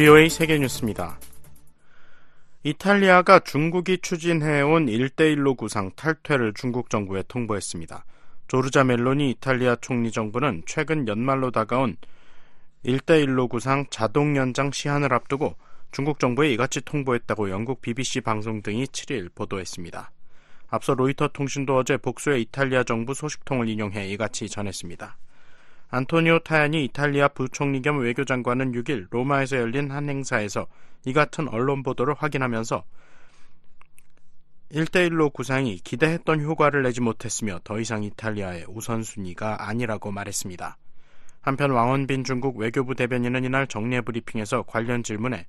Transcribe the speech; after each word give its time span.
VOA 0.00 0.30
세계뉴스입니다. 0.30 1.20
이탈리아가 2.62 3.38
중국이 3.38 3.98
추진해온 3.98 4.86
1대1로 4.86 5.58
구상 5.58 5.90
탈퇴를 5.94 6.54
중국 6.54 6.88
정부에 6.88 7.22
통보했습니다. 7.28 8.06
조르자 8.48 8.82
멜로니 8.82 9.32
이탈리아 9.32 9.76
총리 9.76 10.10
정부는 10.10 10.62
최근 10.64 11.06
연말로 11.06 11.50
다가온 11.50 11.98
1대1로 12.86 13.50
구상 13.50 13.84
자동 13.90 14.38
연장 14.38 14.72
시한을 14.72 15.12
앞두고 15.12 15.56
중국 15.92 16.18
정부에 16.18 16.50
이같이 16.50 16.80
통보했다고 16.80 17.50
영국 17.50 17.82
BBC 17.82 18.22
방송 18.22 18.62
등이 18.62 18.86
7일 18.86 19.34
보도했습니다. 19.34 20.10
앞서 20.68 20.94
로이터 20.94 21.28
통신도 21.28 21.76
어제 21.76 21.98
복수의 21.98 22.40
이탈리아 22.40 22.84
정부 22.84 23.12
소식통을 23.12 23.68
인용해 23.68 24.08
이같이 24.08 24.48
전했습니다. 24.48 25.18
안토니오 25.92 26.38
타야니 26.40 26.84
이탈리아 26.84 27.26
부총리 27.26 27.82
겸 27.82 27.98
외교장관은 27.98 28.72
6일 28.72 29.08
로마에서 29.10 29.56
열린 29.56 29.90
한 29.90 30.08
행사에서 30.08 30.68
이 31.04 31.12
같은 31.12 31.48
언론 31.48 31.82
보도를 31.82 32.14
확인하면서 32.14 32.84
1대1로 34.70 35.32
구상이 35.32 35.78
기대했던 35.78 36.42
효과를 36.42 36.84
내지 36.84 37.00
못했으며 37.00 37.58
더 37.64 37.80
이상 37.80 38.04
이탈리아의 38.04 38.66
우선순위가 38.68 39.68
아니라고 39.68 40.12
말했습니다. 40.12 40.76
한편 41.40 41.72
왕원빈 41.72 42.22
중국 42.22 42.58
외교부 42.58 42.94
대변인은 42.94 43.42
이날 43.42 43.66
정례 43.66 44.00
브리핑에서 44.00 44.62
관련 44.62 45.02
질문에 45.02 45.48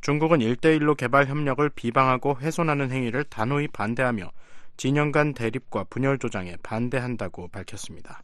중국은 0.00 0.40
1대1로 0.40 0.96
개발 0.96 1.26
협력을 1.26 1.68
비방하고 1.70 2.38
훼손하는 2.40 2.90
행위를 2.90 3.22
단호히 3.22 3.68
반대하며 3.68 4.32
진영 4.76 5.12
간 5.12 5.32
대립과 5.32 5.84
분열 5.84 6.18
조장에 6.18 6.56
반대한다고 6.64 7.46
밝혔습니다. 7.48 8.22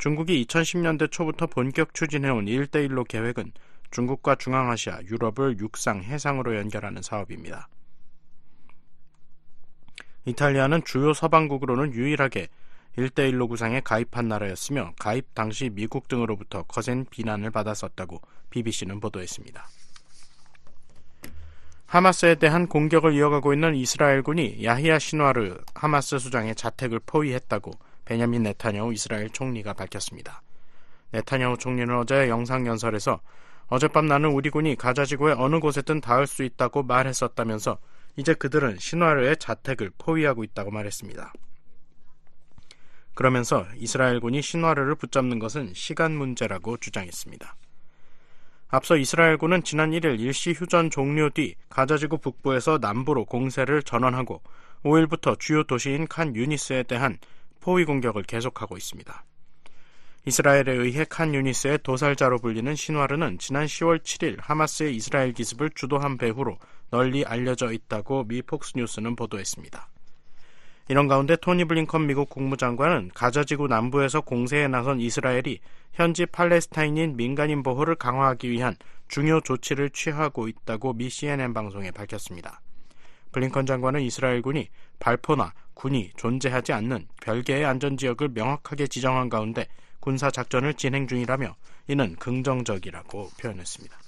중국이 0.00 0.46
2010년대 0.46 1.10
초부터 1.10 1.46
본격 1.46 1.92
추진해온 1.92 2.46
1대1로 2.46 3.06
계획은 3.06 3.52
중국과 3.90 4.36
중앙아시아, 4.36 5.02
유럽을 5.02 5.58
육상, 5.58 6.02
해상으로 6.02 6.56
연결하는 6.56 7.02
사업입니다. 7.02 7.68
이탈리아는 10.24 10.84
주요 10.86 11.12
서방국으로는 11.12 11.92
유일하게 11.92 12.48
1대1로 12.96 13.46
구상에 13.46 13.80
가입한 13.80 14.26
나라였으며 14.26 14.94
가입 14.98 15.34
당시 15.34 15.68
미국 15.68 16.08
등으로부터 16.08 16.62
거센 16.62 17.04
비난을 17.04 17.50
받았었다고 17.50 18.22
BBC는 18.48 19.00
보도했습니다. 19.00 19.68
하마스에 21.84 22.36
대한 22.36 22.68
공격을 22.68 23.12
이어가고 23.12 23.52
있는 23.52 23.74
이스라엘군이 23.74 24.64
야히야 24.64 24.98
신와르 24.98 25.58
하마스 25.74 26.18
수장의 26.18 26.54
자택을 26.54 27.00
포위했다고 27.04 27.72
베냐민 28.10 28.42
네타냐후 28.42 28.92
이스라엘 28.92 29.30
총리가 29.30 29.72
밝혔습니다. 29.72 30.42
네타냐후 31.12 31.56
총리는 31.58 31.96
어제 31.96 32.28
영상연설에서 32.28 33.20
어젯밤 33.68 34.06
나는 34.06 34.30
우리 34.30 34.50
군이 34.50 34.74
가자 34.74 35.04
지구의 35.04 35.36
어느 35.38 35.60
곳에든 35.60 36.00
닿을 36.00 36.26
수 36.26 36.42
있다고 36.42 36.82
말했었다면서 36.82 37.78
이제 38.16 38.34
그들은 38.34 38.78
신화르의 38.80 39.36
자택을 39.36 39.92
포위하고 39.96 40.42
있다고 40.42 40.72
말했습니다. 40.72 41.32
그러면서 43.14 43.64
이스라엘군이 43.76 44.42
신화르를 44.42 44.96
붙잡는 44.96 45.38
것은 45.38 45.72
시간 45.74 46.10
문제라고 46.16 46.78
주장했습니다. 46.78 47.54
앞서 48.70 48.96
이스라엘군은 48.96 49.62
지난 49.62 49.92
1일 49.92 50.18
일시 50.18 50.50
휴전 50.52 50.90
종료 50.90 51.30
뒤 51.30 51.54
가자지구 51.68 52.18
북부에서 52.18 52.78
남부로 52.78 53.24
공세를 53.24 53.84
전환하고 53.84 54.42
5일부터 54.82 55.38
주요 55.38 55.62
도시인 55.62 56.08
칸 56.08 56.34
유니스에 56.34 56.84
대한 56.84 57.18
포위 57.60 57.84
공격을 57.84 58.24
계속하고 58.24 58.76
있습니다. 58.76 59.24
이스라엘에 60.26 60.72
의해 60.72 61.06
칸 61.08 61.34
유니스의 61.34 61.78
도살자로 61.82 62.40
불리는 62.40 62.74
신화르는 62.74 63.38
지난 63.38 63.66
10월 63.66 64.02
7일 64.02 64.36
하마스의 64.40 64.94
이스라엘 64.94 65.32
기습을 65.32 65.70
주도한 65.74 66.18
배후로 66.18 66.58
널리 66.90 67.24
알려져 67.24 67.72
있다고 67.72 68.24
미 68.24 68.42
폭스뉴스는 68.42 69.16
보도했습니다. 69.16 69.88
이런 70.88 71.06
가운데 71.06 71.36
토니 71.36 71.66
블링컨 71.66 72.06
미국 72.06 72.28
국무장관은 72.28 73.12
가자지구 73.14 73.68
남부에서 73.68 74.20
공세에 74.22 74.66
나선 74.66 75.00
이스라엘이 75.00 75.60
현지 75.92 76.26
팔레스타인인 76.26 77.16
민간인 77.16 77.62
보호를 77.62 77.94
강화하기 77.94 78.50
위한 78.50 78.76
중요 79.08 79.40
조치를 79.40 79.90
취하고 79.90 80.48
있다고 80.48 80.92
미 80.94 81.08
CNN 81.08 81.54
방송에 81.54 81.92
밝혔습니다. 81.92 82.60
블링컨 83.32 83.66
장관은 83.66 84.00
이스라엘군이 84.02 84.68
발포나 85.00 85.52
군이 85.74 86.12
존재하지 86.16 86.72
않는 86.74 87.08
별개의 87.22 87.64
안전지역을 87.64 88.28
명확하게 88.28 88.86
지정한 88.86 89.28
가운데 89.28 89.66
군사 89.98 90.30
작전을 90.30 90.74
진행 90.74 91.08
중이라며 91.08 91.56
이는 91.88 92.14
긍정적이라고 92.16 93.30
표현했습니다. 93.40 93.98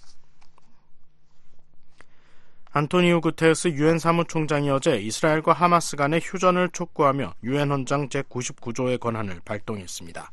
안토니오 2.75 3.21
구테스 3.21 3.69
유엔 3.69 3.99
사무총장이 3.99 4.71
어제 4.71 4.97
이스라엘과 4.97 5.53
하마스 5.53 5.97
간의 5.97 6.21
휴전을 6.23 6.71
촉구하며 6.71 7.35
유엔 7.45 7.71
헌장 7.71 8.09
제99조의 8.09 8.99
권한을 8.99 9.41
발동했습니다. 9.45 10.31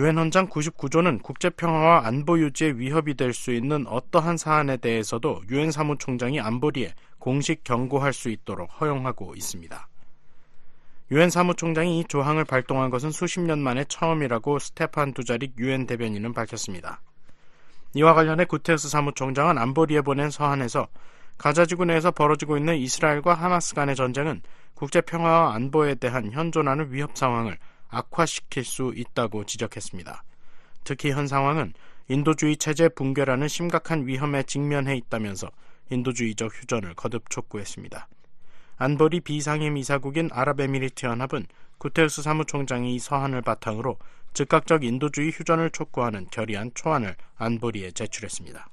유엔 0.00 0.16
헌장 0.16 0.48
99조는 0.48 1.22
국제 1.22 1.50
평화와 1.50 2.06
안보 2.06 2.38
유지에 2.38 2.72
위협이 2.76 3.12
될 3.18 3.34
수 3.34 3.52
있는 3.52 3.86
어떠한 3.86 4.38
사안에 4.38 4.78
대해서도 4.78 5.42
유엔 5.50 5.70
사무총장이 5.70 6.40
안보리에 6.40 6.94
공식 7.18 7.62
경고할 7.64 8.14
수 8.14 8.30
있도록 8.30 8.70
허용하고 8.80 9.34
있습니다. 9.34 9.88
유엔 11.10 11.28
사무총장이 11.28 12.00
이 12.00 12.04
조항을 12.04 12.46
발동한 12.46 12.88
것은 12.88 13.10
수십 13.10 13.40
년 13.40 13.58
만에 13.58 13.84
처음이라고 13.84 14.58
스테판 14.58 15.12
두자릭 15.12 15.58
유엔 15.58 15.86
대변인은 15.86 16.32
밝혔습니다. 16.32 17.02
이와 17.92 18.14
관련해 18.14 18.46
구테흐스 18.46 18.88
사무총장은 18.88 19.58
안보리에 19.58 20.00
보낸 20.00 20.30
서한에서 20.30 20.88
가자지구 21.36 21.84
내에서 21.84 22.10
벌어지고 22.10 22.56
있는 22.56 22.76
이스라엘과 22.76 23.34
하마스 23.34 23.74
간의 23.74 23.96
전쟁은 23.96 24.40
국제 24.72 25.02
평화와 25.02 25.54
안보에 25.56 25.96
대한 25.96 26.32
현존하는 26.32 26.90
위협 26.90 27.18
상황을 27.18 27.58
악화시킬 27.90 28.64
수 28.64 28.92
있다고 28.96 29.44
지적했습니다. 29.44 30.24
특히 30.84 31.10
현 31.10 31.26
상황은 31.26 31.74
인도주의 32.08 32.56
체제 32.56 32.88
붕괴라는 32.88 33.48
심각한 33.48 34.06
위험에 34.06 34.42
직면해 34.44 34.96
있다면서 34.96 35.50
인도주의적 35.90 36.52
휴전을 36.54 36.94
거듭 36.94 37.28
촉구했습니다. 37.28 38.08
안보리 38.76 39.20
비상임 39.20 39.76
이사국인 39.76 40.30
아랍에미리트 40.32 41.04
연합은 41.04 41.46
구테르스 41.76 42.22
사무총장이 42.22 42.94
이 42.94 42.98
서한을 42.98 43.42
바탕으로 43.42 43.98
즉각적 44.32 44.84
인도주의 44.84 45.30
휴전을 45.30 45.70
촉구하는 45.70 46.28
결의안 46.30 46.70
초안을 46.74 47.14
안보리에 47.36 47.90
제출했습니다. 47.90 48.69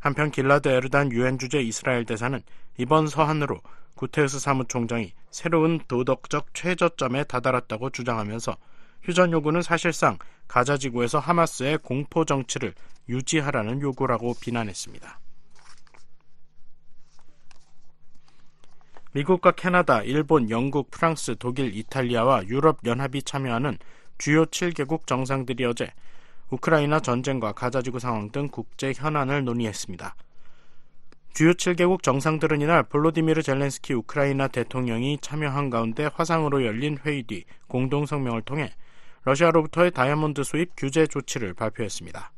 한편 0.00 0.30
길라드 0.30 0.68
에르단 0.68 1.12
유엔 1.12 1.38
주재 1.38 1.60
이스라엘 1.60 2.04
대사는 2.04 2.42
이번 2.78 3.06
서한으로 3.06 3.60
구테르스 3.96 4.38
사무총장이 4.38 5.12
새로운 5.30 5.78
도덕적 5.86 6.54
최저점에 6.54 7.24
다다랐다고 7.24 7.90
주장하면서 7.90 8.56
휴전 9.02 9.32
요구는 9.32 9.62
사실상 9.62 10.18
가자 10.48 10.78
지구에서 10.78 11.18
하마스의 11.18 11.78
공포 11.78 12.24
정치를 12.24 12.74
유지하라는 13.08 13.82
요구라고 13.82 14.34
비난했습니다. 14.40 15.20
미국과 19.12 19.52
캐나다, 19.52 20.02
일본, 20.02 20.50
영국, 20.50 20.90
프랑스, 20.90 21.34
독일, 21.38 21.76
이탈리아와 21.76 22.46
유럽 22.46 22.78
연합이 22.84 23.22
참여하는 23.22 23.76
주요 24.18 24.46
7개국 24.46 25.06
정상들이 25.06 25.64
어제 25.64 25.92
우크라이나 26.50 27.00
전쟁과 27.00 27.52
가자지구 27.52 27.98
상황 27.98 28.30
등 28.30 28.48
국제 28.48 28.92
현안을 28.94 29.44
논의했습니다. 29.44 30.14
주요 31.32 31.52
7개국 31.52 32.02
정상들은 32.02 32.60
이날 32.60 32.82
볼로디미르 32.82 33.42
젤렌스키 33.42 33.94
우크라이나 33.94 34.48
대통령이 34.48 35.18
참여한 35.20 35.70
가운데 35.70 36.08
화상으로 36.12 36.64
열린 36.66 36.98
회의 37.04 37.22
뒤 37.22 37.44
공동 37.68 38.04
성명을 38.04 38.42
통해 38.42 38.72
러시아로부터의 39.22 39.92
다이아몬드 39.92 40.42
수입 40.42 40.72
규제 40.76 41.06
조치를 41.06 41.54
발표했습니다. 41.54 42.32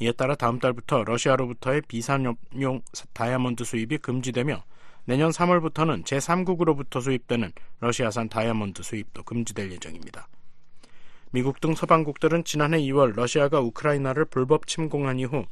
이에 0.00 0.12
따라 0.12 0.34
다음 0.34 0.58
달부터 0.58 1.04
러시아로부터의 1.04 1.82
비산업용 1.86 2.80
다이아몬드 3.12 3.64
수입이 3.64 3.98
금지되며 3.98 4.64
내년 5.04 5.30
3월부터는 5.30 6.04
제3국으로부터 6.04 7.02
수입되는 7.02 7.52
러시아산 7.80 8.28
다이아몬드 8.28 8.82
수입도 8.82 9.24
금지될 9.24 9.70
예정입니다. 9.72 10.28
미국 11.34 11.62
등 11.62 11.74
서방국들은 11.74 12.44
지난해 12.44 12.78
2월 12.78 13.14
러시아가 13.14 13.58
우크라이나를 13.58 14.26
불법 14.26 14.66
침공한 14.66 15.18
이후 15.18 15.46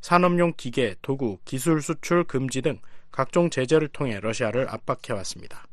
산업용 0.00 0.52
기계, 0.56 0.94
도구, 1.02 1.38
기술 1.44 1.82
수출 1.82 2.22
금지 2.22 2.62
등 2.62 2.78
각종 3.10 3.50
제재를 3.50 3.88
통해 3.88 4.20
러시아를 4.20 4.68
압박해왔습니다. 4.68 5.66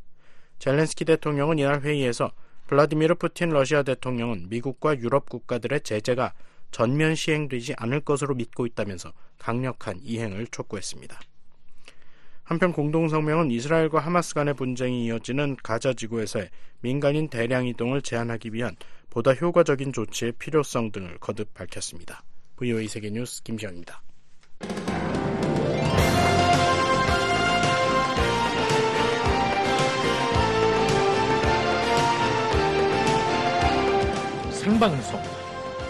젤렌스키 0.58 1.06
대통령은 1.06 1.60
이날 1.60 1.82
회의에서 1.82 2.32
블라디미르 2.66 3.16
푸틴 3.16 3.50
러시아 3.50 3.84
대통령은 3.84 4.48
미국과 4.50 4.98
유럽 4.98 5.30
국가들의 5.30 5.82
제재가 5.82 6.34
전면 6.72 7.14
시행되지 7.14 7.76
않을 7.78 8.00
것으로 8.02 8.34
믿고 8.34 8.66
있다면서 8.66 9.14
강력한 9.38 10.00
이행을 10.02 10.48
촉구했습니다. 10.48 11.20
한편 12.52 12.74
공동성명은 12.74 13.50
이스라엘과 13.50 14.00
하마스 14.00 14.34
간의 14.34 14.56
분쟁이 14.56 15.06
이어지는 15.06 15.56
가자 15.64 15.94
지구에서의 15.94 16.50
민간인 16.82 17.30
대량 17.30 17.66
이동을 17.66 18.02
제한하기 18.02 18.50
위한 18.52 18.76
보다 19.10 19.32
효과적인 19.32 19.94
조치의 19.94 20.34
필요성 20.34 20.92
등을 20.92 21.18
거듭 21.20 21.54
밝혔습니다. 21.54 22.24
VOA 22.58 22.90
세계뉴스 22.90 23.42
김시영입니다. 23.44 24.02
생방송 34.52 35.22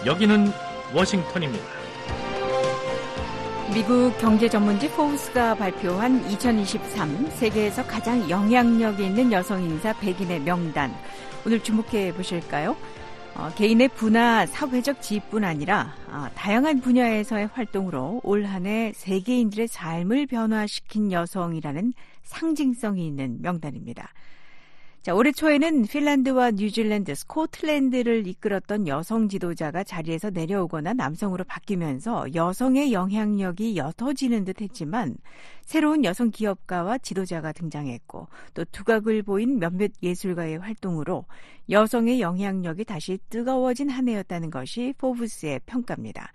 여기는 0.06 0.46
워싱턴입니다. 0.94 1.81
미국 3.74 4.16
경제 4.18 4.48
전문지 4.48 4.90
포브스가 4.90 5.54
발표한 5.54 6.28
2023 6.30 7.30
세계에서 7.30 7.86
가장 7.86 8.28
영향력 8.28 9.00
있는 9.00 9.32
여성 9.32 9.62
인사 9.62 9.92
100인의 9.94 10.42
명단. 10.42 10.92
오늘 11.46 11.62
주목해 11.62 12.12
보실까요? 12.14 12.76
어, 13.34 13.50
개인의 13.56 13.88
부나 13.88 14.44
사회적 14.44 15.00
지위뿐 15.00 15.42
아니라 15.44 15.94
어, 16.08 16.26
다양한 16.34 16.80
분야에서의 16.82 17.48
활동으로 17.54 18.20
올 18.24 18.44
한 18.44 18.66
해 18.66 18.92
세계인들의 18.94 19.68
삶을 19.68 20.26
변화시킨 20.26 21.10
여성이라는 21.10 21.94
상징성이 22.24 23.06
있는 23.06 23.38
명단입니다. 23.40 24.12
자, 25.02 25.12
올해 25.16 25.32
초에는 25.32 25.82
핀란드와 25.82 26.52
뉴질랜드, 26.52 27.16
스코틀랜드를 27.16 28.24
이끌었던 28.28 28.86
여성 28.86 29.28
지도자가 29.28 29.82
자리에서 29.82 30.30
내려오거나 30.30 30.92
남성으로 30.92 31.42
바뀌면서 31.42 32.32
여성의 32.36 32.92
영향력이 32.92 33.76
옅어지는 33.76 34.44
듯 34.44 34.60
했지만 34.60 35.16
새로운 35.62 36.04
여성 36.04 36.30
기업가와 36.30 36.98
지도자가 36.98 37.50
등장했고 37.50 38.28
또 38.54 38.64
두각을 38.66 39.24
보인 39.24 39.58
몇몇 39.58 39.90
예술가의 40.04 40.58
활동으로 40.58 41.24
여성의 41.68 42.20
영향력이 42.20 42.84
다시 42.84 43.18
뜨거워진 43.28 43.90
한 43.90 44.08
해였다는 44.08 44.50
것이 44.50 44.94
포브스의 44.98 45.62
평가입니다. 45.66 46.30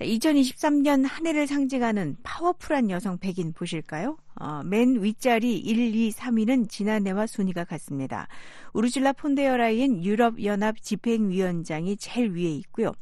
2023년 0.00 1.06
한 1.06 1.26
해를 1.26 1.46
상징하는 1.46 2.16
파워풀한 2.22 2.90
여성 2.90 3.18
100인 3.18 3.54
보실까요? 3.54 4.16
어, 4.34 4.62
맨 4.64 5.02
윗자리 5.02 5.58
1, 5.58 5.94
2, 5.94 6.10
3위는 6.12 6.70
지난해와 6.70 7.26
순위가 7.26 7.64
같습니다. 7.64 8.26
우르줄라 8.72 9.12
폰데어라인 9.12 10.02
유럽연합 10.02 10.80
집행위원장이 10.80 11.96
제일 11.98 12.32
위에 12.32 12.50
있고요. 12.56 12.92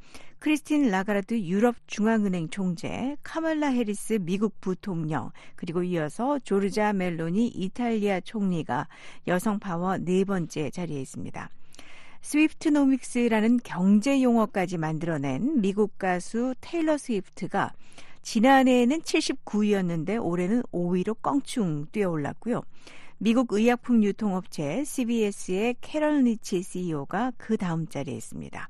크리스틴 0.41 0.89
라가르드 0.89 1.41
유럽 1.41 1.75
중앙은행 1.87 2.49
총재, 2.49 3.17
카말라 3.23 3.69
해리스 3.69 4.19
미국 4.21 4.61
부통령, 4.61 5.31
그리고 5.57 5.83
이어서 5.83 6.39
조르자 6.39 6.93
멜로니 6.93 7.49
이탈리아 7.49 8.21
총리가 8.21 8.87
여성 9.27 9.59
파워 9.59 9.99
네 9.99 10.25
번째 10.25 10.71
자리에 10.71 11.01
있습니다. 11.01 11.51
스위프트노믹스라는 12.29 13.61
경제 13.65 14.23
용어까지 14.23 14.77
만들어낸 14.77 15.63
미국 15.63 15.97
가수 15.97 16.55
테일러 16.61 16.99
스위프트가 16.99 17.73
지난해에는 18.21 19.01
79위였는데 19.01 20.23
올해는 20.23 20.63
5위로 20.65 21.17
껑충 21.23 21.87
뛰어올랐고요. 21.91 22.63
미국 23.17 23.55
의약품 23.55 24.05
유통업체 24.05 24.85
CVS의 24.85 25.77
캐런 25.81 26.25
린치 26.25 26.63
CEO가 26.63 27.33
그 27.39 27.57
다음 27.57 27.89
자리에 27.89 28.15
있습니다. 28.15 28.69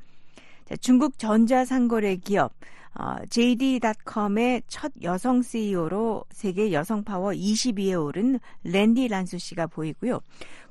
중국 0.77 1.19
전자상거래 1.19 2.17
기업 2.17 2.53
어, 2.95 3.17
JD.com의 3.31 4.63
첫 4.67 4.93
여성 5.03 5.41
CEO로 5.41 6.25
세계 6.31 6.73
여성 6.73 7.05
파워 7.05 7.31
20위에 7.31 8.03
오른 8.03 8.41
샌디 8.65 9.07
란 9.09 9.27
수 9.27 9.39
씨가 9.39 9.69
보이고요. 9.69 10.21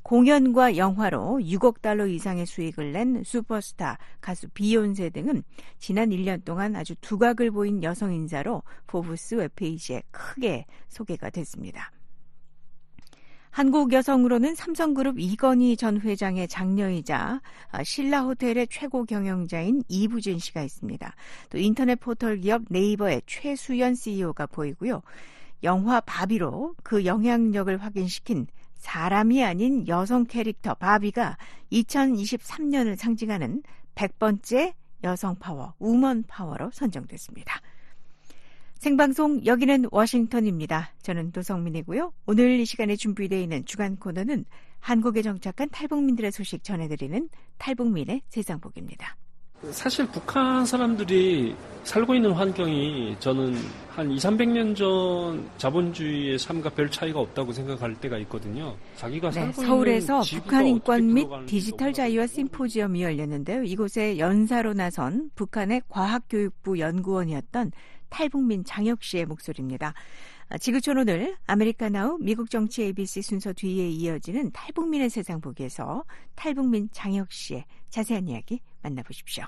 공연과 0.02 0.78
영화로 0.78 1.40
6억 1.42 1.82
달러 1.82 2.06
이상의 2.06 2.46
수익을 2.46 2.92
낸 2.92 3.24
슈퍼스타 3.24 3.98
가수 4.20 4.48
비욘세 4.50 5.10
등은 5.10 5.44
지난 5.80 6.10
1년 6.10 6.44
동안 6.44 6.76
아주 6.76 6.96
두각을 7.02 7.52
보인 7.52 7.82
여성 7.84 8.14
인사로 8.14 8.64
포브스 8.88 9.36
웹페이지에 9.36 10.04
크게 10.12 10.66
소개가 10.90 11.30
됐습니다. 11.30 11.92
한국 13.58 13.92
여성으로는 13.92 14.54
삼성그룹 14.54 15.18
이건희 15.18 15.78
전 15.78 16.00
회장의 16.00 16.48
장녀이자 16.48 17.42
신라 17.84 18.22
호텔의 18.22 18.68
최고 18.70 19.04
경영자인 19.04 19.82
이부진 19.88 20.38
씨가 20.38 20.62
있습니다. 20.62 21.16
또 21.50 21.58
인터넷 21.58 21.96
포털 21.96 22.38
기업 22.38 22.62
네이버의 22.70 23.24
최수연 23.26 23.96
CEO가 23.96 24.46
보이고요. 24.46 25.02
영화 25.64 26.00
바비로 26.02 26.76
그 26.84 27.06
영향력을 27.06 27.76
확인시킨 27.78 28.46
사람이 28.76 29.44
아닌 29.44 29.88
여성 29.88 30.26
캐릭터 30.26 30.76
바비가 30.76 31.36
2023년을 31.72 32.96
상징하는 32.96 33.64
100번째 33.96 34.76
여성 35.04 35.34
파워, 35.34 35.74
우먼 35.80 36.26
파워로 36.28 36.70
선정됐습니다. 36.74 37.60
생방송 38.80 39.46
여기는 39.46 39.86
워싱턴입니다. 39.92 40.92
저는 41.02 41.32
도성민이고요. 41.32 42.14
오늘 42.28 42.60
이 42.60 42.66
시간에 42.66 42.96
준비되어 42.96 43.40
있는 43.40 43.66
주간 43.66 43.98
코너는 43.98 44.46
한국에 44.80 45.22
정착한 45.22 45.70
탈북민들의 45.70 46.32
소식 46.32 46.64
전해드리는 46.64 47.30
탈북민의 47.58 48.22
세상복입니다. 48.30 49.18
사실 49.72 50.06
북한 50.08 50.66
사람들이 50.66 51.56
살고 51.84 52.14
있는 52.14 52.32
환경이 52.32 53.16
저는 53.20 53.56
한 53.90 54.12
2, 54.12 54.18
300년 54.18 54.76
전 54.76 55.50
자본주의의 55.58 56.38
삶과 56.38 56.70
별 56.70 56.92
차이가 56.92 57.20
없다고 57.22 57.52
생각할 57.52 57.96
때가 57.96 58.20
있거든요. 58.20 58.78
자기가 58.98 59.32
네, 59.32 59.52
서울에서 59.52 60.22
북한 60.22 60.68
인권 60.68 61.12
및 61.12 61.28
디지털 61.48 61.92
자유화 61.92 62.28
심포지엄이 62.28 63.02
열렸는데요. 63.02 63.64
이곳에 63.64 64.20
연사로 64.20 64.74
나선 64.74 65.32
북한의 65.34 65.82
과학교육부 65.90 66.78
연구원이었던 66.78 67.72
탈북민 68.10 68.64
장혁 68.64 69.04
씨의 69.04 69.26
목소리입니다. 69.26 69.94
아, 70.50 70.58
지구촌 70.58 70.98
오늘 70.98 71.36
아메리카나우 71.46 72.18
미국 72.22 72.50
정치 72.50 72.84
ABC 72.84 73.22
순서 73.22 73.52
뒤에 73.54 73.90
이어지는 73.90 74.52
탈북민의 74.52 75.10
세상 75.10 75.42
보기에서 75.42 76.06
탈북민 76.36 76.90
장혁 76.92 77.32
씨의 77.32 77.66
자세한 77.90 78.28
이야기 78.28 78.62
만나보십시오. 78.82 79.46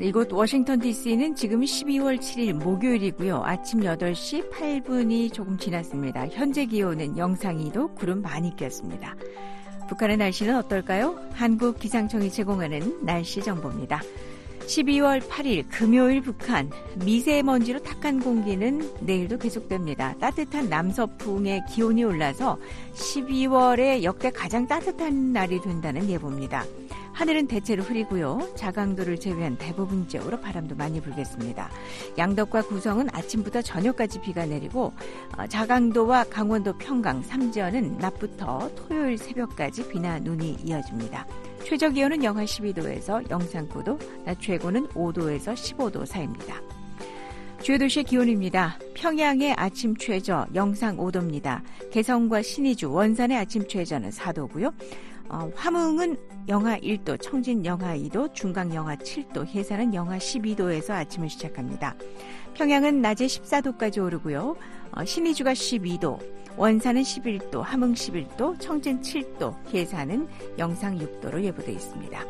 이곳 0.00 0.32
워싱턴 0.32 0.80
DC는 0.80 1.34
지금 1.34 1.60
12월 1.60 2.18
7일 2.18 2.54
목요일이고요. 2.54 3.42
아침 3.44 3.80
8시 3.80 4.50
8분이 4.50 5.30
조금 5.30 5.58
지났습니다. 5.58 6.26
현재 6.28 6.64
기온은 6.64 7.18
영상 7.18 7.58
2도 7.58 7.94
구름 7.94 8.22
많이 8.22 8.56
꼈습니다. 8.56 9.14
북한의 9.88 10.16
날씨는 10.16 10.56
어떨까요? 10.56 11.18
한국 11.32 11.78
기상청이 11.78 12.30
제공하는 12.30 13.04
날씨 13.04 13.42
정보입니다. 13.42 14.00
12월 14.60 15.20
8일 15.20 15.66
금요일 15.68 16.22
북한 16.22 16.70
미세먼지로 17.04 17.82
탁한 17.82 18.20
공기는 18.20 18.90
내일도 19.00 19.36
계속됩니다. 19.36 20.14
따뜻한 20.18 20.70
남서풍의 20.70 21.64
기온이 21.68 22.04
올라서 22.04 22.58
12월에 22.94 24.02
역대 24.02 24.30
가장 24.30 24.66
따뜻한 24.66 25.32
날이 25.32 25.60
된다는 25.60 26.08
예보입니다. 26.08 26.64
하늘은 27.12 27.46
대체로 27.48 27.82
흐리고요. 27.82 28.52
자강도를 28.56 29.18
제외한 29.18 29.56
대부분 29.56 30.08
지역으로 30.08 30.40
바람도 30.40 30.74
많이 30.76 31.00
불겠습니다. 31.00 31.70
양덕과 32.16 32.62
구성은 32.62 33.08
아침부터 33.12 33.62
저녁까지 33.62 34.20
비가 34.20 34.46
내리고 34.46 34.92
어, 35.36 35.46
자강도와 35.46 36.24
강원도 36.24 36.76
평강, 36.78 37.22
삼지연은 37.22 37.98
낮부터 37.98 38.70
토요일 38.74 39.18
새벽까지 39.18 39.88
비나 39.88 40.18
눈이 40.18 40.58
이어집니다. 40.64 41.26
최저 41.64 41.90
기온은 41.90 42.24
영하 42.24 42.44
12도에서 42.44 43.28
영상 43.30 43.68
9도, 43.68 43.98
낮 44.24 44.40
최고는 44.40 44.88
5도에서 44.88 45.54
15도 45.54 46.06
사이입니다. 46.06 46.79
주요 47.62 47.76
도시의 47.76 48.04
기온입니다. 48.04 48.78
평양의 48.94 49.52
아침 49.52 49.94
최저 49.94 50.46
영상 50.54 50.96
5도입니다. 50.96 51.60
개성과 51.90 52.40
신의주, 52.40 52.90
원산의 52.90 53.36
아침 53.36 53.68
최저는 53.68 54.08
4도고요. 54.08 54.72
어, 55.28 55.50
화뭉은 55.54 56.16
영하 56.48 56.78
1도, 56.78 57.20
청진 57.20 57.66
영하 57.66 57.94
2도, 57.96 58.32
중강 58.32 58.74
영하 58.74 58.96
7도, 58.96 59.46
해산은 59.46 59.92
영하 59.92 60.16
12도에서 60.16 60.92
아침을 60.92 61.28
시작합니다. 61.28 61.94
평양은 62.54 63.02
낮에 63.02 63.26
14도까지 63.26 64.02
오르고요. 64.02 64.56
어, 64.92 65.04
신의주가 65.04 65.52
12도, 65.52 66.18
원산은 66.56 67.02
11도, 67.02 67.60
함흥 67.60 67.92
11도, 67.92 68.58
청진 68.58 69.02
7도, 69.02 69.54
해산은 69.72 70.26
영상 70.56 70.98
6도로 70.98 71.42
예보되어 71.42 71.74
있습니다. 71.74 72.24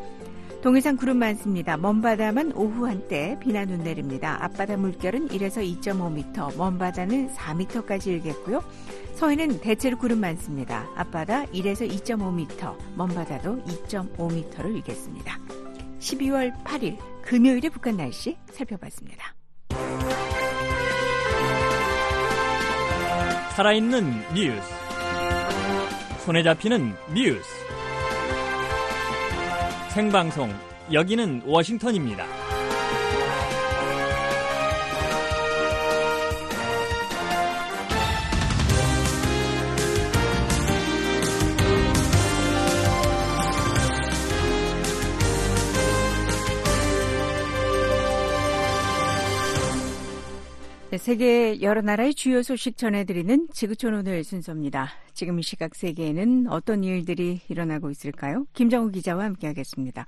동해상 0.62 0.96
구름 0.96 1.18
많습니다. 1.18 1.78
먼바다만 1.78 2.52
오후 2.54 2.86
한때 2.86 3.38
비나 3.40 3.64
눈 3.64 3.82
내립니다. 3.82 4.36
앞바다 4.44 4.76
물결은 4.76 5.28
1에서 5.28 5.80
2.5m, 5.80 6.56
먼바다는 6.56 7.34
4m까지 7.34 8.08
일겠고요. 8.08 8.62
서해는 9.14 9.60
대체로 9.60 9.96
구름 9.96 10.20
많습니다. 10.20 10.86
앞바다 10.96 11.46
1에서 11.46 11.90
2.5m, 11.90 12.76
먼바다도 12.94 13.62
2.5m를 13.64 14.76
일겠습니다. 14.76 15.38
12월 15.98 16.52
8일 16.64 16.98
금요일의 17.22 17.70
북한 17.70 17.96
날씨 17.96 18.36
살펴봤습니다. 18.52 19.34
살아있는 23.56 24.04
뉴스 24.34 24.68
손에 26.24 26.42
잡히는 26.42 26.94
뉴스. 27.14 27.69
생방송, 29.90 30.54
여기는 30.92 31.42
워싱턴입니다. 31.46 32.49
네, 50.90 50.96
세계 50.96 51.62
여러 51.62 51.82
나라의 51.82 52.14
주요 52.14 52.42
소식 52.42 52.76
전해드리는 52.76 53.46
지구촌 53.52 53.94
오늘 53.94 54.24
순서입니다. 54.24 54.88
지금 55.12 55.38
이 55.38 55.42
시각 55.42 55.76
세계에는 55.76 56.48
어떤 56.48 56.82
일들이 56.82 57.38
일어나고 57.48 57.90
있을까요? 57.90 58.44
김정우 58.54 58.90
기자와 58.90 59.22
함께하겠습니다. 59.22 60.04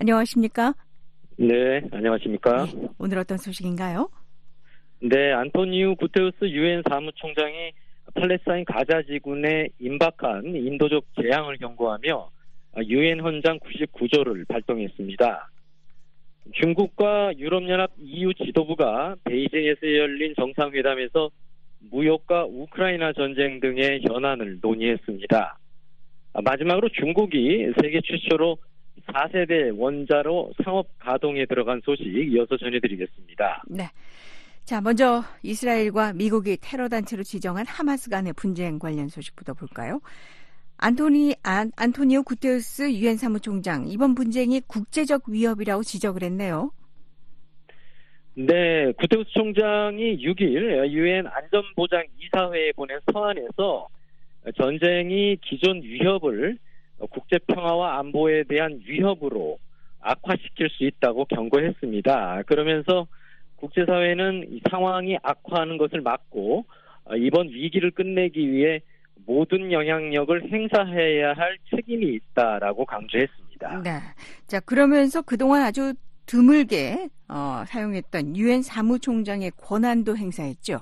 안녕하십니까? 0.00 0.74
네, 1.36 1.82
안녕하십니까? 1.92 2.66
네, 2.66 2.88
오늘 2.98 3.18
어떤 3.18 3.38
소식인가요? 3.38 4.10
네, 5.02 5.32
안토니우 5.34 5.94
구테우스 5.94 6.46
유엔 6.46 6.82
사무총장이 6.88 7.70
팔레스타인 8.14 8.64
가자 8.64 9.02
지군에 9.02 9.68
임박한 9.78 10.46
인도적 10.46 11.04
재앙을 11.22 11.58
경고하며 11.58 12.30
유엔 12.86 13.20
헌장 13.20 13.60
99조를 13.60 14.48
발동했습니다. 14.48 15.50
중국과 16.52 17.32
유럽연합 17.38 17.90
EU 17.98 18.34
지도부가 18.34 19.16
베이징에서 19.24 19.80
열린 19.82 20.34
정상회담에서 20.36 21.30
무역과 21.90 22.46
우크라이나 22.46 23.12
전쟁 23.12 23.60
등의 23.60 24.02
현안을 24.06 24.58
논의했습니다. 24.60 25.58
마지막으로 26.44 26.88
중국이 26.90 27.72
세계 27.80 28.00
최초로 28.00 28.58
4세대 29.06 29.78
원자로 29.78 30.52
상업 30.64 30.88
가동에 30.98 31.46
들어간 31.46 31.80
소식 31.84 32.06
이어서 32.32 32.56
전해드리겠습니다. 32.56 33.64
네. 33.68 33.84
자, 34.64 34.80
먼저 34.80 35.22
이스라엘과 35.42 36.14
미국이 36.14 36.56
테러 36.60 36.88
단체로 36.88 37.22
지정한 37.22 37.66
하마스 37.66 38.08
간의 38.08 38.32
분쟁 38.32 38.78
관련 38.78 39.08
소식부터 39.08 39.52
볼까요? 39.52 40.00
안토니 40.76 41.34
안, 41.42 41.70
안토니오 41.76 42.24
구테우스 42.24 42.92
유엔 42.92 43.16
사무총장 43.16 43.86
이번 43.88 44.14
분쟁이 44.14 44.60
국제적 44.60 45.28
위협이라고 45.28 45.82
지적을 45.82 46.22
했네요. 46.24 46.70
네, 48.34 48.92
구테우스 48.92 49.30
총장이 49.30 50.18
6일 50.18 50.90
유엔 50.90 51.26
안전보장 51.26 52.04
이사회에 52.18 52.72
보낸 52.72 52.98
서한에서 53.12 53.88
전쟁이 54.56 55.36
기존 55.42 55.82
위협을 55.82 56.58
국제 57.10 57.38
평화와 57.38 57.98
안보에 58.00 58.44
대한 58.44 58.80
위협으로 58.84 59.58
악화시킬 60.00 60.68
수 60.70 60.84
있다고 60.84 61.24
경고했습니다. 61.26 62.42
그러면서 62.46 63.06
국제사회는 63.56 64.48
이 64.50 64.60
상황이 64.68 65.16
악화하는 65.22 65.78
것을 65.78 66.02
막고 66.02 66.66
이번 67.16 67.48
위기를 67.48 67.90
끝내기 67.90 68.50
위해 68.52 68.80
모든 69.26 69.72
영향력을 69.72 70.52
행사해야 70.52 71.32
할 71.32 71.56
책임이 71.70 72.14
있다라고 72.14 72.84
강조했습니다. 72.84 73.82
네. 73.82 73.90
자, 74.46 74.60
그러면서 74.60 75.22
그동안 75.22 75.62
아주 75.62 75.94
드물게 76.26 77.08
어, 77.28 77.64
사용했던 77.66 78.36
유엔 78.36 78.62
사무총장의 78.62 79.52
권한도 79.56 80.16
행사했죠. 80.16 80.80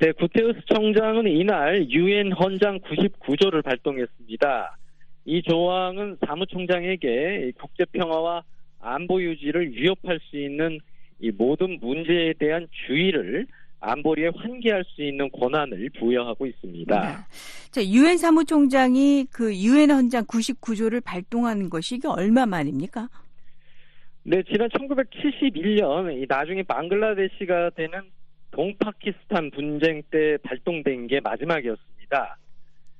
네, 0.00 0.12
구테우스 0.12 0.60
총장은 0.66 1.26
이날 1.26 1.88
유엔 1.90 2.30
헌장 2.32 2.78
99조를 2.80 3.64
발동했습니다. 3.64 4.76
이 5.24 5.42
조항은 5.42 6.18
사무총장에게 6.24 7.52
국제 7.60 7.84
평화와 7.86 8.44
안보 8.80 9.20
유지를 9.20 9.72
위협할 9.72 10.20
수 10.22 10.36
있는 10.36 10.78
이 11.20 11.32
모든 11.32 11.78
문제에 11.80 12.32
대한 12.34 12.68
주의를 12.86 13.46
안보리에 13.80 14.30
환기할 14.34 14.84
수 14.88 15.02
있는 15.02 15.30
권한을 15.30 15.88
부여하고 15.98 16.46
있습니다. 16.46 17.00
네. 17.00 17.16
자, 17.70 17.84
유엔 17.84 18.16
사무총장이 18.18 19.26
그 19.32 19.54
유엔 19.54 19.90
헌장 19.90 20.24
99조를 20.24 21.02
발동하는 21.04 21.70
것이 21.70 21.96
이게 21.96 22.08
얼마 22.08 22.44
만입니까? 22.44 23.08
네, 24.24 24.42
지난 24.50 24.68
1971년 24.70 26.26
나중에 26.28 26.62
방글라데시가 26.64 27.70
되는 27.70 28.00
동파키스탄 28.50 29.50
분쟁 29.52 30.02
때 30.10 30.36
발동된 30.42 31.06
게 31.06 31.20
마지막이었습니다. 31.20 32.38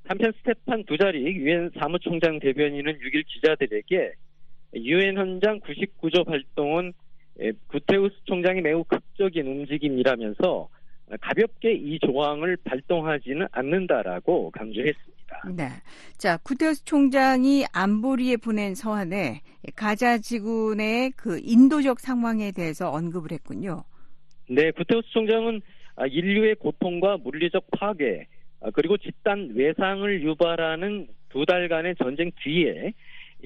한편 0.07 0.31
스테판 0.39 0.85
두자리 0.85 1.23
유엔 1.23 1.69
사무총장 1.77 2.39
대변인은 2.39 2.99
6일 2.99 3.23
기자들에게 3.27 4.13
유엔 4.75 5.17
헌장 5.17 5.59
99조 5.59 6.25
발동은 6.25 6.93
구테우스 7.67 8.15
총장이 8.25 8.61
매우 8.61 8.83
극적인 8.83 9.45
움직임이라면서 9.45 10.69
가볍게 11.21 11.73
이 11.73 11.97
조항을 11.99 12.57
발동하지는 12.63 13.47
않는다라고 13.51 14.51
강조했습니다. 14.51 15.49
네. 15.55 15.69
자, 16.17 16.37
구테우스 16.37 16.83
총장이 16.85 17.65
안보리에 17.71 18.37
보낸 18.37 18.75
서한에 18.75 19.41
가자 19.75 20.17
지구의 20.17 21.11
그 21.11 21.39
인도적 21.43 21.99
상황에 21.99 22.51
대해서 22.51 22.91
언급을 22.91 23.31
했군요. 23.31 23.83
네, 24.49 24.71
구테우스 24.71 25.07
총장은 25.09 25.61
인류의 26.09 26.55
고통과 26.55 27.17
물리적 27.17 27.67
파괴, 27.71 28.27
그리고 28.73 28.97
집단 28.97 29.51
외상을 29.55 30.23
유발하는 30.23 31.07
두 31.29 31.45
달간의 31.45 31.95
전쟁 31.95 32.31
뒤에 32.43 32.93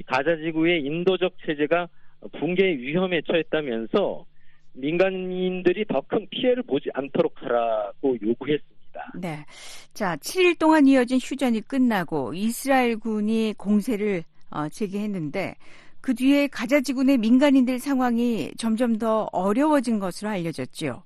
가자 0.05 0.35
지구의 0.37 0.83
인도적 0.83 1.35
체제가 1.45 1.87
붕괴 2.31 2.63
위험에 2.77 3.21
처했다면서 3.21 4.25
민간인들이 4.73 5.85
더 5.85 6.01
큰 6.01 6.27
피해를 6.29 6.63
보지 6.63 6.89
않도록 6.93 7.33
하라고 7.41 8.17
요구했습니다. 8.21 9.13
네. 9.19 9.45
자, 9.93 10.15
7일 10.17 10.57
동안 10.59 10.85
이어진 10.87 11.17
휴전이 11.21 11.61
끝나고 11.61 12.33
이스라엘 12.33 12.97
군이 12.97 13.53
공세를 13.57 14.23
어, 14.51 14.69
재개했는데 14.69 15.55
그 16.01 16.13
뒤에 16.13 16.47
가자 16.47 16.81
지구의 16.81 17.17
민간인들 17.17 17.79
상황이 17.79 18.51
점점 18.57 18.97
더 18.97 19.27
어려워진 19.31 19.99
것으로 19.99 20.29
알려졌지요. 20.29 21.01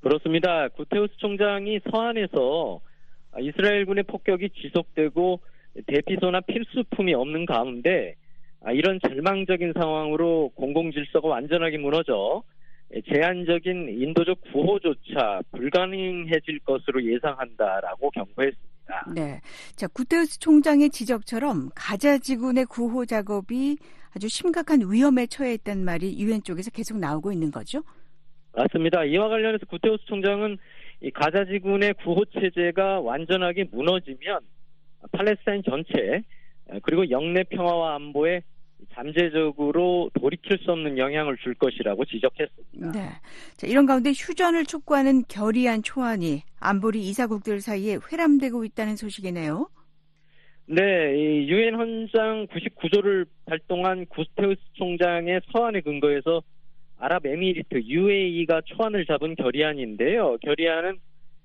그렇습니다. 0.00 0.68
구테우스 0.68 1.16
총장이 1.18 1.80
서한에서 1.90 2.80
이스라엘군의 3.40 4.04
폭격이 4.04 4.50
지속되고 4.50 5.40
대피소나 5.86 6.40
필수품이 6.40 7.14
없는 7.14 7.46
가운데 7.46 8.16
이런 8.70 9.00
절망적인 9.00 9.72
상황으로 9.74 10.50
공공질서가 10.54 11.26
완전하게 11.26 11.78
무너져 11.78 12.42
제한적인 13.12 13.88
인도적 13.88 14.40
구호조차 14.52 15.40
불가능해질 15.50 16.60
것으로 16.60 17.02
예상한다라고 17.02 18.10
경고했습니다. 18.10 19.12
네. 19.14 19.40
자, 19.74 19.86
구테우스 19.88 20.38
총장의 20.38 20.90
지적처럼 20.90 21.70
가자 21.74 22.18
지구의 22.18 22.66
구호 22.66 23.06
작업이 23.06 23.78
아주 24.14 24.28
심각한 24.28 24.80
위험에 24.86 25.26
처해 25.26 25.54
있다는 25.54 25.84
말이 25.84 26.18
유엔 26.20 26.42
쪽에서 26.42 26.70
계속 26.70 26.98
나오고 26.98 27.32
있는 27.32 27.50
거죠? 27.50 27.82
맞습니다. 28.52 29.04
이와 29.04 29.28
관련해서 29.28 29.64
구테우스 29.66 30.04
총장은 30.04 30.58
이 31.00 31.10
가자 31.10 31.46
지구의 31.46 31.94
구호 32.04 32.24
체제가 32.26 33.00
완전하게 33.00 33.64
무너지면 33.72 34.40
팔레스타인 35.12 35.62
전체 35.64 36.22
그리고 36.82 37.08
영내 37.08 37.44
평화와 37.44 37.94
안보에 37.96 38.42
잠재적으로 38.92 40.10
돌이킬 40.20 40.58
수 40.58 40.72
없는 40.72 40.98
영향을 40.98 41.36
줄 41.38 41.54
것이라고 41.54 42.04
지적했습니다. 42.04 42.92
네. 42.92 43.08
자, 43.56 43.66
이런 43.66 43.86
가운데 43.86 44.10
휴전을 44.10 44.64
촉구하는 44.64 45.22
결의안 45.28 45.82
초안이 45.82 46.42
안보리 46.60 47.00
이사국들 47.00 47.60
사이에 47.60 47.98
회람되고 48.10 48.64
있다는 48.64 48.96
소식이네요. 48.96 49.68
네, 50.66 50.82
유엔 51.46 51.74
헌장 51.74 52.46
99조를 52.46 53.26
발동한 53.46 54.06
구스테우스 54.06 54.60
총장의 54.74 55.40
서한에 55.52 55.80
근거해서 55.80 56.42
아랍에미리트 56.98 57.82
UAE가 57.84 58.62
초안을 58.66 59.04
잡은 59.06 59.34
결의안인데요. 59.34 60.38
결의안은 60.38 60.98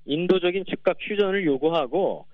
인도적인 0.06 0.66
즉각 0.70 0.98
휴전을 1.00 1.46
요구하고 1.46 2.28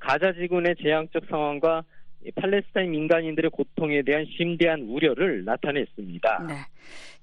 가자 0.00 0.32
지군의 0.32 0.76
재앙적 0.82 1.26
상황과 1.28 1.84
팔레스타인 2.34 2.90
민간인들의 2.90 3.50
고통에 3.50 4.02
대한 4.02 4.24
심대한 4.36 4.82
우려를 4.82 5.44
나타냈습니다. 5.44 6.46
네. 6.48 6.54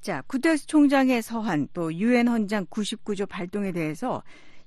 자, 0.02 0.22
구테스 0.28 0.68
총장의 0.68 1.22
서한 1.22 1.68
또 1.74 1.94
유엔 1.94 2.28
헌장 2.28 2.66
99조 2.66 3.28
발동에 3.30 3.72
대해서 3.72 4.24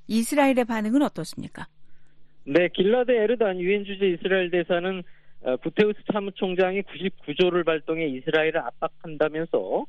이스라엘의 0.09 0.65
반응은 0.67 1.03
어떻습니까? 1.03 1.67
네, 2.45 2.69
길라드 2.69 3.11
에르단 3.13 3.61
유엔 3.61 3.85
주재 3.85 4.07
이스라엘 4.07 4.51
대사는 4.51 5.03
구테우스 5.63 5.99
사무총장이 6.13 6.83
99조를 6.83 7.65
발동해 7.65 8.07
이스라엘을 8.07 8.59
압박한다면서 8.59 9.87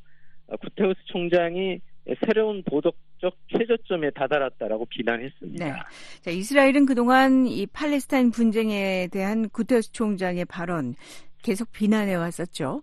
구테우스 0.60 1.00
총장이 1.06 1.80
새로운 2.26 2.62
도덕적 2.64 3.36
최저점에 3.48 4.10
다다랐다라고 4.10 4.86
비난했습니다. 4.86 5.64
네. 5.64 5.72
자, 6.20 6.30
이스라엘은 6.30 6.86
그동안 6.86 7.46
이 7.46 7.66
팔레스타인 7.66 8.30
분쟁에 8.30 9.08
대한 9.10 9.48
구테스 9.48 9.92
총장의 9.92 10.44
발언 10.44 10.94
계속 11.42 11.72
비난해 11.72 12.14
왔었죠. 12.14 12.82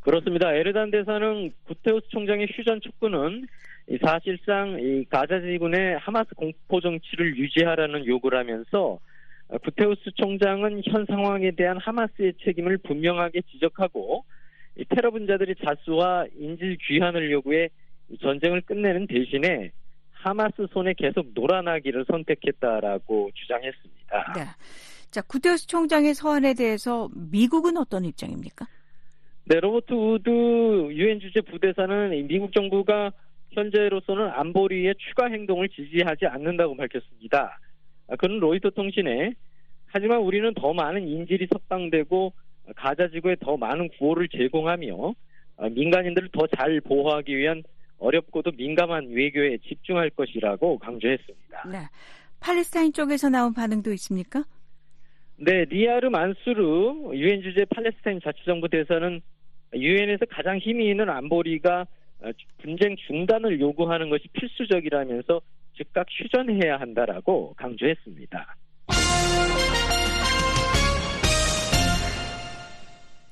그렇습니다. 0.00 0.54
에르단 0.54 0.92
대사는 0.92 1.50
구테우스 1.64 2.06
총장의 2.10 2.46
휴전 2.54 2.80
촉구는 2.80 3.46
사실상 4.04 4.78
이 4.80 5.04
가자 5.04 5.40
지구내 5.40 5.96
하마스 6.00 6.34
공포 6.36 6.80
정치를 6.80 7.36
유지하라는 7.36 8.06
요구를 8.06 8.38
하면서 8.38 9.00
구테우스 9.64 10.12
총장은 10.14 10.82
현 10.86 11.06
상황에 11.06 11.50
대한 11.52 11.78
하마스의 11.78 12.34
책임을 12.44 12.78
분명하게 12.78 13.42
지적하고 13.50 14.24
테러 14.90 15.10
분자들이 15.10 15.56
자수와 15.64 16.26
인질 16.38 16.78
귀환을 16.86 17.32
요구해 17.32 17.68
전쟁을 18.20 18.62
끝내는 18.62 19.06
대신에 19.06 19.70
하마스 20.10 20.66
손에 20.72 20.94
계속 20.94 21.26
놀아나기를 21.34 22.04
선택했다라고 22.10 23.30
주장했습니다. 23.34 24.32
네. 24.34 24.40
자, 25.10 25.22
구테흐스 25.22 25.66
총장의 25.66 26.14
서한에 26.14 26.54
대해서 26.54 27.08
미국은 27.14 27.76
어떤 27.76 28.04
입장입니까? 28.04 28.66
네, 29.44 29.60
로버트 29.60 29.92
우드 29.92 30.28
유엔 30.92 31.20
주재 31.20 31.40
부대사는 31.42 32.26
미국 32.26 32.52
정부가 32.52 33.12
현재로서는 33.52 34.28
안보리의 34.30 34.94
추가 34.98 35.26
행동을 35.28 35.68
지지하지 35.68 36.26
않는다고 36.26 36.76
밝혔습니다. 36.76 37.58
아, 38.08 38.16
그는 38.16 38.38
로이터 38.40 38.70
통신에 38.70 39.32
하지만 39.86 40.18
우리는 40.18 40.52
더 40.54 40.72
많은 40.74 41.06
인질이 41.06 41.46
석방되고 41.52 42.32
가자 42.74 43.08
지구에 43.08 43.36
더 43.40 43.56
많은 43.56 43.88
구호를 43.98 44.28
제공하며 44.28 45.14
아, 45.58 45.68
민간인들을 45.68 46.30
더 46.32 46.46
잘 46.48 46.80
보호하기 46.80 47.36
위한 47.36 47.62
어렵고도 47.98 48.52
민감한 48.52 49.08
외교에 49.08 49.58
집중할 49.58 50.10
것이라고 50.10 50.78
강조했습니다. 50.78 51.68
네. 51.70 51.78
팔레스타인 52.40 52.92
쪽에서 52.92 53.28
나온 53.28 53.54
반응도 53.54 53.92
있습니까? 53.94 54.44
네, 55.38 55.64
리아르 55.64 56.08
만수르 56.08 57.14
유엔 57.14 57.42
주재 57.42 57.64
팔레스타인 57.66 58.20
자치정부 58.22 58.68
대사는 58.68 59.20
유엔에서 59.74 60.26
가장 60.30 60.58
힘이 60.58 60.90
있는 60.90 61.10
안보리가 61.10 61.86
분쟁 62.58 62.96
중단을 63.06 63.60
요구하는 63.60 64.08
것이 64.08 64.28
필수적이라면서 64.28 65.40
즉각 65.76 66.06
휴전해야 66.10 66.78
한다라고 66.78 67.54
강조했습니다. 67.54 68.56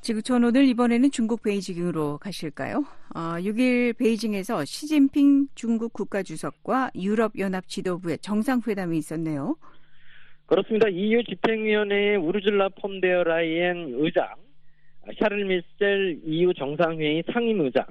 지구촌 0.04 0.44
오늘 0.44 0.66
이번에는 0.66 1.10
중국 1.10 1.42
베이징으로 1.42 2.18
가실까요? 2.18 2.84
어, 3.14 3.20
6일 3.38 3.96
베이징에서 3.96 4.66
시진핑 4.66 5.48
중국 5.54 5.94
국가주석과 5.94 6.90
유럽연합 6.94 7.66
지도부의 7.68 8.18
정상회담이 8.18 8.98
있었네요. 8.98 9.56
그렇습니다. 10.44 10.90
EU 10.90 11.24
집행위원회의 11.24 12.18
우르줄라 12.18 12.68
폼데어 12.80 13.24
라이엔 13.24 13.94
의장, 13.94 14.28
샤를 15.18 15.46
미셀 15.46 16.20
EU 16.22 16.52
정상회의 16.52 17.24
상임의장, 17.32 17.86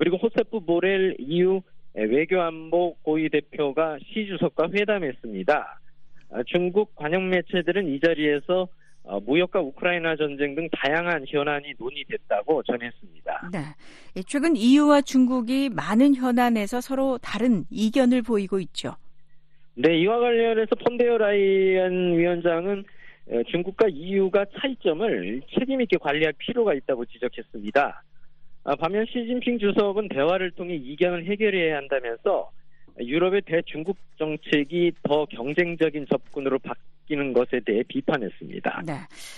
그리고 0.00 0.16
호세프 0.16 0.64
보렐 0.66 1.14
EU 1.20 1.60
외교안보 1.94 2.96
고위 3.02 3.28
대표가 3.28 3.98
시 4.00 4.26
주석과 4.26 4.70
회담했습니다. 4.74 5.80
중국 6.46 6.96
관영 6.96 7.30
매체들은 7.30 7.86
이 7.94 8.00
자리에서 8.00 8.62
어, 8.62 8.68
무역과 9.24 9.60
우크라이나 9.60 10.16
전쟁 10.16 10.54
등 10.54 10.68
다양한 10.72 11.24
현안이 11.28 11.74
논의됐다고 11.78 12.62
전했습니다. 12.64 13.50
네. 13.52 14.22
최근 14.26 14.56
EU와 14.56 15.02
중국이 15.02 15.68
많은 15.68 16.14
현안에서 16.14 16.80
서로 16.80 17.18
다른 17.18 17.64
이견을 17.70 18.22
보이고 18.22 18.58
있죠. 18.60 18.96
네, 19.74 19.98
이와 19.98 20.18
관련해서 20.18 20.74
폰데어 20.74 21.18
라이언 21.18 22.18
위원장은 22.18 22.84
어, 23.28 23.42
중국과 23.50 23.88
EU가 23.90 24.46
차이점을 24.58 25.42
책임 25.58 25.80
있게 25.82 25.98
관리할 25.98 26.32
필요가 26.38 26.74
있다고 26.74 27.04
지적했습니다. 27.06 28.02
아, 28.64 28.76
반면 28.76 29.04
시진핑 29.06 29.58
주석은 29.58 30.08
대화를 30.08 30.52
통해 30.52 30.74
이견을 30.74 31.26
해결해야 31.26 31.76
한다면서 31.76 32.50
유럽의 33.00 33.42
대중국 33.42 33.96
정책이 34.18 34.92
더 35.02 35.26
경쟁적인 35.26 36.06
접근으로 36.10 36.58
바뀌는 36.58 37.32
것에 37.32 37.60
대해 37.64 37.82
비판했습니다. 37.86 38.82
네. 38.86 38.92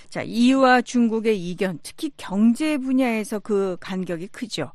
자, 0.09 0.23
EU와 0.23 0.83
중국의 0.83 1.39
이견, 1.39 1.79
특히 1.83 2.11
경제 2.17 2.79
분야에서 2.79 3.41
그 3.41 3.77
간격이 3.81 4.29
크죠. 4.29 4.71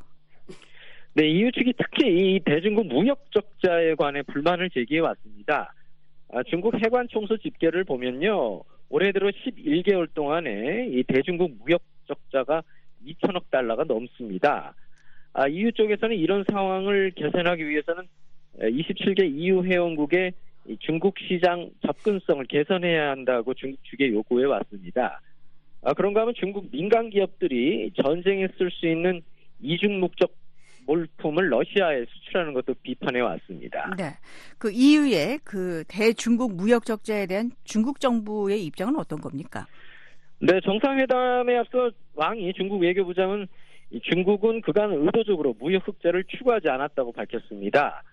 네, 1.15 1.27
EU 1.27 1.51
측이 1.51 1.73
특히 1.77 2.07
이 2.35 2.39
대중국 2.43 2.87
무역 2.87 3.25
적자에 3.31 3.93
관해 3.95 4.23
불만을 4.23 4.69
제기해 4.71 4.99
왔습니다. 4.99 5.73
아, 6.33 6.41
중국 6.43 6.73
해관 6.83 7.07
총수 7.07 7.37
집계를 7.37 7.83
보면요. 7.83 8.63
올해 8.89 9.11
들어 9.11 9.29
11개월 9.29 10.11
동안에 10.13 10.87
이 10.89 11.03
대중국 11.03 11.51
무역 11.59 11.83
적자가 12.07 12.63
2천억 13.05 13.43
달러가 13.51 13.83
넘습니다. 13.83 14.73
아, 15.33 15.47
EU 15.47 15.71
쪽에서는 15.71 16.15
이런 16.15 16.43
상황을 16.51 17.11
개선하기 17.15 17.67
위해서는 17.67 18.03
27개 18.59 19.29
EU 19.29 19.63
회원국의 19.63 20.33
중국 20.79 21.15
시장 21.19 21.69
접근성을 21.85 22.45
개선해야 22.45 23.11
한다고 23.11 23.53
중국 23.53 23.79
측에 23.85 24.09
요구해 24.09 24.45
왔습니다. 24.45 25.21
아, 25.81 25.93
그런가 25.93 26.21
하면 26.21 26.33
중국 26.37 26.71
민간 26.71 27.09
기업들이 27.09 27.91
전쟁에 28.01 28.47
쓸 28.57 28.71
수 28.71 28.87
있는 28.87 29.21
이중 29.61 29.99
목적 29.99 30.33
물품을 30.85 31.49
러시아에 31.49 32.05
수출하는 32.05 32.53
것도 32.53 32.73
비판해 32.81 33.19
왔습니다. 33.21 33.89
네. 33.97 34.11
그 34.57 34.71
EU의 34.71 35.39
그 35.43 35.83
대중국 35.87 36.55
무역 36.55 36.85
적자에 36.85 37.25
대한 37.25 37.51
중국 37.63 37.99
정부의 37.99 38.63
입장은 38.65 38.97
어떤 38.97 39.19
겁니까? 39.21 39.65
네, 40.39 40.59
정상회담에 40.61 41.57
앞서 41.57 41.91
왕이 42.15 42.53
중국 42.53 42.81
외교부장은 42.81 43.47
중국은 44.01 44.61
그간 44.61 44.91
의도적으로 44.91 45.55
무역 45.59 45.87
흑자를 45.87 46.25
추구하지 46.25 46.67
않았다고 46.67 47.13
밝혔습니다. 47.13 48.03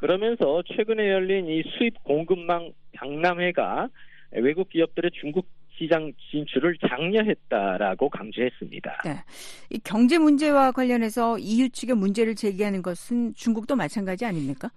그러면서 0.00 0.62
최근에 0.66 1.10
열린 1.10 1.46
이 1.46 1.62
수입 1.76 2.02
공급망 2.02 2.72
박람회가 2.94 3.88
외국 4.32 4.70
기업들의 4.70 5.10
중국 5.20 5.46
시장 5.76 6.10
진출을 6.30 6.76
장려했다라고 6.88 8.08
강조했습니다. 8.08 9.02
네. 9.04 9.10
이 9.68 9.78
경제 9.84 10.18
문제와 10.18 10.72
관련해서 10.72 11.38
EU 11.38 11.68
측의 11.68 11.96
문제를 11.96 12.34
제기하는 12.34 12.80
것은 12.80 13.34
중국도 13.34 13.76
마찬가지 13.76 14.24
아닙니까? 14.24 14.70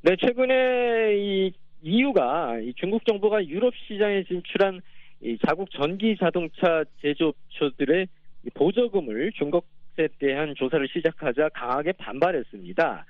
네, 0.00 0.16
최근에 0.16 1.16
이 1.18 1.52
EU가 1.82 2.58
이 2.60 2.72
중국 2.76 3.04
정부가 3.04 3.46
유럽 3.46 3.74
시장에 3.86 4.24
진출한 4.24 4.80
이 5.20 5.36
자국 5.46 5.70
전기 5.72 6.16
자동차 6.18 6.84
제조업체들의 7.02 8.08
보조금을 8.54 9.32
중국에 9.32 10.08
대한 10.18 10.54
조사를 10.56 10.88
시작하자 10.88 11.50
강하게 11.50 11.92
반발했습니다. 11.92 13.04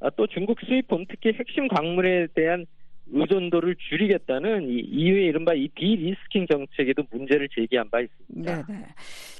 아, 0.00 0.10
또 0.16 0.26
중국 0.26 0.58
수입품 0.60 1.04
특히 1.08 1.32
핵심 1.32 1.68
광물에 1.68 2.28
대한 2.34 2.66
의존도를 3.12 3.76
줄이겠다는 3.76 4.68
이 4.68 4.78
EU의 4.78 5.26
이른바 5.26 5.52
이 5.54 5.68
디리스킹 5.74 6.46
정책에도 6.50 7.02
문제를 7.10 7.48
제기한 7.48 7.90
바 7.90 8.00
있습니다. 8.00 8.56
네, 8.56 8.62
네. 8.72 8.86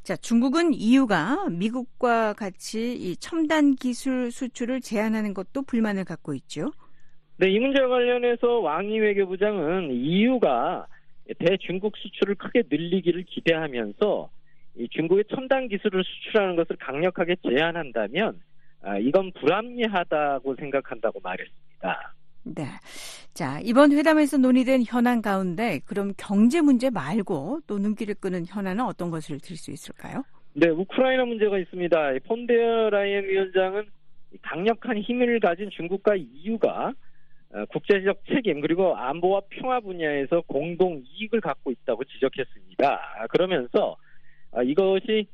자, 0.02 0.16
중국은 0.16 0.74
EU가 0.74 1.48
미국과 1.50 2.34
같이 2.34 2.94
이 2.94 3.16
첨단 3.16 3.74
기술 3.76 4.32
수출을 4.32 4.80
제한하는 4.80 5.34
것도 5.34 5.62
불만을 5.62 6.04
갖고 6.04 6.34
있죠. 6.34 6.72
네, 7.36 7.48
이 7.50 7.58
문제와 7.58 7.88
관련해서 7.88 8.58
왕이 8.58 8.98
외교부장은 8.98 9.92
EU가 9.92 10.86
대중국 11.38 11.96
수출을 11.96 12.34
크게 12.34 12.64
늘리기를 12.68 13.22
기대하면서 13.22 14.30
이 14.78 14.88
중국의 14.90 15.24
첨단 15.30 15.68
기술을 15.68 16.02
수출하는 16.04 16.56
것을 16.56 16.76
강력하게 16.76 17.36
제한한다면 17.48 18.40
아, 18.82 18.98
이건 18.98 19.30
불합리하다고 19.32 20.56
생각한다고 20.56 21.20
말했습니다. 21.20 22.14
네. 22.42 22.64
자, 23.34 23.60
이번 23.62 23.92
회담에서 23.92 24.38
논의된 24.38 24.82
현안 24.86 25.20
가운데 25.20 25.80
그럼 25.86 26.12
경제 26.16 26.60
문제 26.60 26.88
말고 26.90 27.60
또 27.66 27.78
눈길을 27.78 28.14
끄는 28.14 28.46
현안은 28.46 28.84
어떤 28.84 29.10
것을 29.10 29.38
들 29.40 29.56
수 29.56 29.70
있을까요? 29.70 30.24
네, 30.54 30.68
우크라이나 30.68 31.24
문제가 31.26 31.58
있습니다. 31.58 32.12
폰데어 32.26 32.90
라이엔 32.90 33.24
위원장은 33.24 33.84
강력한 34.42 34.98
힘을 34.98 35.38
가진 35.40 35.68
중국과 35.70 36.14
EU가 36.16 36.92
어, 37.52 37.64
국제적 37.66 38.22
책임 38.32 38.60
그리고 38.60 38.96
안보와 38.96 39.42
평화 39.50 39.80
분야에서 39.80 40.40
공동 40.46 41.02
이익을 41.04 41.40
갖고 41.40 41.70
있다고 41.72 42.04
지적했습니다. 42.04 43.26
그러면서 43.30 43.96
아, 44.52 44.62
이것이 44.62 45.26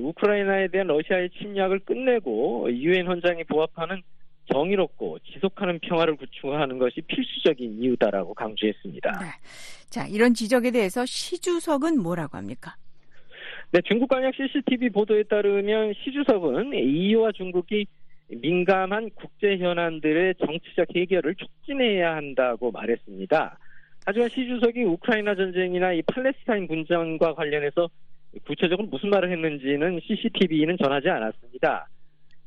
우크라이나에 0.00 0.68
대한 0.68 0.86
러시아의 0.88 1.30
침략을 1.30 1.80
끝내고 1.80 2.68
유엔 2.72 3.06
헌장에 3.06 3.44
부합하는 3.44 4.02
정의롭고 4.52 5.18
지속하는 5.20 5.78
평화를 5.80 6.16
구축하는 6.16 6.78
것이 6.78 7.00
필수적인 7.02 7.82
이유다라고 7.82 8.34
강조했습니다. 8.34 9.10
네. 9.20 9.26
자, 9.88 10.06
이런 10.06 10.34
지적에 10.34 10.70
대해서 10.70 11.06
시 11.06 11.40
주석은 11.40 12.02
뭐라고 12.02 12.36
합니까? 12.36 12.74
네, 13.70 13.80
중국 13.84 14.08
관영 14.08 14.30
CCTV 14.36 14.90
보도에 14.90 15.22
따르면 15.24 15.94
시 15.94 16.12
주석은 16.12 16.74
EU와 16.74 17.32
중국이 17.32 17.86
민감한 18.28 19.10
국제 19.14 19.56
현안들의 19.56 20.34
정치적 20.44 20.88
해결을 20.94 21.34
촉진해야 21.34 22.14
한다고 22.16 22.70
말했습니다. 22.70 23.58
하지만 24.06 24.28
시 24.28 24.46
주석이 24.46 24.82
우크라이나 24.82 25.34
전쟁이나 25.34 25.92
이 25.92 26.02
팔레스타인 26.02 26.68
분쟁과 26.68 27.34
관련해서 27.34 27.88
구체적으로 28.46 28.88
무슨 28.88 29.10
말을 29.10 29.30
했는지는 29.30 30.00
CCTV는 30.02 30.76
전하지 30.82 31.08
않았습니다. 31.08 31.88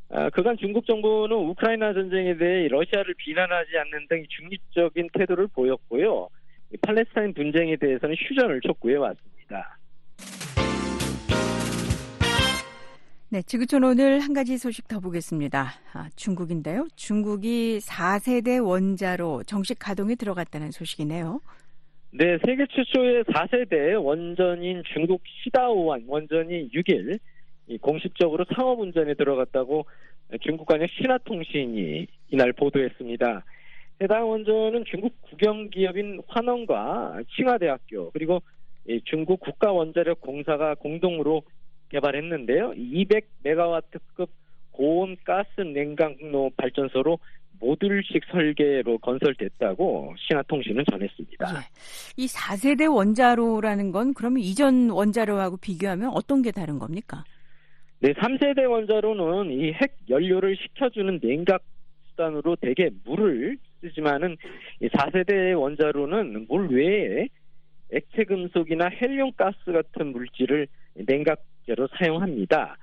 아, 0.10 0.30
그간 0.30 0.58
중국 0.58 0.86
정부는 0.86 1.36
우크라이나 1.36 1.94
전쟁에 1.94 2.38
대해 2.38 2.68
러시아를 2.68 3.14
비난하지 3.18 3.72
않는 3.78 4.08
등 4.08 4.24
중립적인 4.30 5.10
태도를 5.14 5.48
보였고요. 5.48 6.30
팔레스타인 6.82 7.34
분쟁에 7.34 7.76
대해서는 7.78 8.16
휴전을 8.18 8.62
촉구해 8.62 8.96
왔습니다. 8.96 9.78
네, 13.30 13.42
지구촌 13.42 13.84
오늘 13.84 14.22
한 14.22 14.34
가지 14.34 14.58
소식 14.58 14.88
더 14.88 15.02
보겠습니다. 15.02 15.74
아, 15.94 16.10
중국인데요. 16.16 16.88
중국이 16.96 17.80
4세대 17.80 18.66
원자로 18.66 19.44
정식 19.44 19.78
가동에 19.80 20.16
들어갔다는 20.16 20.72
소식이네요. 20.72 21.42
네, 22.20 22.40
세계 22.44 22.66
최초의 22.66 23.26
4세대 23.26 24.04
원전인 24.04 24.82
중국 24.92 25.22
시다오원 25.44 26.06
원전이 26.08 26.72
6일 26.72 27.20
공식적으로 27.80 28.44
상업 28.56 28.80
운전에 28.80 29.14
들어갔다고 29.14 29.86
중국 30.42 30.66
관영 30.66 30.88
신화통신이 30.98 32.08
이날 32.30 32.54
보도했습니다. 32.54 33.46
해당 34.02 34.30
원전은 34.32 34.86
중국 34.90 35.14
국영 35.22 35.70
기업인 35.70 36.24
환원과 36.28 37.22
칭화대학교 37.36 38.10
그리고 38.10 38.42
중국 39.06 39.40
국가원자력 39.40 40.20
공사가 40.20 40.74
공동으로 40.74 41.44
개발했는데요. 41.90 42.72
200메가와트급 42.72 44.30
고온 44.82 45.18
가스 45.24 45.62
냉각로 45.62 46.52
발전소로 46.56 47.18
모듈식 47.60 48.24
설계로 48.32 49.00
건설됐다고 49.00 50.14
신화통신은 50.20 50.84
전했습니다. 50.92 51.48
예. 51.50 51.60
이 52.16 52.28
4세대 52.28 52.94
원자로라는 52.94 53.92
건 53.92 54.14
그러면 54.14 54.40
이전 54.44 54.92
원자로하고 54.92 55.58
비교하면 55.58 56.12
어떤 56.14 56.44
게 56.44 56.52
다른 56.52 56.78
겁니까? 56.78 57.24
네, 58.00 58.14
3세대 58.14 58.70
원자로는 58.70 59.52
이 59.52 59.72
핵 59.74 59.98
연료를 60.08 60.56
식혀주는 60.56 61.20
냉각 61.22 61.64
수단으로 62.12 62.56
대개 62.58 62.92
물을 63.04 63.58
쓰지만은 63.82 64.38
이 64.82 64.88
4세대 64.90 65.60
원자로는 65.60 66.46
물 66.48 66.68
외에 66.70 67.28
액체 67.92 68.24
금속이나 68.26 68.90
헬륨 68.90 69.32
가스 69.36 69.58
같은 69.72 70.12
물질을 70.12 70.68
냉각제로 70.94 71.88
사용합니다. 71.98 72.78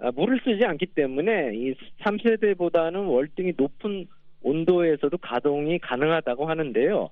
아, 0.00 0.10
물을 0.14 0.40
쓰지 0.44 0.64
않기 0.64 0.86
때문에 0.86 1.52
이 1.54 1.74
3세대보다는 2.02 3.08
월등히 3.08 3.52
높은 3.56 4.06
온도에서도 4.42 5.16
가동이 5.18 5.78
가능하다고 5.78 6.46
하는데요. 6.48 7.10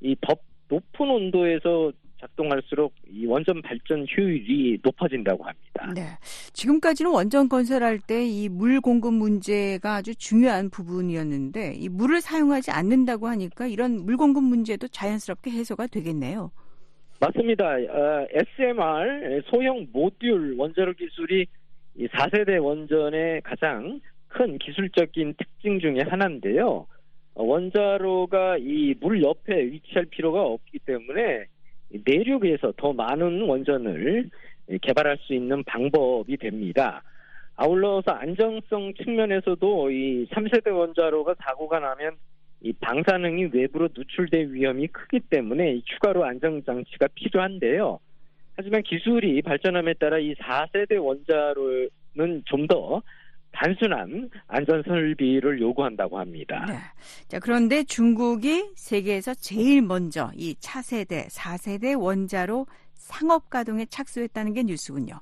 이더 0.00 0.34
높은 0.68 1.10
온도에서 1.10 1.92
작동할수록 2.20 2.94
이 3.10 3.26
원전 3.26 3.60
발전 3.62 4.06
효율이 4.16 4.78
높아진다고 4.82 5.42
합니다. 5.44 5.92
네. 5.94 6.02
지금까지는 6.52 7.10
원전 7.10 7.48
건설할 7.48 7.98
때 7.98 8.24
이 8.26 8.48
물 8.48 8.80
공급 8.80 9.14
문제가 9.14 9.96
아주 9.96 10.14
중요한 10.14 10.68
부분이었는데 10.70 11.74
이 11.76 11.88
물을 11.88 12.20
사용하지 12.20 12.70
않는다고 12.70 13.26
하니까 13.26 13.66
이런 13.66 14.04
물 14.04 14.16
공급 14.18 14.44
문제도 14.44 14.86
자연스럽게 14.88 15.50
해소가 15.50 15.86
되겠네요. 15.86 16.50
맞습니다. 17.20 17.64
어, 17.74 18.26
SMR 18.30 19.42
소형 19.46 19.86
모듈 19.92 20.54
원자로 20.58 20.92
기술이 20.94 21.46
이 22.00 22.08
4세대 22.08 22.64
원전의 22.64 23.42
가장 23.42 24.00
큰 24.28 24.56
기술적인 24.56 25.34
특징 25.36 25.78
중의 25.80 26.04
하나인데요. 26.04 26.86
어, 27.34 27.44
원자로가 27.44 28.56
이 28.58 28.94
물 29.00 29.22
옆에 29.22 29.66
위치할 29.66 30.06
필요가 30.06 30.40
없기 30.42 30.78
때문에 30.78 31.44
내륙에서 31.90 32.72
더 32.78 32.94
많은 32.94 33.42
원전을 33.42 34.30
개발할 34.80 35.18
수 35.18 35.34
있는 35.34 35.62
방법이 35.64 36.38
됩니다. 36.38 37.02
아울러서 37.56 38.12
안정성 38.12 38.94
측면에서도 38.94 39.90
이 39.90 40.26
3세대 40.30 40.72
원자로가 40.74 41.34
사고가 41.44 41.80
나면 41.80 42.16
이 42.62 42.72
방사능이 42.72 43.50
외부로 43.52 43.90
누출될 43.94 44.52
위험이 44.52 44.86
크기 44.86 45.20
때문에 45.20 45.82
추가로 45.84 46.24
안정장치가 46.24 47.08
필요한데요. 47.14 47.98
하지만 48.60 48.82
기술이 48.82 49.40
발전함에 49.40 49.94
따라 49.94 50.18
이 50.18 50.34
4세대 50.34 51.02
원자로는 51.02 52.42
좀 52.44 52.66
더 52.66 53.02
단순한 53.52 54.30
안전 54.46 54.82
설비를 54.82 55.60
요구한다고 55.60 56.18
합니다. 56.18 56.64
네. 56.68 56.74
자, 57.28 57.38
그런데 57.40 57.82
중국이 57.84 58.70
세계에서 58.76 59.34
제일 59.34 59.82
먼저 59.82 60.30
이 60.36 60.54
차세대, 60.60 61.26
4세대 61.28 62.00
원자로 62.00 62.66
상업 62.94 63.50
가동에 63.50 63.86
착수했다는 63.86 64.54
게 64.54 64.62
뉴스군요. 64.62 65.18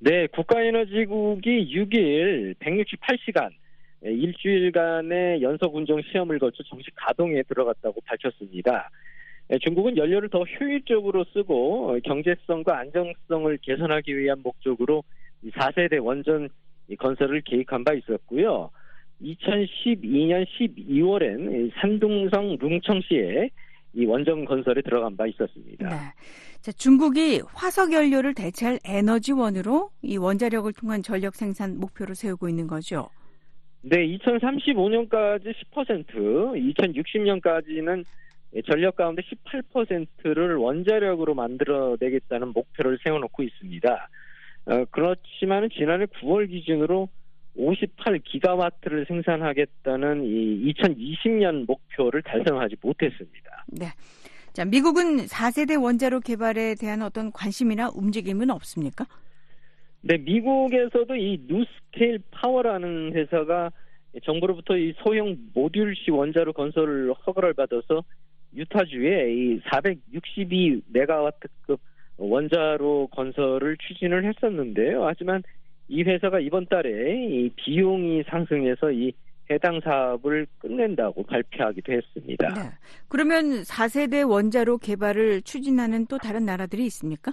네, 0.00 0.26
국가에너지국이 0.28 1.74
6일 1.74 2.54
168시간 2.58 3.50
일주일간의 4.02 5.42
연속 5.42 5.74
운정 5.74 6.00
시험을 6.02 6.38
거쳐 6.38 6.62
정식 6.64 6.92
가동에 6.94 7.42
들어갔다고 7.44 8.00
밝혔습니다. 8.02 8.90
중국은 9.62 9.96
연료를 9.96 10.28
더 10.28 10.42
효율적으로 10.42 11.24
쓰고 11.32 11.98
경제성과 12.04 12.78
안정성을 12.78 13.58
개선하기 13.62 14.16
위한 14.16 14.40
목적으로 14.42 15.04
4세대 15.44 16.04
원전 16.04 16.48
건설을 16.98 17.40
계획한 17.42 17.84
바 17.84 17.94
있었고요. 17.94 18.70
2012년 19.22 20.46
12월엔 20.46 21.72
산둥성 21.80 22.56
룽청시에 22.60 23.50
이 23.94 24.04
원전 24.04 24.44
건설에 24.44 24.82
들어간 24.82 25.16
바 25.16 25.26
있었습니다. 25.26 25.88
네. 25.88 25.96
자, 26.60 26.72
중국이 26.72 27.40
화석 27.54 27.92
연료를 27.92 28.34
대체할 28.34 28.78
에너지원으로 28.84 29.90
이 30.02 30.18
원자력을 30.18 30.70
통한 30.74 31.02
전력 31.02 31.34
생산 31.34 31.78
목표를 31.78 32.14
세우고 32.14 32.48
있는 32.48 32.66
거죠. 32.66 33.08
네, 33.80 34.06
2035년까지 34.18 35.54
10%, 35.72 36.04
2060년까지는 36.76 38.04
전력 38.70 38.96
가운데 38.96 39.22
18%를 39.22 40.56
원자력으로 40.56 41.34
만들어내겠다는 41.34 42.48
목표를 42.48 42.98
세워놓고 43.04 43.42
있습니다. 43.42 44.08
어, 44.66 44.84
그렇지만 44.90 45.68
지난해 45.70 46.06
9월 46.06 46.48
기준으로 46.50 47.08
58기가와트를 47.56 49.06
생산하겠다는 49.08 50.24
이 50.24 50.72
2020년 50.72 51.66
목표를 51.66 52.22
달성하지 52.22 52.76
못했습니다. 52.80 53.64
네. 53.68 53.86
자, 54.52 54.64
미국은 54.64 55.26
4세대 55.26 55.80
원자로 55.80 56.20
개발에 56.20 56.74
대한 56.74 57.02
어떤 57.02 57.30
관심이나 57.32 57.90
움직임은 57.94 58.50
없습니까? 58.50 59.06
네, 60.00 60.16
미국에서도 60.18 61.14
이 61.16 61.40
뉴스케일 61.46 62.20
파워라는 62.30 63.12
회사가 63.14 63.70
정부로부터 64.24 64.76
이 64.76 64.94
소형 64.98 65.36
모듈식 65.54 66.14
원자로 66.14 66.52
건설 66.52 67.12
허가를 67.26 67.54
받아서 67.54 68.02
유타주에 68.54 69.32
이 69.32 69.60
462메가와트급 69.60 71.78
원자로 72.16 73.08
건설을 73.12 73.76
추진을 73.76 74.24
했었는데요. 74.24 75.06
하지만 75.06 75.42
이 75.88 76.02
회사가 76.02 76.40
이번 76.40 76.66
달에 76.66 77.26
이 77.26 77.50
비용이 77.50 78.24
상승해서 78.28 78.90
이 78.92 79.12
해당 79.50 79.80
사업을 79.80 80.46
끝낸다고 80.58 81.22
발표하기도 81.22 81.92
했습니다. 81.92 82.48
네. 82.48 82.70
그러면 83.08 83.62
4세대 83.62 84.28
원자로 84.28 84.78
개발을 84.78 85.42
추진하는 85.42 86.06
또 86.06 86.18
다른 86.18 86.44
나라들이 86.44 86.84
있습니까? 86.86 87.32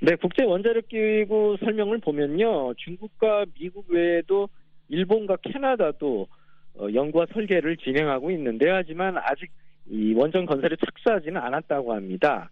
네, 0.00 0.16
국제 0.16 0.42
원자력 0.42 0.88
기구 0.88 1.56
설명을 1.60 1.98
보면요. 1.98 2.74
중국과 2.74 3.44
미국 3.58 3.88
외에도 3.90 4.48
일본과 4.88 5.36
캐나다도 5.36 6.26
어, 6.76 6.88
연구와 6.92 7.26
설계를 7.32 7.76
진행하고 7.76 8.32
있는데 8.32 8.68
하지만 8.68 9.16
아직 9.16 9.50
이 9.88 10.14
원전 10.14 10.46
건설에 10.46 10.76
착수하지는 10.76 11.40
않았다고 11.40 11.94
합니다. 11.94 12.50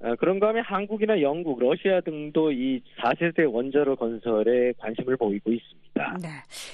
어, 0.00 0.14
그런가 0.16 0.48
하면 0.48 0.64
한국이나 0.64 1.20
영국, 1.20 1.60
러시아 1.60 2.00
등도 2.00 2.52
이 2.52 2.82
4세대 2.98 3.50
원자로 3.50 3.96
건설에 3.96 4.72
관심을 4.78 5.16
보이고 5.16 5.52
있습니다. 5.52 6.18
네. 6.20 6.28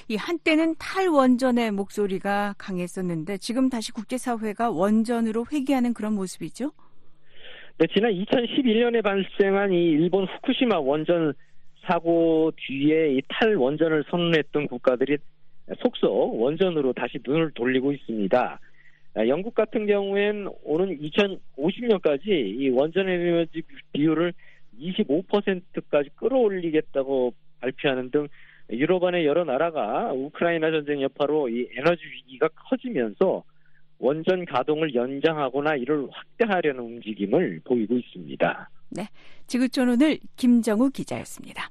이 0.09 0.15
한때는 0.15 0.75
탈원전의 0.77 1.71
목소리가 1.71 2.55
강했었는데 2.57 3.37
지금 3.37 3.69
다시 3.69 3.91
국제사회가 3.91 4.71
원전으로 4.71 5.45
회귀하는 5.51 5.93
그런 5.93 6.13
모습이죠? 6.13 6.71
네, 7.77 7.87
지난 7.93 8.11
2011년에 8.11 9.01
발생한 9.01 9.71
이 9.71 9.91
일본 9.91 10.25
후쿠시마 10.25 10.79
원전 10.79 11.33
사고 11.87 12.51
뒤에 12.57 13.13
이 13.13 13.21
탈원전을 13.29 14.03
선언했던 14.09 14.67
국가들이 14.67 15.17
속속 15.79 16.39
원전으로 16.41 16.93
다시 16.93 17.17
눈을 17.25 17.51
돌리고 17.51 17.93
있습니다. 17.93 18.59
아, 19.13 19.27
영국 19.27 19.53
같은 19.53 19.85
경우엔 19.85 20.47
오는 20.63 20.97
2050년까지 20.99 22.27
이 22.27 22.69
원전 22.69 23.09
에너지 23.09 23.61
비율을 23.91 24.33
25%까지 24.79 26.09
끌어올리겠다고 26.15 27.33
발표하는 27.59 28.09
등 28.09 28.27
유럽 28.71 29.03
안의 29.03 29.25
여러 29.25 29.43
나라가 29.43 30.13
우크라이나 30.13 30.71
전쟁 30.71 31.01
여파로 31.01 31.49
이 31.49 31.67
에너지 31.75 32.01
위기가 32.05 32.47
커지면서 32.69 33.43
원전 33.99 34.45
가동을 34.45 34.95
연장하거나 34.95 35.75
이를 35.75 36.07
확대하려는 36.09 36.81
움직임을 36.81 37.61
보이고 37.63 37.97
있습니다. 37.97 38.69
지구촌 39.45 39.89
오늘 39.89 40.17
김정우 40.37 40.89
기자였습니다. 40.89 41.69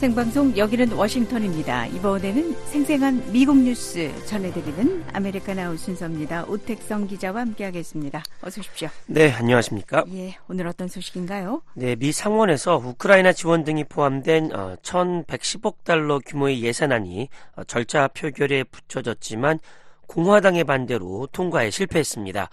생방송 0.00 0.56
여기는 0.56 0.92
워싱턴입니다. 0.92 1.84
이번에는 1.88 2.54
생생한 2.68 3.32
미국 3.32 3.58
뉴스 3.58 4.10
전해드리는 4.24 5.04
아메리카 5.12 5.52
나우 5.52 5.76
순서입니다. 5.76 6.46
오택성 6.46 7.06
기자와 7.06 7.42
함께하겠습니다. 7.42 8.22
어서 8.40 8.60
오십시오. 8.60 8.88
네, 9.04 9.30
안녕하십니까. 9.30 10.04
예, 10.14 10.38
오늘 10.48 10.68
어떤 10.68 10.88
소식인가요? 10.88 11.60
네, 11.74 11.96
미 11.96 12.12
상원에서 12.12 12.78
우크라이나 12.78 13.34
지원 13.34 13.62
등이 13.62 13.84
포함된 13.84 14.54
어, 14.54 14.76
1,110억 14.82 15.84
달러 15.84 16.18
규모의 16.24 16.62
예산안이 16.62 17.28
어, 17.56 17.64
절차 17.64 18.08
표결에 18.08 18.64
부쳐졌지만 18.64 19.58
공화당의 20.06 20.64
반대로 20.64 21.28
통과에 21.30 21.68
실패했습니다. 21.68 22.48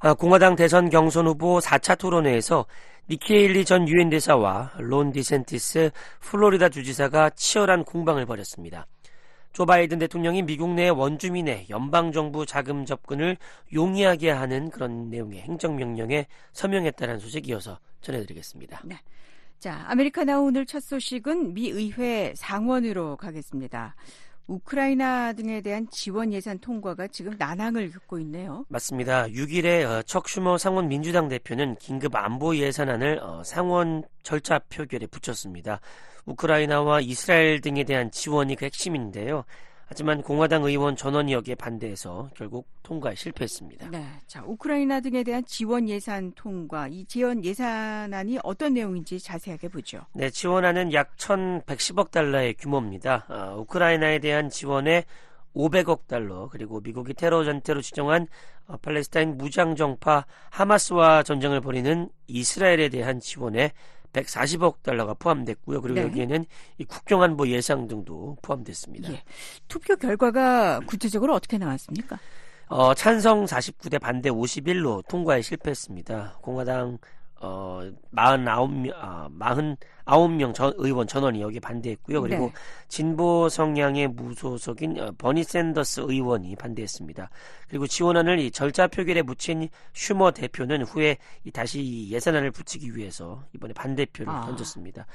아, 0.00 0.14
공화당 0.14 0.56
대선 0.56 0.90
경선 0.90 1.26
후보 1.26 1.58
4차 1.60 1.96
토론회에서 1.96 2.66
니키 3.10 3.32
헤일리 3.32 3.64
전 3.64 3.88
유엔 3.88 4.10
대사와 4.10 4.72
론 4.78 5.12
디샌티스 5.12 5.90
플로리다 6.20 6.68
주지사가 6.68 7.30
치열한 7.30 7.84
공방을 7.84 8.26
벌였습니다. 8.26 8.86
조 9.52 9.66
바이든 9.66 9.98
대통령이 9.98 10.42
미국 10.42 10.70
내 10.70 10.88
원주민의 10.88 11.66
연방정부 11.68 12.46
자금 12.46 12.86
접근을 12.86 13.36
용이하게 13.74 14.30
하는 14.30 14.70
그런 14.70 15.10
내용의 15.10 15.40
행정명령에 15.42 16.26
서명했다는 16.52 17.18
소식 17.18 17.48
이어서 17.48 17.78
전해드리겠습니다. 18.00 18.82
자, 19.58 19.84
아메리카 19.88 20.24
나우 20.24 20.46
오늘 20.46 20.64
첫 20.64 20.80
소식은 20.80 21.54
미 21.54 21.68
의회 21.68 22.32
상원으로 22.34 23.16
가겠습니다. 23.16 23.94
우크라이나 24.46 25.32
등에 25.32 25.60
대한 25.60 25.86
지원 25.90 26.32
예산 26.32 26.58
통과가 26.58 27.08
지금 27.08 27.34
난항을 27.38 27.90
겪고 27.90 28.18
있네요. 28.20 28.64
맞습니다. 28.68 29.26
6일에 29.26 29.84
어, 29.84 30.02
척 30.02 30.28
슈머 30.28 30.58
상원 30.58 30.88
민주당 30.88 31.28
대표는 31.28 31.76
긴급 31.76 32.14
안보 32.16 32.56
예산안을 32.56 33.20
어, 33.22 33.42
상원 33.44 34.02
절차 34.22 34.58
표결에 34.58 35.06
부쳤습니다. 35.06 35.80
우크라이나와 36.24 37.00
이스라엘 37.00 37.60
등에 37.60 37.84
대한 37.84 38.10
지원이 38.10 38.56
그 38.56 38.64
핵심인데요. 38.64 39.44
하지만 39.92 40.22
공화당 40.22 40.64
의원 40.64 40.96
전원이 40.96 41.34
여기에 41.34 41.56
반대해서 41.56 42.30
결국 42.34 42.66
통과에 42.82 43.14
실패했습니다. 43.14 43.90
네. 43.90 44.02
자, 44.26 44.42
우크라이나 44.42 45.00
등에 45.00 45.22
대한 45.22 45.44
지원 45.44 45.86
예산 45.86 46.32
통과, 46.32 46.88
이 46.88 47.04
지원 47.04 47.44
예산안이 47.44 48.38
어떤 48.42 48.72
내용인지 48.72 49.20
자세하게 49.20 49.68
보죠. 49.68 50.00
네, 50.14 50.30
지원안은 50.30 50.94
약 50.94 51.14
1,110억 51.18 52.10
달러의 52.10 52.54
규모입니다. 52.54 53.26
어, 53.28 53.60
우크라이나에 53.60 54.18
대한 54.20 54.48
지원에 54.48 55.04
500억 55.54 56.06
달러, 56.06 56.48
그리고 56.50 56.80
미국이 56.80 57.12
테러 57.12 57.44
전태로 57.44 57.82
지정한 57.82 58.28
어, 58.68 58.78
팔레스타인 58.78 59.36
무장 59.36 59.76
정파 59.76 60.24
하마스와 60.48 61.22
전쟁을 61.22 61.60
벌이는 61.60 62.08
이스라엘에 62.28 62.88
대한 62.88 63.20
지원에 63.20 63.72
140억 64.12 64.82
달러가 64.82 65.14
포함됐고요. 65.14 65.80
그리고 65.80 66.00
네. 66.00 66.06
여기에는 66.06 66.44
이 66.78 66.84
국경 66.84 67.22
안보 67.22 67.48
예상 67.48 67.88
등도 67.88 68.36
포함됐습니다. 68.42 69.12
예. 69.12 69.22
투표 69.68 69.96
결과가 69.96 70.80
구체적으로 70.86 71.34
어떻게 71.34 71.58
나왔습니까? 71.58 72.18
어, 72.68 72.94
찬성 72.94 73.44
49대 73.44 74.00
반대 74.00 74.30
51로 74.30 75.06
통과에 75.08 75.42
실패했습니다. 75.42 76.38
공화당 76.40 76.98
어, 77.42 77.80
49명, 78.14 78.92
아, 78.94 79.28
49명 80.06 80.54
전, 80.54 80.72
의원 80.76 81.08
전원이 81.08 81.42
여기에 81.42 81.58
반대했고요. 81.58 82.22
그리고 82.22 82.46
네. 82.46 82.52
진보 82.86 83.48
성향의 83.48 84.08
무소속인 84.08 85.00
어, 85.00 85.12
버니 85.18 85.42
샌더스 85.42 86.02
의원이 86.06 86.54
반대했습니다. 86.54 87.30
그리고 87.68 87.88
지원안을 87.88 88.38
이 88.38 88.50
절차 88.52 88.86
표결에 88.86 89.22
묻힌 89.22 89.68
슈머 89.92 90.30
대표는 90.30 90.82
후에 90.82 91.18
이 91.44 91.50
다시 91.50 91.80
이 91.82 92.12
예산안을 92.12 92.52
붙이기 92.52 92.96
위해서 92.96 93.44
이번에 93.54 93.74
반대표를 93.74 94.32
아. 94.32 94.42
던졌습니다. 94.42 95.06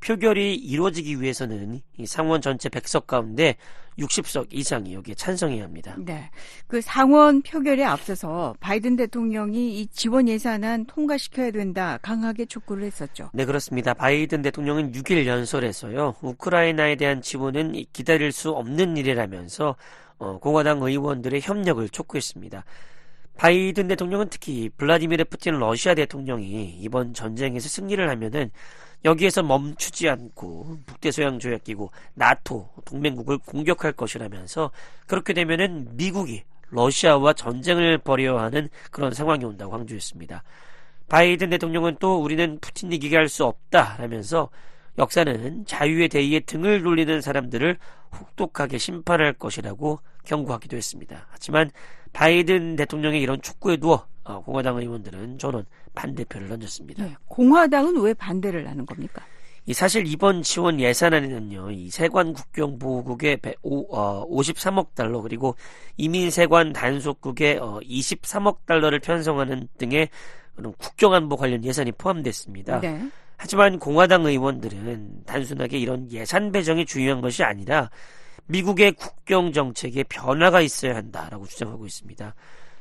표결이 0.00 0.54
이루어지기 0.54 1.20
위해서는 1.20 1.80
이 1.96 2.06
상원 2.06 2.40
전체 2.40 2.68
100석 2.68 3.06
가운데 3.06 3.56
60석 3.98 4.46
이상이 4.50 4.94
여기에 4.94 5.14
찬성해야 5.16 5.64
합니다. 5.64 5.96
네. 5.98 6.30
그 6.66 6.80
상원 6.80 7.42
표결에 7.42 7.84
앞서서 7.84 8.54
바이든 8.60 8.96
대통령이 8.96 9.80
이 9.80 9.86
지원 9.88 10.28
예산안 10.28 10.86
통과시켜야 10.86 11.50
된다 11.50 11.98
강하게 12.00 12.46
촉구를 12.46 12.84
했었죠. 12.84 13.30
네, 13.34 13.44
그렇습니다. 13.44 13.94
바이든 13.94 14.42
대통령은 14.42 14.92
6일 14.92 15.26
연설에서요, 15.26 16.14
우크라이나에 16.22 16.94
대한 16.94 17.20
지원은 17.20 17.74
이 17.74 17.86
기다릴 17.92 18.30
수 18.32 18.50
없는 18.50 18.96
일이라면서 18.96 19.76
어, 20.18 20.38
공화당 20.38 20.82
의원들의 20.82 21.40
협력을 21.40 21.88
촉구했습니다. 21.88 22.64
바이든 23.36 23.86
대통령은 23.86 24.28
특히 24.30 24.68
블라디미르 24.68 25.24
푸틴 25.24 25.58
러시아 25.60 25.94
대통령이 25.94 26.76
이번 26.80 27.14
전쟁에서 27.14 27.68
승리를 27.68 28.08
하면은 28.10 28.50
여기에서 29.04 29.42
멈추지 29.42 30.08
않고 30.08 30.78
북대서양 30.86 31.38
조약 31.38 31.64
기구 31.64 31.90
나토 32.14 32.68
동맹국을 32.84 33.38
공격할 33.38 33.92
것이라면서 33.92 34.70
그렇게 35.06 35.32
되면은 35.32 35.96
미국이 35.96 36.44
러시아와 36.70 37.32
전쟁을 37.32 37.98
벌여야 37.98 38.42
하는 38.42 38.68
그런 38.90 39.14
상황이 39.14 39.44
온다고 39.44 39.72
강조했습니다. 39.72 40.42
바이든 41.08 41.50
대통령은 41.50 41.96
또 42.00 42.20
우리는 42.20 42.58
푸틴 42.60 42.92
이기게 42.92 43.16
할 43.16 43.28
수 43.28 43.44
없다라면서 43.44 44.50
역사는 44.98 45.64
자유의 45.64 46.08
대의에 46.08 46.40
등을 46.40 46.82
돌리는 46.82 47.20
사람들을 47.20 47.78
혹독하게 48.18 48.78
심판할 48.78 49.32
것이라고 49.32 50.00
경고하기도 50.24 50.76
했습니다. 50.76 51.26
하지만 51.30 51.70
바이든 52.12 52.76
대통령의 52.76 53.22
이런 53.22 53.40
촉구에 53.40 53.76
두어 53.76 54.06
어, 54.28 54.42
공화당 54.42 54.76
의원들은 54.76 55.38
전원 55.38 55.64
반대표를 55.94 56.48
던졌습니다. 56.48 57.04
네. 57.04 57.14
공화당은 57.26 57.98
왜 58.02 58.12
반대를 58.12 58.68
하는 58.68 58.84
겁니까? 58.84 59.24
이 59.64 59.72
사실 59.74 60.06
이번 60.06 60.42
지원 60.42 60.80
예산안에는요, 60.80 61.70
이 61.70 61.90
세관 61.90 62.32
국경 62.32 62.78
보호국에 62.78 63.36
53억 63.36 64.94
달러 64.94 65.20
그리고 65.20 65.56
이민 65.96 66.30
세관 66.30 66.72
단속국에 66.72 67.58
어, 67.58 67.80
23억 67.82 68.66
달러를 68.66 68.98
편성하는 68.98 69.68
등의 69.78 70.08
그런 70.54 70.72
국경 70.78 71.14
안보 71.14 71.36
관련 71.36 71.64
예산이 71.64 71.92
포함됐습니다. 71.92 72.80
네. 72.80 73.08
하지만 73.36 73.78
공화당 73.78 74.26
의원들은 74.26 75.24
단순하게 75.24 75.78
이런 75.78 76.10
예산 76.12 76.50
배정이 76.50 76.84
중요한 76.84 77.20
것이 77.20 77.44
아니라 77.44 77.90
미국의 78.46 78.92
국경 78.92 79.52
정책에 79.52 80.02
변화가 80.04 80.60
있어야 80.60 80.96
한다라고 80.96 81.46
주장하고 81.46 81.86
있습니다. 81.86 82.34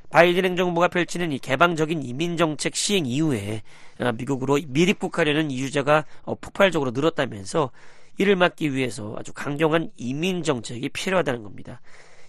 바이든 0.09 0.45
행정부가 0.45 0.87
펼치는 0.87 1.31
이 1.31 1.39
개방적인 1.39 2.03
이민 2.03 2.37
정책 2.37 2.75
시행 2.75 3.05
이후에 3.05 3.61
어, 3.99 4.11
미국으로 4.13 4.59
밀입국하려는 4.67 5.51
이주자가 5.51 6.05
어, 6.23 6.35
폭발적으로 6.35 6.91
늘었다면서 6.91 7.71
이를 8.17 8.35
막기 8.35 8.73
위해서 8.73 9.15
아주 9.17 9.33
강경한 9.33 9.91
이민 9.97 10.43
정책이 10.43 10.89
필요하다는 10.89 11.43
겁니다. 11.43 11.81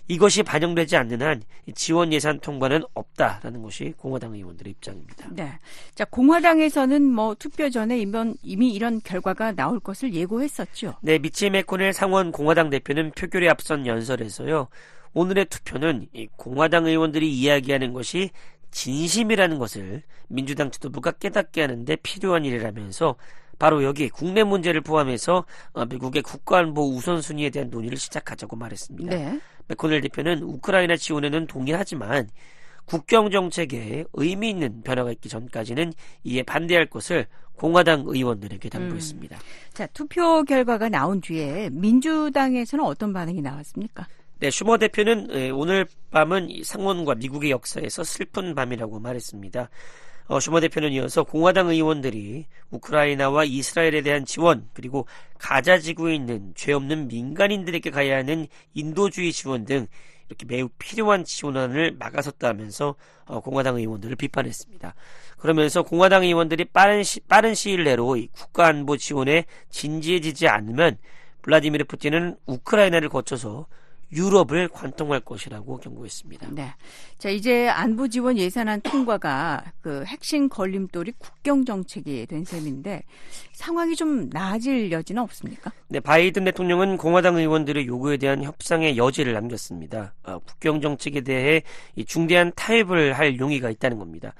이것이 0.08 0.42
반영되지 0.42 0.96
않는 0.96 1.20
한이 1.20 1.42
지원 1.74 2.12
예산 2.14 2.40
통과는 2.40 2.82
없다라는 2.94 3.62
것이 3.62 3.92
공화당 3.98 4.34
의원들의 4.34 4.70
입장입니다. 4.72 5.28
네. 5.30 5.52
자, 5.94 6.06
공화당에서는 6.06 7.02
뭐 7.02 7.34
투표 7.34 7.68
전에 7.68 7.98
이번 7.98 8.34
이미 8.42 8.72
이런 8.72 9.02
결과가 9.02 9.52
나올 9.52 9.78
것을 9.78 10.14
예고했었죠. 10.14 10.94
네, 11.02 11.18
미치 11.18 11.50
메코넬 11.50 11.92
상원 11.92 12.32
공화당 12.32 12.70
대표는 12.70 13.12
표결에 13.12 13.50
앞선 13.50 13.86
연설에서요. 13.86 14.68
오늘의 15.14 15.46
투표는 15.46 16.08
이 16.12 16.28
공화당 16.36 16.86
의원들이 16.86 17.32
이야기하는 17.32 17.92
것이 17.92 18.30
진심이라는 18.70 19.58
것을 19.58 20.02
민주당 20.28 20.70
지도부가 20.70 21.12
깨닫게 21.12 21.62
하는데 21.62 21.96
필요한 21.96 22.44
일이라면서 22.44 23.16
바로 23.58 23.82
여기 23.82 24.08
국내 24.08 24.44
문제를 24.44 24.80
포함해서 24.82 25.44
어, 25.72 25.84
미국의 25.86 26.22
국가안보 26.22 26.94
우선순위에 26.94 27.50
대한 27.50 27.70
논의를 27.70 27.98
시작하자고 27.98 28.56
말했습니다. 28.56 29.16
네. 29.16 29.40
메코넬 29.66 30.00
대표는 30.02 30.42
우크라이나 30.42 30.96
지원에는 30.96 31.46
동의하지만 31.46 32.28
국경 32.84 33.30
정책에 33.30 34.04
의미 34.14 34.50
있는 34.50 34.82
변화가 34.82 35.12
있기 35.12 35.28
전까지는 35.28 35.92
이에 36.24 36.42
반대할 36.42 36.86
것을 36.86 37.26
공화당 37.56 38.04
의원들에게 38.06 38.68
당부했습니다. 38.68 39.36
자, 39.74 39.86
투표 39.88 40.44
결과가 40.44 40.88
나온 40.88 41.20
뒤에 41.20 41.68
민주당에서는 41.72 42.84
어떤 42.84 43.12
반응이 43.12 43.42
나왔습니까? 43.42 44.06
네, 44.40 44.52
슈머 44.52 44.78
대표는 44.78 45.34
에, 45.34 45.50
오늘 45.50 45.84
밤은 46.12 46.48
이 46.48 46.62
상원과 46.62 47.16
미국의 47.16 47.50
역사에서 47.50 48.04
슬픈 48.04 48.54
밤이라고 48.54 49.00
말했습니다. 49.00 49.68
어, 50.28 50.38
슈머 50.38 50.60
대표는 50.60 50.92
이어서 50.92 51.24
공화당 51.24 51.70
의원들이 51.70 52.46
우크라이나와 52.70 53.42
이스라엘에 53.42 54.02
대한 54.02 54.24
지원 54.24 54.68
그리고 54.74 55.08
가자 55.40 55.78
지구에 55.78 56.14
있는 56.14 56.52
죄 56.54 56.72
없는 56.72 57.08
민간인들에게 57.08 57.90
가야 57.90 58.18
하는 58.18 58.46
인도주의 58.74 59.32
지원 59.32 59.64
등 59.64 59.88
이렇게 60.28 60.46
매우 60.46 60.68
필요한 60.78 61.24
지원안을 61.24 61.96
막아섰다면서 61.98 62.94
어, 63.24 63.40
공화당 63.40 63.76
의원들을 63.76 64.14
비판했습니다. 64.14 64.94
그러면서 65.38 65.82
공화당 65.82 66.22
의원들이 66.22 66.66
빠른, 66.66 67.02
시, 67.02 67.18
빠른 67.20 67.56
시일 67.56 67.82
내로 67.82 68.16
이 68.16 68.28
국가안보 68.28 68.98
지원에 68.98 69.46
진지해지지 69.70 70.46
않으면 70.46 70.96
블라디미르 71.42 71.86
푸틴은 71.86 72.36
우크라이나를 72.46 73.08
거쳐서 73.08 73.66
유럽을 74.12 74.68
관통할 74.68 75.20
것이라고 75.20 75.78
경고했습니다. 75.78 76.48
네. 76.52 76.72
자, 77.18 77.28
이제 77.28 77.68
안보 77.68 78.08
지원 78.08 78.38
예산안 78.38 78.80
통과가 78.80 79.64
그 79.80 80.04
핵심 80.04 80.48
걸림돌이 80.48 81.12
국경 81.18 81.64
정책이 81.64 82.26
된 82.26 82.44
셈인데 82.44 83.02
상황이 83.52 83.94
좀 83.96 84.28
나아질 84.30 84.90
여지는 84.92 85.22
없습니까? 85.22 85.72
네, 85.88 86.00
바이든 86.00 86.44
대통령은 86.44 86.96
공화당 86.96 87.36
의원들의 87.36 87.86
요구에 87.86 88.16
대한 88.16 88.42
협상의 88.42 88.96
여지를 88.96 89.32
남겼습니다. 89.34 90.14
어, 90.22 90.38
국경 90.38 90.80
정책에 90.80 91.20
대해 91.20 91.62
중대한 92.06 92.52
타협을 92.54 93.12
할 93.12 93.38
용의가 93.38 93.70
있다는 93.70 93.98
겁니다. 93.98 94.34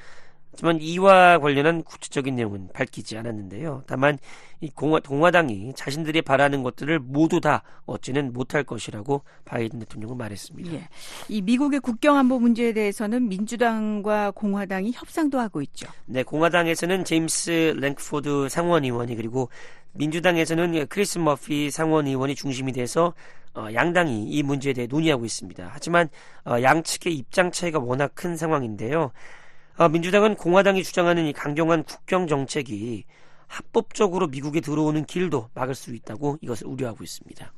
하지만 0.58 0.80
이와 0.80 1.38
관련한 1.38 1.84
구체적인 1.84 2.34
내용은 2.34 2.68
밝히지 2.74 3.16
않았는데요. 3.16 3.84
다만 3.86 4.18
이 4.60 4.68
공화, 4.68 4.98
공화당이 4.98 5.72
자신들이 5.76 6.22
바라는 6.22 6.64
것들을 6.64 6.98
모두 6.98 7.40
다 7.40 7.62
얻지는 7.86 8.32
못할 8.32 8.64
것이라고 8.64 9.22
바이든 9.44 9.78
대통령은 9.78 10.16
말했습니다. 10.16 10.72
예. 10.72 10.88
이 11.28 11.42
미국의 11.42 11.78
국경 11.78 12.16
안보 12.16 12.40
문제에 12.40 12.72
대해서는 12.72 13.28
민주당과 13.28 14.32
공화당이 14.32 14.90
협상도 14.96 15.38
하고 15.38 15.62
있죠. 15.62 15.86
네, 16.06 16.24
공화당에서는 16.24 17.04
제임스 17.04 17.76
랭크포드 17.78 18.48
상원의원이 18.48 19.14
그리고 19.14 19.50
민주당에서는 19.92 20.88
크리스 20.88 21.18
머피 21.18 21.70
상원의원이 21.70 22.34
중심이 22.34 22.72
돼서 22.72 23.14
어, 23.54 23.68
양당이 23.72 24.24
이 24.24 24.42
문제에 24.42 24.72
대해 24.72 24.88
논의하고 24.88 25.24
있습니다. 25.24 25.70
하지만 25.70 26.08
어, 26.44 26.60
양측의 26.60 27.14
입장 27.14 27.52
차이가 27.52 27.78
워낙 27.78 28.10
큰 28.16 28.36
상황인데요. 28.36 29.12
어, 29.78 29.88
민주당은 29.88 30.34
공화당이 30.34 30.82
주장하는 30.82 31.26
이 31.26 31.32
강경한 31.32 31.84
국경 31.84 32.26
정책이 32.26 33.04
합법적으로 33.46 34.26
미국에 34.26 34.60
들어오는 34.60 35.04
길도 35.04 35.50
막을 35.54 35.76
수 35.76 35.94
있다고 35.94 36.38
이것을 36.40 36.66
우려하고 36.66 37.04
있습니다. 37.04 37.52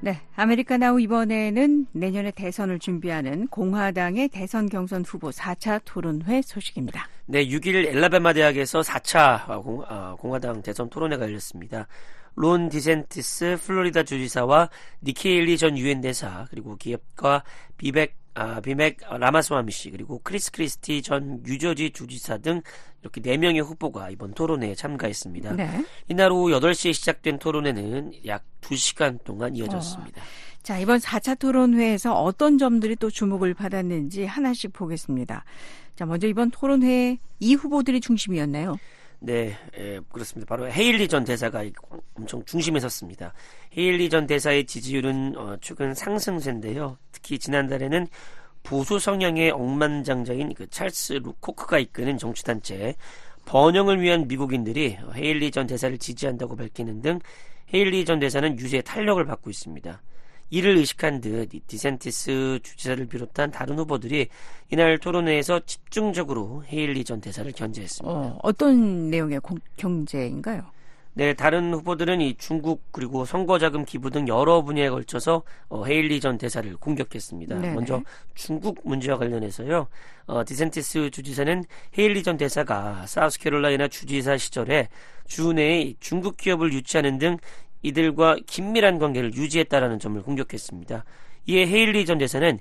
네, 0.00 0.20
아메리카 0.34 0.76
나우 0.78 1.00
이번에는 1.00 1.86
내년에 1.92 2.32
대선을 2.32 2.80
준비하는 2.80 3.46
공화당의 3.46 4.28
대선 4.28 4.68
경선 4.68 5.04
후보 5.04 5.30
4차 5.30 5.80
토론회 5.84 6.42
소식입니다. 6.42 7.08
네, 7.26 7.46
6일 7.46 7.86
앨라배마 7.86 8.32
대학에서 8.32 8.80
4차 8.80 9.62
공, 9.62 9.82
어, 9.88 10.16
공화당 10.18 10.62
대선 10.62 10.90
토론회가 10.90 11.24
열렸습니다. 11.24 11.86
론 12.36 12.68
디샌티스 12.68 13.58
플로리다 13.62 14.04
주지사와 14.04 14.70
니키 15.02 15.24
헤일리 15.24 15.58
전 15.58 15.76
유엔 15.76 16.00
대사 16.00 16.46
그리고 16.50 16.76
기업가 16.76 17.42
비백 17.76 18.16
아, 18.38 18.60
비벡 18.60 18.98
라마스와미 19.08 19.72
씨 19.72 19.90
그리고 19.90 20.20
크리스 20.22 20.52
크리스티 20.52 21.00
전 21.00 21.42
뉴저지 21.42 21.90
주지사 21.90 22.36
등 22.38 22.60
이렇게 23.00 23.22
4명의 23.22 23.64
후보가 23.64 24.10
이번 24.10 24.34
토론회에 24.34 24.74
참가했습니다. 24.74 25.54
네. 25.54 25.84
이날 26.08 26.30
오후 26.30 26.50
8시에 26.50 26.92
시작된 26.92 27.38
토론회는 27.38 28.12
약 28.26 28.44
2시간 28.60 29.24
동안 29.24 29.56
이어졌습니다. 29.56 30.20
어. 30.20 30.24
자, 30.62 30.78
이번 30.78 30.98
4차 30.98 31.38
토론회에서 31.38 32.12
어떤 32.12 32.58
점들이 32.58 32.96
또 32.96 33.08
주목을 33.08 33.54
받았는지 33.54 34.26
하나씩 34.26 34.74
보겠습니다. 34.74 35.44
자, 35.94 36.04
먼저 36.04 36.26
이번 36.26 36.50
토론회 36.50 37.16
이 37.40 37.54
후보들이 37.54 38.02
중심이었나요? 38.02 38.76
네, 39.18 39.56
예, 39.78 40.00
그렇습니다. 40.12 40.48
바로 40.48 40.70
헤일리 40.70 41.08
전 41.08 41.24
대사가 41.24 41.64
엄청 42.14 42.44
중심에 42.44 42.78
섰습니다. 42.80 43.32
헤일리 43.76 44.10
전 44.10 44.26
대사의 44.26 44.66
지지율은 44.66 45.36
어, 45.36 45.56
최근 45.60 45.94
상승세인데요. 45.94 46.98
특히 47.12 47.38
지난달에는 47.38 48.06
보수 48.62 48.98
성향의 48.98 49.52
억만장자인 49.52 50.52
그 50.54 50.68
찰스 50.68 51.14
코크가 51.14 51.78
이끄는 51.78 52.18
정치단체 52.18 52.96
번영을 53.44 54.00
위한 54.00 54.26
미국인들이 54.26 54.98
헤일리 55.14 55.50
전 55.52 55.66
대사를 55.66 55.96
지지한다고 55.96 56.56
밝히는 56.56 57.00
등 57.00 57.20
헤일리 57.72 58.04
전 58.04 58.18
대사는 58.18 58.58
유세 58.58 58.82
탄력을 58.82 59.24
받고 59.24 59.50
있습니다. 59.50 60.02
이를 60.50 60.76
의식한 60.76 61.20
듯 61.20 61.48
디샌티스 61.66 62.60
주지사를 62.62 63.04
비롯한 63.06 63.50
다른 63.50 63.78
후보들이 63.78 64.28
이날 64.70 64.98
토론회에서 64.98 65.60
집중적으로 65.66 66.64
헤일리 66.66 67.04
전 67.04 67.20
대사를 67.20 67.50
견제했습니다. 67.52 68.38
어, 68.42 68.52
떤 68.52 69.10
내용의 69.10 69.40
공, 69.40 69.58
견제인가요? 69.76 70.76
네, 71.18 71.32
다른 71.32 71.72
후보들은 71.72 72.20
이 72.20 72.34
중국 72.36 72.92
그리고 72.92 73.24
선거자금 73.24 73.86
기부 73.86 74.10
등 74.10 74.28
여러 74.28 74.60
분야에 74.60 74.90
걸쳐서 74.90 75.42
어, 75.70 75.84
헤일리 75.86 76.20
전 76.20 76.36
대사를 76.36 76.76
공격했습니다. 76.76 77.58
네네. 77.58 77.74
먼저 77.74 78.02
중국 78.34 78.78
문제와 78.84 79.16
관련해서요. 79.16 79.86
어, 80.26 80.44
디샌티스 80.44 81.08
주지사는 81.10 81.64
헤일리 81.96 82.22
전 82.22 82.36
대사가 82.36 83.06
사우스캐롤라이나 83.06 83.88
주지사 83.88 84.36
시절에 84.36 84.88
주 85.26 85.54
내에 85.54 85.94
중국 86.00 86.36
기업을 86.36 86.74
유치하는 86.74 87.16
등 87.16 87.38
이들과 87.86 88.36
긴밀한 88.46 88.98
관계를 88.98 89.34
유지했다라는 89.34 89.98
점을 89.98 90.20
공격했습니다. 90.20 91.04
이에 91.46 91.66
헤일리 91.66 92.04
전 92.04 92.18
대사는 92.18 92.58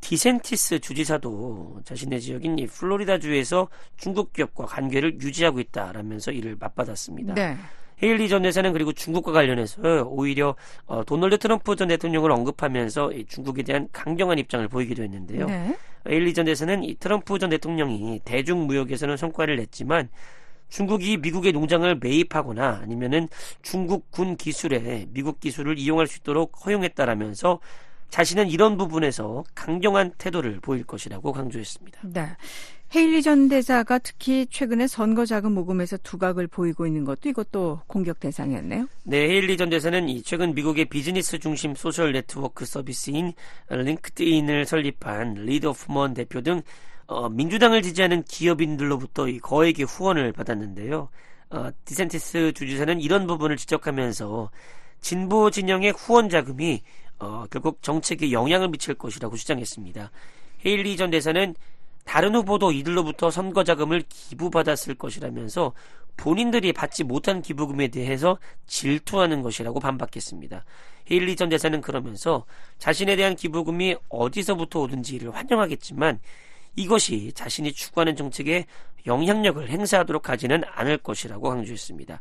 디샌티스 0.00 0.80
주지사도 0.80 1.80
자신의 1.84 2.20
지역인 2.20 2.58
이 2.58 2.66
플로리다주에서 2.66 3.68
중국 3.96 4.32
기업과 4.32 4.66
관계를 4.66 5.20
유지하고 5.20 5.60
있다라면서 5.60 6.32
이를 6.32 6.56
맞받았습니다. 6.58 7.34
네. 7.34 7.56
헤일리 8.02 8.28
전 8.28 8.42
대사는 8.42 8.70
그리고 8.72 8.92
중국과 8.92 9.32
관련해서 9.32 10.04
오히려 10.08 10.54
어, 10.84 11.02
도널드 11.04 11.38
트럼프 11.38 11.76
전 11.76 11.88
대통령을 11.88 12.30
언급하면서 12.30 13.12
이 13.12 13.24
중국에 13.24 13.62
대한 13.62 13.88
강경한 13.92 14.38
입장을 14.38 14.68
보이기도 14.68 15.02
했는데요. 15.02 15.46
네. 15.46 15.76
헤일리 16.08 16.34
전 16.34 16.44
대사는 16.44 16.84
이 16.84 16.94
트럼프 16.96 17.38
전 17.38 17.50
대통령이 17.50 18.20
대중무역에서는 18.24 19.16
성과를 19.16 19.56
냈지만 19.56 20.10
중국이 20.68 21.16
미국의 21.18 21.52
농장을 21.52 21.98
매입하거나 22.00 22.80
아니면은 22.82 23.28
중국 23.62 24.10
군 24.10 24.36
기술에 24.36 25.06
미국 25.10 25.40
기술을 25.40 25.78
이용할 25.78 26.06
수 26.06 26.18
있도록 26.18 26.66
허용했다라면서 26.66 27.60
자신은 28.10 28.48
이런 28.48 28.76
부분에서 28.76 29.44
강경한 29.54 30.12
태도를 30.18 30.60
보일 30.60 30.84
것이라고 30.84 31.32
강조했습니다. 31.32 32.00
네. 32.04 32.28
헤일리 32.94 33.20
전 33.20 33.48
대사가 33.48 33.98
특히 33.98 34.46
최근에 34.48 34.86
선거 34.86 35.26
자금 35.26 35.54
모금에서 35.54 35.96
두각을 35.98 36.46
보이고 36.46 36.86
있는 36.86 37.04
것도 37.04 37.28
이것도 37.28 37.80
공격 37.88 38.20
대상이었네요. 38.20 38.86
네, 39.02 39.28
헤일리 39.28 39.56
전 39.56 39.70
대사는 39.70 40.22
최근 40.24 40.54
미국의 40.54 40.84
비즈니스 40.84 41.38
중심 41.40 41.74
소셜 41.74 42.12
네트워크 42.12 42.64
서비스인 42.64 43.32
링크드인을 43.68 44.66
설립한 44.66 45.34
리드 45.34 45.66
호프먼 45.66 46.14
대표 46.14 46.40
등 46.42 46.62
어, 47.06 47.28
민주당을 47.28 47.82
지지하는 47.82 48.22
기업인들로부터 48.24 49.28
이 49.28 49.38
거액의 49.38 49.86
후원을 49.86 50.32
받았는데요. 50.32 51.08
어, 51.50 51.70
디센티스 51.84 52.52
주지사는 52.54 53.00
이런 53.00 53.26
부분을 53.26 53.56
지적하면서 53.56 54.50
진보 55.00 55.50
진영의 55.50 55.92
후원 55.92 56.28
자금이 56.28 56.82
어, 57.18 57.44
결국 57.50 57.82
정책에 57.82 58.32
영향을 58.32 58.68
미칠 58.68 58.94
것이라고 58.94 59.36
주장했습니다. 59.36 60.10
헤일리 60.64 60.96
전 60.96 61.10
대사는 61.10 61.54
다른 62.04 62.34
후보도 62.34 62.72
이들로부터 62.72 63.30
선거 63.30 63.64
자금을 63.64 64.02
기부받았을 64.08 64.94
것이라면서 64.94 65.72
본인들이 66.16 66.72
받지 66.72 67.04
못한 67.04 67.42
기부금에 67.42 67.88
대해서 67.88 68.38
질투하는 68.66 69.42
것이라고 69.42 69.80
반박했습니다. 69.80 70.64
헤일리 71.10 71.36
전 71.36 71.48
대사는 71.48 71.80
그러면서 71.80 72.46
자신에 72.78 73.16
대한 73.16 73.36
기부금이 73.36 73.96
어디서부터 74.08 74.80
오든지를 74.80 75.34
환영하겠지만 75.34 76.20
이것이 76.76 77.32
자신이 77.32 77.72
추구하는 77.72 78.14
정책에 78.16 78.66
영향력을 79.06 79.68
행사하도록 79.68 80.28
하지는 80.28 80.62
않을 80.74 80.98
것이라고 80.98 81.48
강조했습니다. 81.48 82.20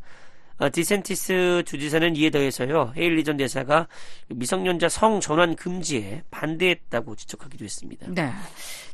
어, 0.58 0.70
디샌티스 0.72 1.64
주지사는 1.66 2.16
이에 2.16 2.30
더해서요 2.30 2.94
헤일리 2.96 3.24
전 3.24 3.38
대사가 3.38 3.88
미성년자 4.30 4.90
성 4.90 5.20
전환 5.20 5.56
금지에 5.56 6.24
반대했다고 6.32 7.16
지적하기도 7.16 7.66
했습니다. 7.66 8.08
네. 8.10 8.32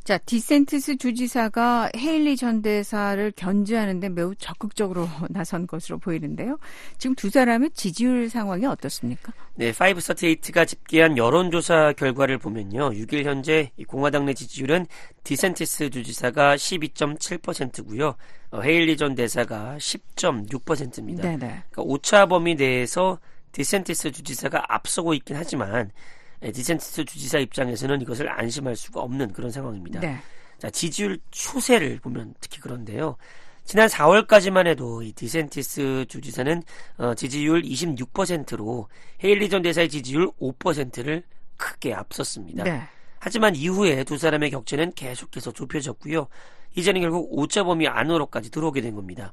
자, 0.04 0.18
디샌티스 0.18 0.96
주지사가 0.96 1.90
헤일리 1.96 2.36
전 2.36 2.60
대사를 2.60 3.32
견제하는데 3.36 4.08
매우 4.08 4.34
적극적으로 4.34 5.08
나선 5.30 5.68
것으로 5.68 5.98
보이는데요. 5.98 6.58
지금 6.98 7.14
두 7.14 7.30
사람의 7.30 7.70
지지율 7.74 8.28
상황이 8.28 8.66
어떻습니까? 8.66 9.32
네, 9.54 9.70
538가 9.70 10.66
집계한 10.66 11.16
여론조사 11.16 11.92
결과를 11.92 12.38
보면요. 12.38 12.90
6일 12.90 13.24
현재 13.24 13.70
공화당 13.86 14.24
내 14.24 14.34
지지율은 14.34 14.86
디샌티스 15.22 15.90
주지사가 15.90 16.56
12.7%고요. 16.56 18.16
어, 18.52 18.60
헤일리 18.60 18.96
전 18.96 19.14
대사가 19.14 19.76
10.6%입니다. 19.78 21.22
네네. 21.22 21.38
그러니까 21.38 21.82
오차 21.82 22.26
범위 22.26 22.54
내에서 22.54 23.18
디샌티스 23.52 24.12
주지사가 24.12 24.66
앞서고 24.68 25.14
있긴 25.14 25.36
하지만 25.36 25.90
예, 26.42 26.52
디샌티스 26.52 27.04
주지사 27.04 27.38
입장에서는 27.38 28.00
이것을 28.02 28.28
안심할 28.28 28.76
수가 28.76 29.00
없는 29.00 29.32
그런 29.32 29.50
상황입니다. 29.50 30.00
네. 30.00 30.18
자, 30.58 30.68
지지율 30.70 31.18
추세를 31.30 32.00
보면 32.00 32.34
특히 32.40 32.60
그런데요. 32.60 33.16
지난 33.64 33.88
4월까지만 33.88 34.66
해도 34.66 35.02
이 35.02 35.12
디샌티스 35.12 36.06
주지사는 36.08 36.62
어, 36.98 37.14
지지율 37.14 37.62
26%로 37.62 38.88
헤일리 39.24 39.48
전 39.48 39.62
대사의 39.62 39.88
지지율 39.88 40.30
5%를 40.40 41.22
크게 41.56 41.94
앞섰습니다. 41.94 42.64
네. 42.64 42.82
하지만 43.18 43.54
이후에 43.54 44.04
두 44.04 44.18
사람의 44.18 44.50
격차는 44.50 44.92
계속해서 44.92 45.52
좁혀졌고요. 45.52 46.26
이제는 46.74 47.00
결국 47.00 47.32
5.5미 47.36 47.88
안으로까지 47.90 48.50
들어오게 48.50 48.80
된 48.80 48.94
겁니다. 48.94 49.32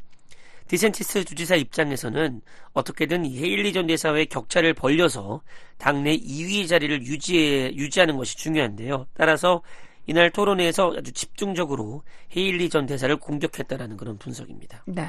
디센티스 0.68 1.26
주지사 1.26 1.56
입장에서는 1.56 2.42
어떻게든 2.74 3.26
이 3.26 3.40
헤일리 3.40 3.74
전 3.74 3.88
대사와의 3.88 4.28
격차를 4.28 4.76
벌려서 4.76 5.42
당내 5.80 6.16
2위 6.18 6.68
자리를 6.68 7.06
유지해, 7.06 7.74
유지하는 7.74 8.18
것이 8.18 8.38
중요한데요. 8.38 9.08
따라서 9.16 9.64
이날 10.10 10.32
토론회에서 10.32 10.96
아주 10.98 11.12
집중적으로 11.12 12.02
헤일리 12.36 12.70
전 12.70 12.88
대사를 12.88 13.16
공격했다라는 13.16 13.96
그런 13.96 14.18
분석입니다. 14.18 14.82
네. 14.88 15.06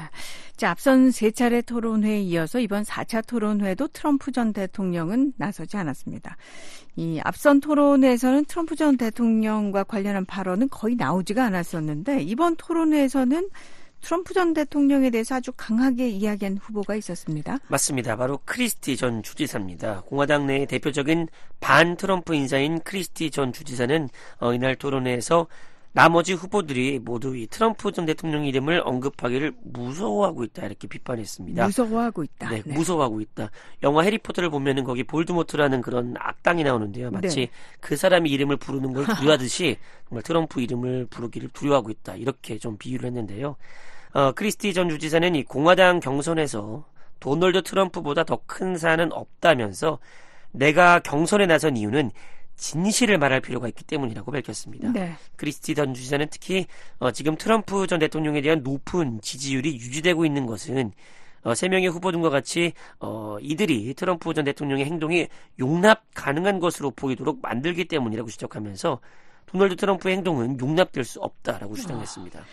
자, 0.55 0.69
앞선 0.69 1.09
세 1.09 1.31
차례 1.31 1.63
토론회에 1.63 2.21
이어서 2.21 2.59
이번 2.59 2.83
4차 2.83 3.25
토론회도 3.25 3.87
트럼프 3.87 4.31
전 4.31 4.53
대통령은 4.53 5.33
나서지 5.37 5.75
않았습니다. 5.75 6.37
이 6.97 7.19
앞선 7.23 7.61
토론회에서는 7.61 8.45
트럼프 8.45 8.75
전 8.75 8.95
대통령과 8.95 9.85
관련한 9.85 10.23
발언은 10.23 10.69
거의 10.69 10.95
나오지가 10.95 11.45
않았었는데 11.45 12.21
이번 12.21 12.55
토론회에서는 12.57 13.49
트럼프 14.01 14.33
전 14.33 14.53
대통령에 14.53 15.09
대해서 15.09 15.35
아주 15.35 15.51
강하게 15.55 16.09
이야기한 16.09 16.57
후보가 16.57 16.95
있었습니다. 16.95 17.59
맞습니다. 17.67 18.15
바로 18.15 18.39
크리스티 18.45 18.97
전 18.97 19.23
주지사입니다. 19.23 20.01
공화당 20.01 20.47
내의 20.47 20.65
대표적인 20.65 21.27
반 21.59 21.95
트럼프 21.95 22.35
인사인 22.35 22.79
크리스티 22.81 23.31
전 23.31 23.53
주지사는 23.53 24.09
어, 24.39 24.53
이날 24.53 24.75
토론회에서 24.75 25.47
나머지 25.93 26.33
후보들이 26.33 26.99
모두 26.99 27.35
이 27.35 27.47
트럼프 27.47 27.91
전 27.91 28.05
대통령 28.05 28.45
이름을 28.45 28.81
언급하기를 28.85 29.53
무서워하고 29.63 30.43
있다 30.45 30.65
이렇게 30.65 30.87
비판했습니다. 30.87 31.65
무서워하고 31.65 32.23
있다. 32.23 32.49
네, 32.49 32.61
네. 32.65 32.73
무서워하고 32.73 33.19
있다. 33.19 33.51
영화 33.83 34.03
해리포터를 34.03 34.49
보면은 34.49 34.85
거기 34.85 35.03
볼드모트라는 35.03 35.81
그런 35.81 36.15
악당이 36.17 36.63
나오는데요. 36.63 37.11
마치 37.11 37.35
네. 37.41 37.49
그 37.81 37.97
사람의 37.97 38.31
이름을 38.31 38.55
부르는 38.57 38.93
걸 38.93 39.05
두려워하듯이 39.05 39.77
정말 40.07 40.23
트럼프 40.23 40.61
이름을 40.61 41.07
부르기를 41.09 41.49
두려워하고 41.49 41.89
있다. 41.89 42.15
이렇게 42.15 42.57
좀 42.57 42.77
비유를 42.77 43.07
했는데요. 43.07 43.57
어, 44.13 44.31
크리스티 44.33 44.73
전 44.73 44.89
주지사는 44.89 45.35
이 45.35 45.43
공화당 45.43 45.99
경선에서 45.99 46.85
도널드 47.19 47.63
트럼프보다 47.63 48.23
더 48.23 48.41
큰 48.45 48.77
사안은 48.77 49.11
없다면서 49.13 49.99
내가 50.51 50.99
경선에 50.99 51.45
나선 51.45 51.77
이유는 51.77 52.11
진실을 52.61 53.17
말할 53.17 53.41
필요가 53.41 53.67
있기 53.67 53.83
때문이라고 53.83 54.31
밝혔습니다. 54.31 54.91
네. 54.91 55.15
크리스티 55.35 55.73
전 55.73 55.95
주지사는 55.95 56.27
특히 56.29 56.67
어, 56.99 57.11
지금 57.11 57.35
트럼프 57.35 57.87
전 57.87 57.97
대통령에 57.97 58.39
대한 58.41 58.61
높은 58.61 59.19
지지율이 59.19 59.73
유지되고 59.73 60.25
있는 60.25 60.45
것은 60.45 60.91
어, 61.41 61.55
세 61.55 61.67
명의 61.67 61.89
후보들과 61.89 62.29
같이 62.29 62.73
어, 62.99 63.37
이들이 63.41 63.91
트럼프 63.95 64.31
전 64.35 64.45
대통령의 64.45 64.85
행동이 64.85 65.27
용납 65.59 66.03
가능한 66.13 66.59
것으로 66.59 66.91
보이도록 66.91 67.39
만들기 67.41 67.85
때문이라고 67.85 68.29
지적하면서 68.29 68.99
도널드 69.47 69.75
트럼프의 69.75 70.17
행동은 70.17 70.59
용납될 70.59 71.03
수 71.03 71.19
없다라고 71.19 71.73
주장했습니다. 71.73 72.45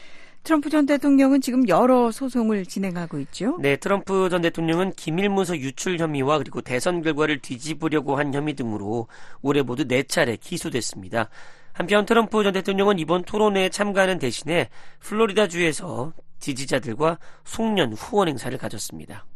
트럼프 0.48 0.70
전 0.70 0.86
대통령은 0.86 1.42
지금 1.42 1.68
여러 1.68 2.10
소송을 2.10 2.64
진행하고 2.64 3.18
있죠. 3.18 3.58
네, 3.60 3.76
트럼프 3.76 4.30
전 4.30 4.40
대통령은 4.40 4.94
기밀문서 4.94 5.58
유출 5.58 5.98
혐의와 5.98 6.38
그리고 6.38 6.62
대선 6.62 7.02
결과를 7.02 7.40
뒤집으려고 7.40 8.16
한 8.16 8.32
혐의 8.32 8.54
등으로 8.54 9.08
올해 9.42 9.60
모두 9.60 9.84
4차례 9.84 10.40
기소됐습니다. 10.40 11.28
한편 11.74 12.06
트럼프 12.06 12.42
전 12.42 12.54
대통령은 12.54 12.98
이번 12.98 13.24
토론회에 13.24 13.68
참가하는 13.68 14.18
대신에 14.18 14.70
플로리다주에서 15.00 16.14
지지자들과 16.38 17.18
송년 17.44 17.92
후원 17.92 18.28
행사를 18.28 18.56
가졌습니다. 18.56 19.26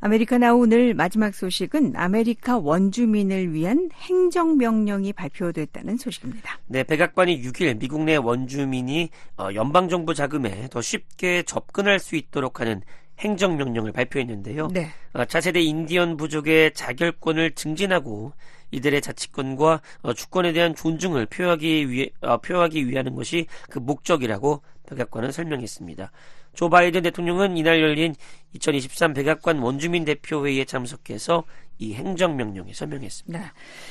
아메리카 0.00 0.38
나우 0.38 0.54
오늘 0.54 0.94
마지막 0.94 1.34
소식은 1.34 1.94
아메리카 1.96 2.58
원주민을 2.58 3.52
위한 3.52 3.90
행정명령이 3.94 5.12
발표됐다는 5.12 5.96
소식입니다. 5.96 6.60
네, 6.66 6.84
백악관이 6.84 7.42
6일 7.42 7.80
미국 7.80 8.04
내 8.04 8.14
원주민이 8.14 9.10
어, 9.38 9.48
연방정부 9.52 10.14
자금에 10.14 10.68
더 10.70 10.80
쉽게 10.80 11.42
접근할 11.42 11.98
수 11.98 12.14
있도록 12.14 12.60
하는 12.60 12.80
행정명령을 13.18 13.90
발표했는데요. 13.90 14.68
네. 14.68 14.88
어, 15.14 15.24
차세대 15.24 15.60
인디언 15.60 16.16
부족의 16.16 16.74
자결권을 16.74 17.56
증진하고 17.56 18.32
이들의 18.70 19.00
자치권과 19.00 19.80
어, 20.02 20.14
주권에 20.14 20.52
대한 20.52 20.76
존중을 20.76 21.26
표하기 21.26 21.90
위해 21.90 22.10
어, 22.20 22.36
표하기 22.38 22.86
위하는 22.88 23.16
것이 23.16 23.46
그 23.68 23.80
목적이라고 23.80 24.62
백악관은 24.88 25.32
설명했습니다. 25.32 26.10
조 26.54 26.68
바이든 26.68 27.02
대통령은 27.02 27.56
이날 27.56 27.80
열린 27.80 28.14
2023 28.54 29.14
백악관 29.14 29.58
원주민 29.58 30.04
대표회의에 30.04 30.64
참석해서 30.64 31.44
이 31.78 31.94
행정명령에 31.94 32.72
서명했습니다. 32.72 33.38
네. 33.38 33.46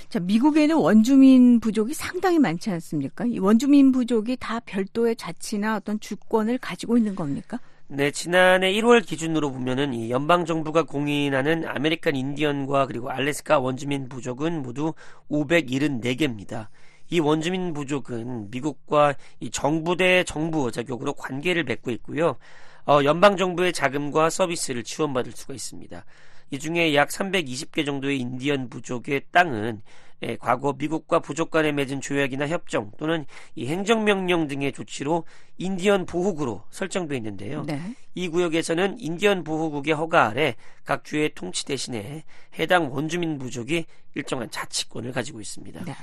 자, 0.09 0.19
미국에는 0.19 0.75
원주민 0.75 1.59
부족이 1.59 1.93
상당히 1.93 2.39
많지 2.39 2.69
않습니까? 2.71 3.25
이 3.25 3.39
원주민 3.39 3.91
부족이 3.91 4.37
다 4.37 4.59
별도의 4.59 5.15
자치나 5.15 5.77
어떤 5.77 5.99
주권을 5.99 6.57
가지고 6.57 6.97
있는 6.97 7.15
겁니까? 7.15 7.59
네, 7.89 8.11
지난해 8.11 8.73
1월 8.73 9.05
기준으로 9.05 9.49
보면은 9.49 9.93
이 9.93 10.11
연방 10.11 10.43
정부가 10.43 10.83
공인하는 10.83 11.65
아메리칸 11.65 12.17
인디언과 12.17 12.87
그리고 12.87 13.09
알래스카 13.09 13.59
원주민 13.59 14.09
부족은 14.09 14.61
모두 14.61 14.93
574개입니다. 15.31 16.67
이 17.09 17.19
원주민 17.19 17.73
부족은 17.73 18.51
미국과 18.51 19.15
이 19.39 19.49
정부 19.49 19.95
대 19.95 20.23
정부 20.23 20.71
자격으로 20.71 21.13
관계를 21.13 21.63
맺고 21.63 21.91
있고요. 21.91 22.37
어, 22.85 23.03
연방 23.03 23.35
정부의 23.37 23.73
자금과 23.73 24.29
서비스를 24.29 24.83
지원받을 24.83 25.31
수가 25.33 25.53
있습니다. 25.53 26.05
이 26.51 26.59
중에 26.59 26.95
약 26.95 27.09
320개 27.09 27.85
정도의 27.85 28.19
인디언 28.19 28.69
부족의 28.69 29.23
땅은 29.31 29.81
예, 30.23 30.35
과거 30.37 30.73
미국과 30.73 31.19
부족 31.19 31.51
간에 31.51 31.71
맺은 31.71 32.01
조약이나 32.01 32.47
협정 32.47 32.91
또는 32.97 33.25
이 33.55 33.67
행정명령 33.67 34.47
등의 34.47 34.71
조치로 34.71 35.25
인디언 35.57 36.05
보호구로 36.05 36.63
설정돼 36.69 37.15
있는데요. 37.17 37.63
네. 37.65 37.95
이 38.17 38.27
구역에서는 38.29 38.97
인디언 38.99 39.43
보호국의 39.43 39.93
허가 39.93 40.27
아래 40.27 40.55
각 40.85 41.03
주의 41.03 41.29
통치 41.35 41.65
대신에 41.65 42.23
해당 42.57 42.91
원주민 42.91 43.37
부족이 43.37 43.85
일정한 44.15 44.49
자치권을 44.49 45.11
가지고 45.11 45.39
있습니다. 45.39 45.85
네. 45.85 45.93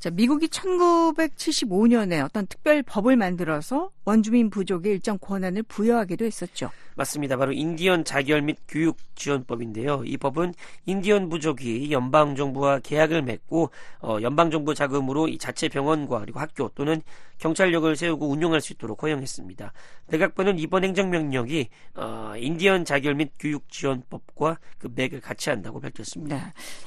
자, 0.00 0.10
미국이 0.10 0.48
1975년에 0.48 2.24
어떤 2.24 2.46
특별 2.46 2.82
법을 2.82 3.16
만들어서 3.16 3.90
원주민 4.04 4.50
부족에 4.50 4.90
일정 4.90 5.18
권한을 5.18 5.62
부여하기도 5.62 6.24
했었죠. 6.24 6.70
맞습니다. 6.96 7.36
바로 7.36 7.52
인디언 7.52 8.04
자결 8.04 8.42
및 8.42 8.58
교육 8.66 8.96
지원법인데요. 9.14 10.02
이 10.04 10.16
법은 10.16 10.54
인디언 10.86 11.28
부족이 11.28 11.92
연방 11.92 12.34
정부와 12.34 12.80
계약을 12.80 13.22
맺고 13.22 13.70
어, 14.00 14.18
연방 14.22 14.50
정부 14.50 14.74
자금으로 14.74 15.28
이 15.28 15.38
자체 15.38 15.68
병원과 15.68 16.20
그리고 16.20 16.40
학교 16.40 16.68
또는 16.70 17.00
경찰력을 17.38 17.94
세우고 17.94 18.28
운영할 18.28 18.60
수 18.60 18.72
있도록 18.72 18.91
허용했습니다. 19.00 19.72
백악관은 20.08 20.58
이번 20.58 20.84
행정명령이 20.84 21.68
어, 21.94 22.32
인디언 22.36 22.84
자결 22.84 23.14
및 23.14 23.32
교육 23.38 23.68
지원법과 23.70 24.58
그 24.78 24.90
맥을 24.94 25.20
같이 25.20 25.50
한다고 25.50 25.80
밝혔습니다. 25.80 26.36
네. 26.36 26.42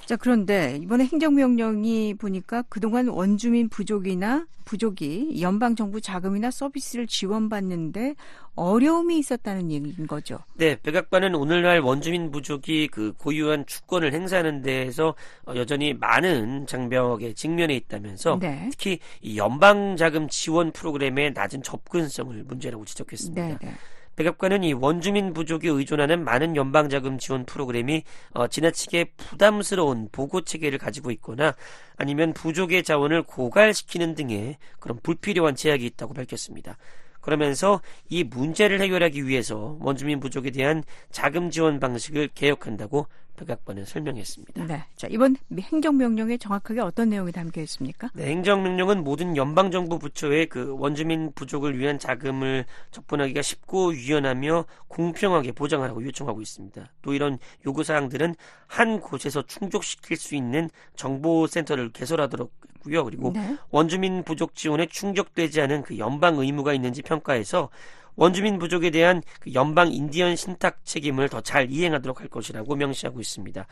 자, 0.06 0.16
그런데 0.16 0.78
이번에 0.82 1.06
행정명령이 1.06 2.16
보니까 2.16 2.64
그동안 2.70 3.08
원주민 3.08 3.70
부족이나 3.70 4.45
부족이 4.66 5.41
연방 5.41 5.76
정부 5.76 6.01
자금이나 6.01 6.51
서비스를 6.51 7.08
지원받는데 7.08 8.16
어려움이 8.56 9.20
있었다는 9.20 9.72
얘기인 9.72 10.08
거죠. 10.08 10.39
네, 10.56 10.78
백악관은 10.82 11.36
오늘날 11.36 11.80
원주민 11.80 12.32
부족이 12.32 12.88
그 12.88 13.14
고유한 13.18 13.66
주권을 13.66 14.14
행사하는 14.14 14.62
데에서 14.62 15.16
어, 15.45 15.53
여전히 15.56 15.93
많은 15.93 16.66
장벽에 16.68 17.34
직면해 17.34 17.76
있다면서 17.76 18.39
네. 18.39 18.70
특히 18.72 18.99
이 19.22 19.38
연방 19.38 19.97
자금 19.97 20.28
지원 20.30 20.72
프로그램의 20.72 21.34
낮은 21.34 21.64
접근성을 21.64 22.43
문제라고 22.43 22.86
지적했습니다. 22.86 23.47
네, 23.47 23.58
네. 23.62 23.74
백악관은 24.16 24.64
이 24.64 24.74
원주민 24.74 25.34
부족이 25.34 25.68
의존하는 25.68 26.24
많은 26.24 26.56
연방 26.56 26.88
자금 26.89 27.18
지원 27.18 27.45
프로그램이 27.45 28.03
어, 28.32 28.47
지나치게 28.47 29.12
부담스러운 29.18 30.10
보고 30.12 30.41
체계를 30.41 30.80
가지고 30.80 31.12
있거나 31.12 31.53
아니면 31.97 32.34
부족의 32.34 32.84
자원을 32.84 33.24
고갈시키는 33.24 34.16
등의 34.16 34.58
그런 34.80 34.99
불필요한 35.01 35.56
제약이 35.56 35.86
있다고 35.86 36.14
밝혔습니다. 36.14 36.78
그러면서 37.26 37.82
이 38.07 38.23
문제를 38.23 38.80
해결하기 38.82 39.28
위해서 39.28 39.78
원주민 39.82 40.19
부족에 40.19 40.51
대한 40.51 40.84
자금 41.11 41.49
지원 41.49 41.80
방식을 41.80 42.30
개혁한다고 42.36 43.07
백악관은 43.36 43.86
설명했습니다. 43.86 44.65
네. 44.65 44.83
자, 44.95 45.07
이번 45.09 45.36
행정명령에 45.57 46.38
정확하게 46.38 46.81
어떤 46.81 47.09
내용이 47.09 47.31
담겨 47.31 47.61
있습니까? 47.61 48.09
네, 48.13 48.27
행정명령은 48.27 49.03
모든 49.03 49.36
연방정부 49.38 49.99
부처에 49.99 50.45
그 50.45 50.75
원주민 50.77 51.31
부족을 51.33 51.77
위한 51.77 51.99
자금을 51.99 52.65
접근하기가 52.91 53.41
쉽고 53.41 53.93
유연하며 53.93 54.65
공평하게 54.88 55.51
보장하라고 55.51 56.03
요청하고 56.03 56.41
있습니다. 56.41 56.91
또 57.01 57.13
이런 57.13 57.38
요구사항들은 57.65 58.36
한 58.67 58.99
곳에서 58.99 59.41
충족시킬 59.43 60.17
수 60.17 60.36
있는 60.36 60.69
정보센터를 60.95 61.91
개설하도록 61.91 62.51
했고요. 62.86 63.03
그리고 63.03 63.31
네. 63.33 63.57
원주민 63.71 64.23
부족 64.23 64.55
지원에 64.55 64.86
충족되지 64.86 65.61
않은 65.61 65.81
그 65.81 65.97
연방 65.97 66.38
의무가 66.38 66.73
있는지 66.73 67.01
평가해서 67.01 67.69
원주민 68.16 68.59
부족에 68.59 68.89
대한 68.91 69.22
그 69.39 69.53
연방 69.53 69.91
인디언 69.91 70.36
신탁 70.36 70.84
책임을 70.84 71.30
더 71.30 71.41
잘 71.41 71.70
이행하도록 71.70 72.22
할 72.22 72.28
것이라고 72.28 72.76
명시하고 72.76 73.20
있습니다. 73.20 73.68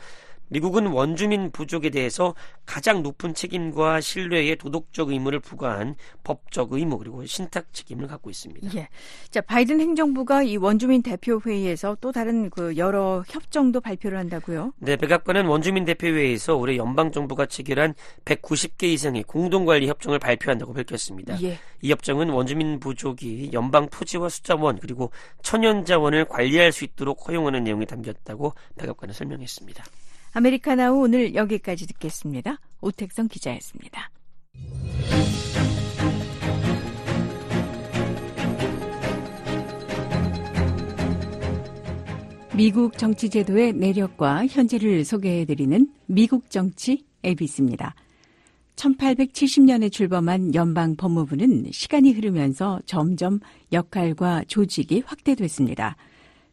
미국은 0.48 0.86
원주민 0.86 1.50
부족에 1.50 1.90
대해서 1.90 2.34
가장 2.66 3.02
높은 3.02 3.34
책임과 3.34 4.00
신뢰의 4.00 4.56
도덕적 4.56 5.10
의무를 5.10 5.40
부과한 5.40 5.96
법적 6.22 6.72
의무 6.72 6.98
그리고 6.98 7.24
신탁 7.26 7.72
책임을 7.72 8.06
갖고 8.06 8.30
있습니다. 8.30 8.68
예. 8.76 8.88
자, 9.30 9.40
바이든 9.40 9.80
행정부가 9.80 10.42
이 10.42 10.56
원주민 10.56 11.02
대표 11.02 11.40
회의에서 11.44 11.96
또 12.00 12.12
다른 12.12 12.50
그 12.50 12.76
여러 12.76 13.24
협정도 13.28 13.80
발표를 13.80 14.18
한다고요. 14.18 14.72
네, 14.78 14.96
백악관은 14.96 15.46
원주민 15.46 15.84
대표 15.84 16.06
회의에서 16.06 16.56
올해 16.56 16.76
연방 16.76 17.12
정부가 17.12 17.46
체결한 17.46 17.94
190개 18.24 18.84
이상의 18.84 19.24
공동 19.24 19.64
관리 19.64 19.88
협정을 19.88 20.18
발표한다고 20.18 20.72
밝혔습니다. 20.72 21.40
예. 21.42 21.58
이 21.82 21.90
협정은 21.90 22.30
원주민 22.30 22.80
부족이 22.80 23.50
연방 23.52 23.88
토지와 23.88 24.28
숫자원 24.28 24.78
그리고 24.78 25.10
천연 25.42 25.84
자원을 25.84 26.26
관리할 26.26 26.72
수 26.72 26.84
있도록 26.84 27.28
허용하는 27.28 27.64
내용이 27.64 27.86
담겼다고 27.86 28.54
백악관은 28.76 29.14
설명했습니다. 29.14 29.84
아메리카나우 30.36 30.96
오늘 30.96 31.36
여기까지 31.36 31.86
듣겠습니다. 31.86 32.58
오택성 32.80 33.28
기자였습니다. 33.28 34.10
미국 42.56 42.98
정치 42.98 43.30
제도의 43.30 43.74
내력과 43.74 44.46
현재를 44.46 45.04
소개해드리는 45.04 45.88
미국 46.06 46.50
정치 46.50 47.04
ABC입니다. 47.24 47.94
1870년에 48.74 49.92
출범한 49.92 50.52
연방 50.56 50.96
법무부는 50.96 51.66
시간이 51.70 52.10
흐르면서 52.12 52.80
점점 52.86 53.38
역할과 53.72 54.44
조직이 54.48 55.00
확대됐습니다. 55.06 55.96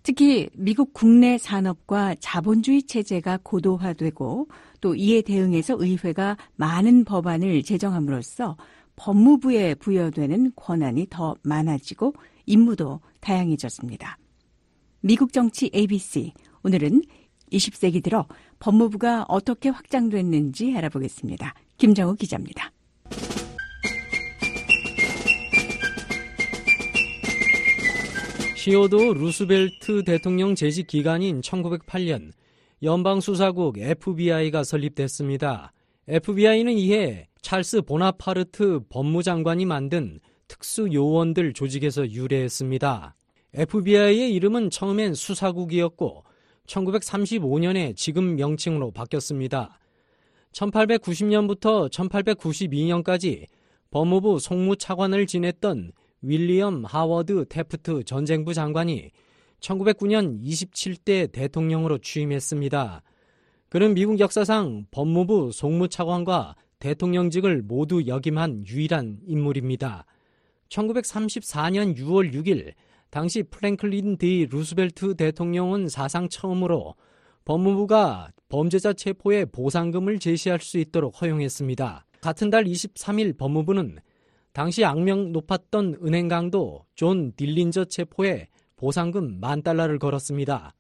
특히 0.04 0.50
미국 0.54 0.94
국내 0.94 1.38
산업과 1.38 2.16
자본주의 2.20 2.84
체제가 2.84 3.40
고도화되고 3.44 4.48
또 4.82 4.96
이에 4.96 5.22
대응해서 5.22 5.76
의회가 5.78 6.38
많은 6.56 7.06
법안을 7.06 7.64
제정함으로써 7.64 8.58
법무부에 8.96 9.76
부여되는 9.76 10.54
권한이 10.56 11.08
더 11.10 11.36
많아지고 11.44 12.14
임무도 12.46 13.00
다양해졌습니다. 13.20 14.18
미국 15.02 15.34
정치 15.34 15.70
ABC 15.74 16.34
오늘은 16.64 17.02
20세기 17.52 18.04
들어 18.04 18.28
법무부가 18.60 19.26
어떻게 19.28 19.70
확장됐는지 19.70 20.74
알아보겠습니다. 20.76 21.54
김정우 21.78 22.16
기자입니다. 22.16 22.72
시오도 28.62 29.16
루스벨트 29.16 30.04
대통령 30.04 30.54
재직 30.54 30.86
기간인 30.86 31.42
1908년 31.42 32.32
연방수사국 32.84 33.80
FBI가 33.80 34.64
설립됐습니다. 34.64 35.74
FBI는 36.08 36.74
이해 36.74 37.28
찰스 37.42 37.82
보나파르트 37.82 38.82
법무장관이 38.88 39.66
만든 39.66 40.20
특수 40.48 40.94
요원들 40.94 41.54
조직에서 41.54 42.12
유래했습니다. 42.12 43.16
FBI의 43.56 44.32
이름은 44.36 44.70
처음엔 44.70 45.16
수사국이었고 45.16 46.24
1935년에 46.68 47.96
지금 47.96 48.36
명칭으로 48.36 48.92
바뀌었습니다. 48.92 49.80
1890년부터 50.52 51.90
1892년까지 51.90 53.48
법무부 53.90 54.38
송무차관을 54.38 55.26
지냈던 55.26 55.94
윌리엄 56.22 56.86
하워드 56.86 57.46
테프트 57.50 58.04
전쟁부 58.04 58.54
장관이 58.54 59.12
1909년 59.60 60.42
27대 60.42 61.32
대통령으로 61.32 61.98
취임했습니다. 62.00 63.02
그는 63.70 63.94
미국 63.94 64.20
역사상 64.20 64.86
법무부 64.92 65.52
송무차관과 65.54 66.56
대통령직을 66.80 67.62
모두 67.62 68.06
역임한 68.08 68.66
유일한 68.68 69.20
인물입니다. 69.26 70.06
1934년 70.70 71.96
6월 71.98 72.34
6일 72.34 72.74
당시 73.10 73.44
프랭클린 73.44 74.18
D 74.18 74.48
루스벨트 74.50 75.16
대통령은 75.16 75.90
사상 75.90 76.28
처음으로 76.30 76.96
법무부가 77.46 78.32
범죄자 78.50 78.94
체포에 78.94 79.46
보상금을 79.46 80.20
제시할 80.20 80.60
수 80.60 80.78
있도록 80.78 81.22
허용했습니다. 81.22 82.06
같은 82.22 82.50
달 82.50 82.64
23일 82.66 83.38
법무부는 83.38 83.98
당시 84.54 84.84
악명 84.84 85.32
높았던 85.32 86.00
은행 86.04 86.28
강도 86.28 86.86
존 86.94 87.32
딜린저 87.38 87.86
체포에 87.86 88.50
보상금 88.76 89.40
만 89.40 89.64
달러를 89.64 89.98
걸었습니다. 89.98 90.74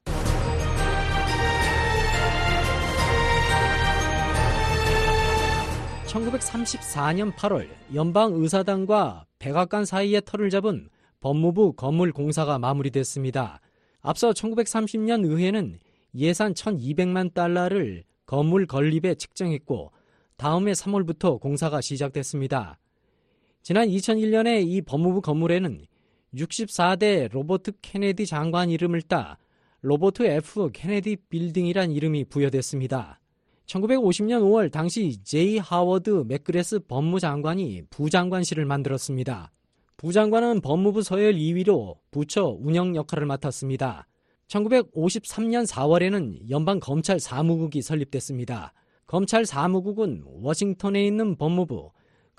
(1934년 6.07 7.33
8월) 7.35 7.69
연방의사당과 7.93 9.25
백악관 9.39 9.85
사이에 9.85 10.19
털을 10.19 10.49
잡은 10.49 10.89
법무부 11.21 11.73
건물 11.73 12.11
공사가 12.11 12.59
마무리됐습니다. 12.59 13.61
앞서 14.01 14.31
1930년 14.31 15.23
의회는 15.23 15.79
예산 16.15 16.53
1200만 16.53 17.33
달러를 17.33 18.03
건물 18.25 18.65
건립에 18.65 19.15
측정했고 19.15 19.93
다음해 20.35 20.73
3월부터 20.73 21.39
공사가 21.39 21.79
시작됐습니다. 21.79 22.80
지난 23.63 23.87
2001년에 23.89 24.67
이 24.67 24.81
법무부 24.81 25.21
건물에는 25.21 25.85
64대 26.33 27.31
로버트 27.31 27.73
케네디 27.83 28.25
장관 28.25 28.71
이름을 28.71 29.03
따 29.03 29.37
로버트 29.81 30.23
F 30.23 30.71
케네디 30.73 31.17
빌딩이란 31.29 31.91
이름이 31.91 32.25
부여됐습니다. 32.25 33.19
1950년 33.67 34.41
5월 34.41 34.71
당시 34.71 35.23
J 35.23 35.59
하워드 35.59 36.25
맥그래스 36.27 36.79
법무장관이 36.87 37.83
부장관실을 37.91 38.65
만들었습니다. 38.65 39.51
부장관은 39.97 40.61
법무부 40.61 41.03
서열 41.03 41.35
2위로 41.35 41.97
부처 42.09 42.57
운영 42.59 42.95
역할을 42.95 43.27
맡았습니다. 43.27 44.07
1953년 44.47 45.67
4월에는 45.67 46.49
연방 46.49 46.79
검찰 46.79 47.19
사무국이 47.19 47.83
설립됐습니다. 47.83 48.73
검찰 49.05 49.45
사무국은 49.45 50.23
워싱턴에 50.25 51.05
있는 51.05 51.35
법무부 51.35 51.91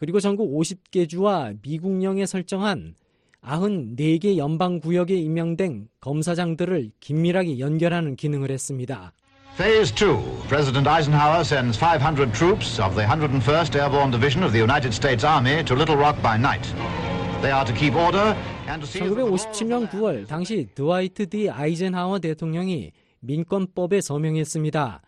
그리고 0.02 0.18
전국 0.18 0.52
50개 0.58 1.08
주와 1.08 1.52
미국령에 1.62 2.26
설정한 2.26 2.96
94개 3.40 4.36
연방 4.36 4.80
구역에 4.80 5.14
임명된 5.14 5.86
검사장들을 6.00 6.90
긴밀하게 6.98 7.60
연결하는 7.60 8.16
기능을 8.16 8.50
했습니다. 8.50 9.12
Phase 9.56 9.94
2. 9.94 10.48
President 10.48 10.90
Eisenhower 10.90 11.42
sends 11.42 11.78
500 11.78 12.32
troops 12.32 12.82
of 12.82 12.96
the 12.96 13.06
101st 13.06 13.78
Airborne 13.78 14.10
Division 14.10 14.42
of 14.42 14.50
the 14.50 14.60
United 14.60 14.92
States 14.92 15.24
Army 15.24 15.64
to 15.64 15.76
Little 15.76 15.96
Rock 15.96 16.20
by 16.20 16.34
night. 16.34 16.66
They 17.40 17.54
are 17.54 17.64
to 17.64 17.72
keep 17.72 17.94
order 17.94 18.34
and 18.66 18.82
to 18.82 18.88
see 18.90 19.06
1957년 19.06 19.88
9월 19.88 20.26
당시 20.26 20.66
드와이트 20.74 21.28
디 21.28 21.48
아이젠하워 21.48 22.18
대통령이 22.18 22.90
민권법에 23.20 24.00
서명했습니다. 24.00 25.00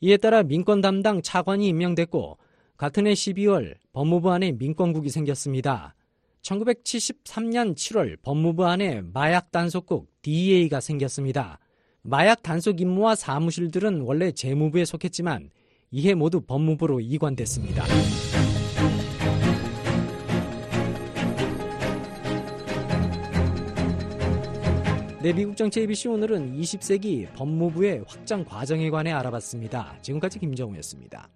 이에 0.00 0.16
따라 0.16 0.42
민권 0.42 0.80
담당 0.80 1.22
차관이 1.22 1.68
임명됐고 1.68 2.38
같은 2.76 3.06
해 3.06 3.12
12월 3.12 3.76
법무부 3.92 4.30
안에 4.30 4.52
민권국이 4.52 5.10
생겼습니다. 5.10 5.94
1973년 6.42 7.74
7월 7.74 8.20
법무부 8.22 8.66
안에 8.66 9.02
마약 9.02 9.52
단속국 9.52 10.08
DEA가 10.22 10.80
생겼습니다. 10.80 11.58
마약 12.02 12.42
단속 12.42 12.80
임무와 12.80 13.14
사무실들은 13.14 14.00
원래 14.00 14.32
재무부에 14.32 14.84
속했지만 14.84 15.50
이해 15.92 16.14
모두 16.14 16.40
법무부로 16.40 17.00
이관됐습니다. 17.00 17.84
네, 25.22 25.32
미국 25.32 25.56
정치 25.56 25.78
ABC 25.78 26.08
오늘은 26.08 26.58
20세기 26.58 27.32
법무부의 27.34 28.02
확장 28.08 28.44
과정에 28.44 28.90
관해 28.90 29.12
알아봤습니다. 29.12 29.98
지금까지 30.02 30.40
김정우였습니다. 30.40 31.28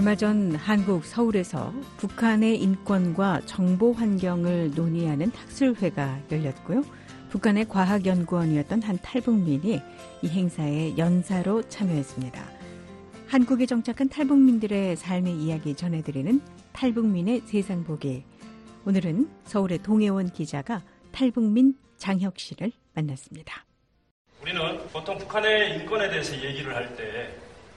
얼마 0.00 0.16
전 0.16 0.54
한국 0.54 1.04
서울에서 1.04 1.74
북한의 1.98 2.58
인권과 2.62 3.42
정보 3.44 3.92
환경을 3.92 4.70
논의하는 4.74 5.30
학술회가 5.30 6.22
열렸고요. 6.32 6.82
북한의 7.28 7.68
과학연구원이었던 7.68 8.80
한 8.80 8.98
탈북민이 9.02 9.82
이 10.22 10.26
행사에 10.26 10.96
연사로 10.96 11.68
참여했습니다. 11.68 12.42
한국에 13.26 13.66
정착한 13.66 14.08
탈북민들의 14.08 14.96
삶의 14.96 15.34
이야기 15.34 15.74
전해드리는 15.74 16.40
탈북민의 16.72 17.42
세상 17.44 17.84
보기. 17.84 18.24
오늘은 18.86 19.28
서울의 19.44 19.82
동해원 19.82 20.32
기자가 20.32 20.82
탈북민 21.12 21.74
장혁 21.98 22.38
씨를 22.38 22.72
만났습니다. 22.94 23.66
우리는 24.40 24.78
보통 24.94 25.18
북한의 25.18 25.76
인권에 25.80 26.08
대해서 26.08 26.34
얘기를 26.42 26.74
할 26.74 26.96
때 26.96 27.34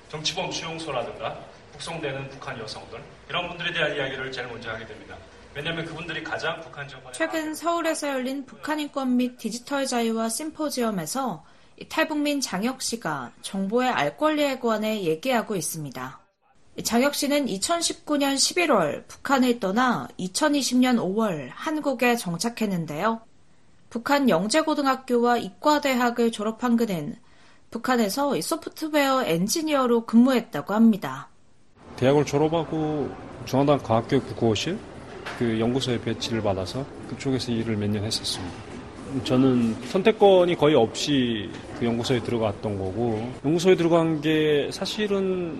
정치범 0.08 0.54
수용소라든가 0.54 1.52
북송되는 1.84 2.30
북한 2.30 2.58
여성들 2.60 3.02
이런 3.30 3.48
분들에 3.50 3.74
대한 3.74 3.96
이야기를 3.96 4.32
제일 4.32 4.48
먼저 4.48 4.72
하게 4.72 4.86
됩니다. 4.86 5.18
왜냐하면 5.54 5.86
그분들이 5.86 6.24
가장 6.24 6.60
북한 6.62 6.88
정권에 6.88 7.14
최근 7.14 7.54
서울에서 7.54 8.08
열린 8.08 8.46
북한 8.46 8.80
인권 8.80 9.18
및 9.18 9.38
디지털 9.38 9.86
자유화 9.86 10.30
심포지엄에서 10.30 11.46
탈북민 11.90 12.42
장혁 12.42 12.82
씨가 12.82 13.32
정보의 13.42 13.90
알 13.90 14.18
권리에 14.18 14.60
관해 14.60 15.04
얘기하고 15.04 15.56
있습니다. 15.56 16.20
장혁 16.84 17.14
씨는 17.14 17.46
2019년 17.48 18.36
11월 18.36 19.08
북한을 19.08 19.60
떠나 19.60 20.08
2020년 20.18 20.98
5월 20.98 21.50
한국에 21.54 22.16
정착했는데요. 22.16 23.22
북한 23.90 24.28
영재고등학교와 24.30 25.38
이과대학을 25.38 26.32
졸업한 26.32 26.78
그는 26.78 27.16
북한에서 27.70 28.40
소프트웨어 28.42 29.24
엔지니어로 29.26 30.06
근무했다고 30.06 30.74
합니다. 30.74 31.30
대학을 31.98 32.26
졸업하고 32.26 33.10
중앙당 33.46 33.80
과학교육 33.80 34.28
국어실 34.28 34.78
그 35.38 35.60
연구소에 35.60 36.00
배치를 36.02 36.42
받아서 36.42 36.86
그쪽에서 37.10 37.52
일을 37.52 37.76
몇 37.78 37.90
년 37.90 38.04
했었습니다. 38.04 38.54
저는 39.24 39.76
선택권이 39.86 40.56
거의 40.56 40.76
없이 40.76 41.50
그 41.80 41.86
연구소에 41.86 42.20
들어갔던 42.22 42.78
거고 42.78 43.32
연구소에 43.46 43.76
들어간 43.76 44.20
게 44.22 44.70
사실은 44.72 45.60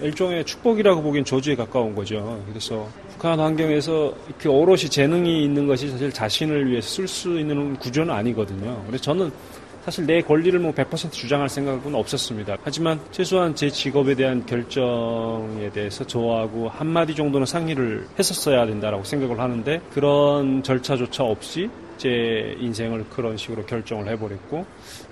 일종의 0.00 0.44
축복이라고 0.44 1.02
보기엔 1.02 1.24
저주에 1.24 1.54
가까운 1.56 1.94
거죠. 1.94 2.42
그래서 2.48 2.88
북한 3.10 3.38
환경에서 3.38 4.14
그 4.38 4.48
오롯이 4.48 4.88
재능이 4.88 5.44
있는 5.44 5.66
것이 5.66 5.88
사실 5.90 6.12
자신을 6.12 6.70
위해서 6.70 6.88
쓸 6.88 7.08
수 7.08 7.38
있는 7.38 7.76
구조는 7.76 8.12
아니거든요. 8.12 8.82
그래서 8.86 9.02
저는 9.02 9.32
사실 9.84 10.06
내 10.06 10.22
권리를 10.22 10.58
뭐 10.60 10.72
100% 10.72 11.10
주장할 11.10 11.48
생각은 11.48 11.94
없었습니다. 11.94 12.58
하지만 12.62 13.00
최소한 13.10 13.54
제 13.54 13.68
직업에 13.68 14.14
대한 14.14 14.46
결정에 14.46 15.70
대해서 15.70 16.06
저하고 16.06 16.68
한마디 16.68 17.14
정도는 17.16 17.46
상의를 17.46 18.06
했었어야 18.18 18.64
된다라고 18.66 19.02
생각을 19.02 19.40
하는데 19.40 19.80
그런 19.92 20.62
절차조차 20.62 21.24
없이 21.24 21.68
제 21.98 22.56
인생을 22.58 23.06
그런 23.10 23.36
식으로 23.36 23.64
결정을 23.66 24.08
해버렸고 24.08 24.66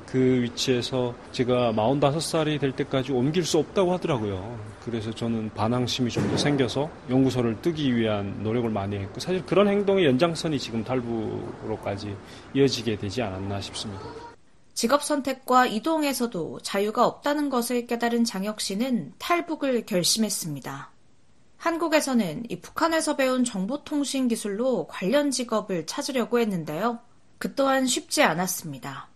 그 0.07 0.43
위치에서 0.43 1.15
제가 1.31 1.73
45살이 1.73 2.59
될 2.59 2.73
때까지 2.73 3.13
옮길 3.13 3.45
수 3.45 3.59
없다고 3.59 3.93
하더라고요. 3.93 4.59
그래서 4.85 5.13
저는 5.13 5.51
반항심이 5.55 6.11
좀 6.11 6.29
더 6.31 6.37
생겨서 6.37 6.91
연구소를 7.09 7.61
뜨기 7.63 7.97
위한 7.97 8.43
노력을 8.43 8.69
많이 8.71 8.97
했고 8.97 9.19
사실 9.19 9.45
그런 9.47 9.69
행동의 9.69 10.05
연장선이 10.07 10.59
지금 10.59 10.85
탈북으로까지 10.85 12.15
이어지게 12.55 12.97
되지 12.97 13.23
않았나 13.23 13.61
싶습니다. 13.61 14.30
직업 14.81 15.03
선택과 15.05 15.67
이동에서도 15.67 16.61
자유가 16.63 17.07
없다는 17.07 17.51
것을 17.51 17.87
깨달은 17.87 18.25
장혁 18.25 18.63
씨는 18.63 19.13
탈북을 19.19 19.85
결심했습니다. 19.85 20.91
한국에서는 21.59 22.45
이 22.49 22.61
북한에서 22.61 23.15
배운 23.15 23.45
정보통신 23.45 24.29
기술로 24.29 24.87
관련 24.87 25.31
직업을 25.31 25.85
찾으려고 25.85 26.39
했는데요. 26.39 26.99
그 27.37 27.55
또한 27.55 27.87
쉽지 27.87 28.23
않았습니다. 28.23 29.09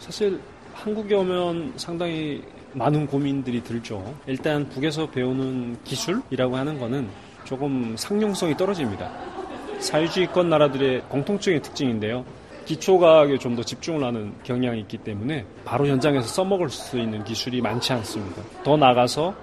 사실 0.00 0.40
한국에 0.72 1.14
오면 1.14 1.74
상당히 1.76 2.42
많은 2.72 3.06
고민들이 3.06 3.62
들죠. 3.62 4.18
일단 4.26 4.68
북에서 4.70 5.08
배우는 5.08 5.84
기술이라고 5.84 6.56
하는 6.56 6.80
거는 6.80 7.08
조금 7.44 7.96
상용성이 7.96 8.56
떨어집니다. 8.56 9.08
사회주의권 9.78 10.50
나라들의 10.50 11.02
공통적인 11.02 11.62
특징인데요. 11.62 12.24
기초과학에 12.64 13.38
좀 13.38 13.54
더 13.54 13.62
집중을 13.62 14.02
하는 14.02 14.32
경향이 14.42 14.80
있기 14.80 14.98
때문에 14.98 15.44
바로 15.64 15.86
현장에서 15.86 16.26
써먹을 16.26 16.68
수 16.70 16.98
있는 16.98 17.22
기술이 17.22 17.60
많지 17.60 17.92
않습니다. 17.92 18.42
더 18.64 18.76
나가서 18.76 19.34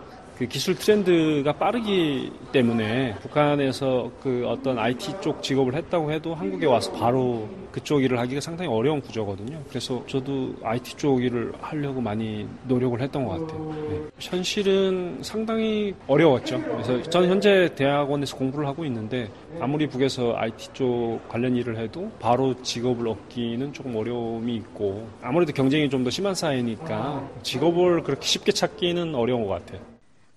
그 0.42 0.48
기술 0.48 0.74
트렌드가 0.74 1.54
빠르기 1.54 2.32
때문에 2.52 3.14
북한에서 3.22 4.10
그 4.24 4.44
어떤 4.48 4.80
IT 4.80 5.22
쪽 5.22 5.44
직업을 5.44 5.76
했다고 5.76 6.12
해도 6.12 6.34
한국에 6.34 6.66
와서 6.66 6.92
바로 6.94 7.48
그쪽 7.72 8.04
일을 8.04 8.18
하기가 8.18 8.42
상당히 8.42 8.68
어려운 8.68 9.02
구조거든요. 9.02 9.62
그래서 9.70 10.04
저도 10.08 10.56
IT 10.64 10.96
쪽 10.96 11.24
일을 11.24 11.54
하려고 11.62 12.02
많이 12.02 12.48
노력을 12.68 13.00
했던 13.00 13.24
것 13.24 13.40
같아요. 13.40 13.76
네. 13.88 14.02
현실은 14.20 15.20
상당히 15.22 15.94
어려웠죠. 16.08 16.60
그래서 16.60 17.00
저는 17.04 17.30
현재 17.30 17.70
대학원에서 17.76 18.36
공부를 18.36 18.66
하고 18.66 18.84
있는데 18.86 19.30
아무리 19.60 19.86
북에서 19.86 20.34
IT 20.38 20.70
쪽 20.74 21.20
관련 21.30 21.56
일을 21.56 21.78
해도 21.78 22.12
바로 22.20 22.60
직업을 22.64 23.08
얻기는 23.08 23.74
조금 23.74 23.96
어려움이 23.96 24.56
있고 24.56 25.08
아무래도 25.22 25.54
경쟁이 25.54 25.88
좀 25.88 26.02
더 26.02 26.10
심한 26.10 26.34
사회니까 26.34 27.30
직업을 27.44 28.02
그렇게 28.02 28.26
쉽게 28.26 28.52
찾기는 28.52 29.14
어려운 29.14 29.46
것 29.46 29.64
같아요. 29.64 29.92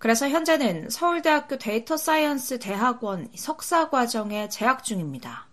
그래서 0.04 0.28
현재는 0.28 0.90
서울대학교 0.90 1.56
data 1.56 1.96
science 1.96 2.58
대학원 2.58 3.26
석사 3.34 3.88
과정에 3.88 4.50
재학 4.50 4.84
중입니다. 4.84 5.46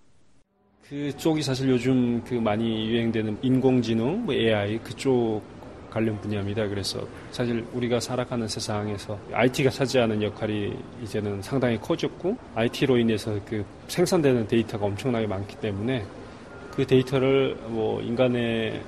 그쪽이 0.90 1.42
사실 1.42 1.70
요즘 1.70 2.22
그 2.26 2.34
많이 2.34 2.90
유행되는 2.90 3.38
인공지능, 3.42 4.26
뭐 4.26 4.34
AI 4.34 4.80
그쪽 4.80 5.42
관련 5.90 6.20
분야입니다. 6.20 6.68
그래서 6.68 7.08
사실 7.32 7.66
우리가 7.72 8.02
살아가는 8.02 8.46
세상에서 8.46 9.18
IT가 9.32 9.70
차지하는 9.70 10.22
역할이 10.22 10.78
이제는 11.02 11.42
상당히 11.42 11.80
커졌고 11.80 12.36
IT로 12.54 12.98
인해서 12.98 13.40
그 13.46 13.64
생산되는 13.88 14.48
데이터가 14.48 14.86
엄청나게 14.86 15.28
많기 15.28 15.56
때문에 15.62 16.04
그 16.76 16.86
데이터를 16.86 17.56
뭐 17.70 18.02
인간의 18.02 18.82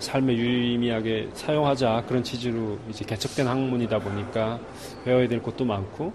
삶에 0.00 0.34
유의미하게 0.34 1.30
사용하자 1.34 2.04
그런 2.08 2.24
취지로 2.24 2.78
이제 2.88 3.04
개척된 3.04 3.46
학문이다 3.46 3.98
보니까 3.98 4.58
배워야 5.04 5.28
될 5.28 5.42
것도 5.42 5.64
많고 5.64 6.12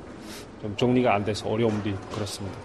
좀 0.62 0.76
정리가 0.76 1.14
안 1.14 1.24
돼서 1.24 1.48
어려움도 1.50 1.90
있고 1.90 2.10
그렇습니다. 2.10 2.58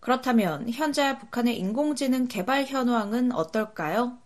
그렇다면 0.00 0.68
현재 0.70 1.18
북한의 1.18 1.58
인공지능 1.58 2.28
개발 2.28 2.64
현황은 2.64 3.32
어떨까요? 3.32 4.18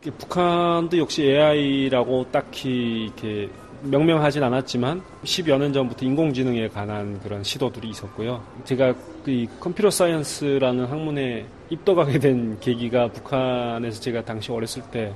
북한도 0.00 0.98
역시 0.98 1.22
AI라고 1.22 2.30
딱히 2.30 3.04
이렇게 3.04 3.48
명명하진 3.82 4.42
않았지만 4.42 5.02
10여 5.24 5.58
년 5.58 5.72
전부터 5.72 6.06
인공지능에 6.06 6.68
관한 6.68 7.20
그런 7.20 7.44
시도들이 7.44 7.90
있었고요. 7.90 8.42
제가 8.64 8.94
그 9.24 9.46
computer 9.60 9.90
science라는 9.90 10.86
학문에 10.86 11.46
입덕하게 11.70 12.18
된 12.18 12.58
계기가 12.60 13.08
북한에서 13.08 14.00
제가 14.00 14.24
당시 14.24 14.52
어렸을 14.52 14.82
때 14.90 15.14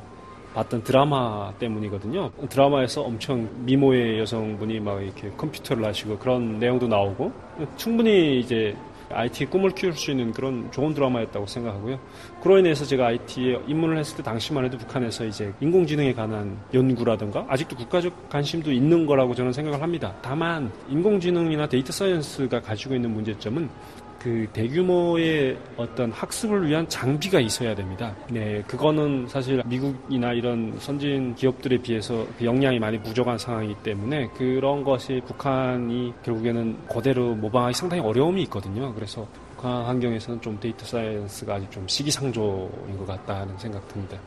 봤던 0.58 0.82
드라마 0.82 1.52
때문이거든요. 1.60 2.32
드라마에서 2.48 3.02
엄청 3.02 3.48
미모의 3.64 4.18
여성분이 4.18 4.80
막 4.80 5.00
이렇게 5.00 5.30
컴퓨터를 5.36 5.84
하시고 5.84 6.18
그런 6.18 6.58
내용도 6.58 6.88
나오고 6.88 7.30
충분히 7.76 8.40
이제 8.40 8.74
IT 9.10 9.46
꿈을 9.46 9.70
키울 9.70 9.92
수 9.92 10.10
있는 10.10 10.32
그런 10.32 10.70
좋은 10.72 10.92
드라마였다고 10.94 11.46
생각하고요. 11.46 11.98
그로 12.42 12.58
인해서 12.58 12.84
제가 12.84 13.06
IT에 13.06 13.60
입문을 13.68 13.98
했을 13.98 14.16
때 14.16 14.22
당시만 14.24 14.64
해도 14.64 14.76
북한에서 14.78 15.24
이제 15.26 15.54
인공지능에 15.60 16.12
관한 16.12 16.58
연구라든가 16.74 17.46
아직도 17.48 17.76
국가적 17.76 18.28
관심도 18.28 18.72
있는 18.72 19.06
거라고 19.06 19.36
저는 19.36 19.52
생각을 19.52 19.80
합니다. 19.80 20.12
다만 20.22 20.72
인공지능이나 20.88 21.68
data 21.68 21.92
science가 21.92 22.60
가지고 22.60 22.96
있는 22.96 23.14
문제점은 23.14 23.70
그 24.18 24.48
대규모의 24.52 25.56
어떤 25.76 26.10
학습을 26.10 26.68
위한 26.68 26.88
장비가 26.88 27.40
있어야 27.40 27.74
됩니다. 27.74 28.14
네, 28.30 28.62
그거는 28.66 29.28
사실 29.28 29.62
미국이나 29.64 30.32
이런 30.32 30.76
선진 30.80 31.34
기업들에 31.34 31.78
비해서 31.78 32.26
그 32.38 32.44
역량이 32.44 32.78
많이 32.78 33.00
부족한 33.00 33.38
상황이기 33.38 33.82
때문에 33.82 34.28
그런 34.36 34.82
것이 34.82 35.22
북한이 35.26 36.14
결국에는 36.24 36.86
그대로 36.88 37.34
모방하기 37.34 37.74
상당히 37.74 38.02
어려움이 38.02 38.42
있거든요. 38.42 38.92
그래서 38.94 39.26
북한 39.50 39.84
환경에서는 39.84 40.40
좀 40.40 40.58
데이터 40.60 40.84
사이언스가 40.84 41.54
아직 41.56 41.70
좀 41.70 41.86
시기상조인 41.86 42.96
것 42.98 43.06
같다는 43.06 43.56
생각 43.58 43.86
듭니다. 43.88 44.18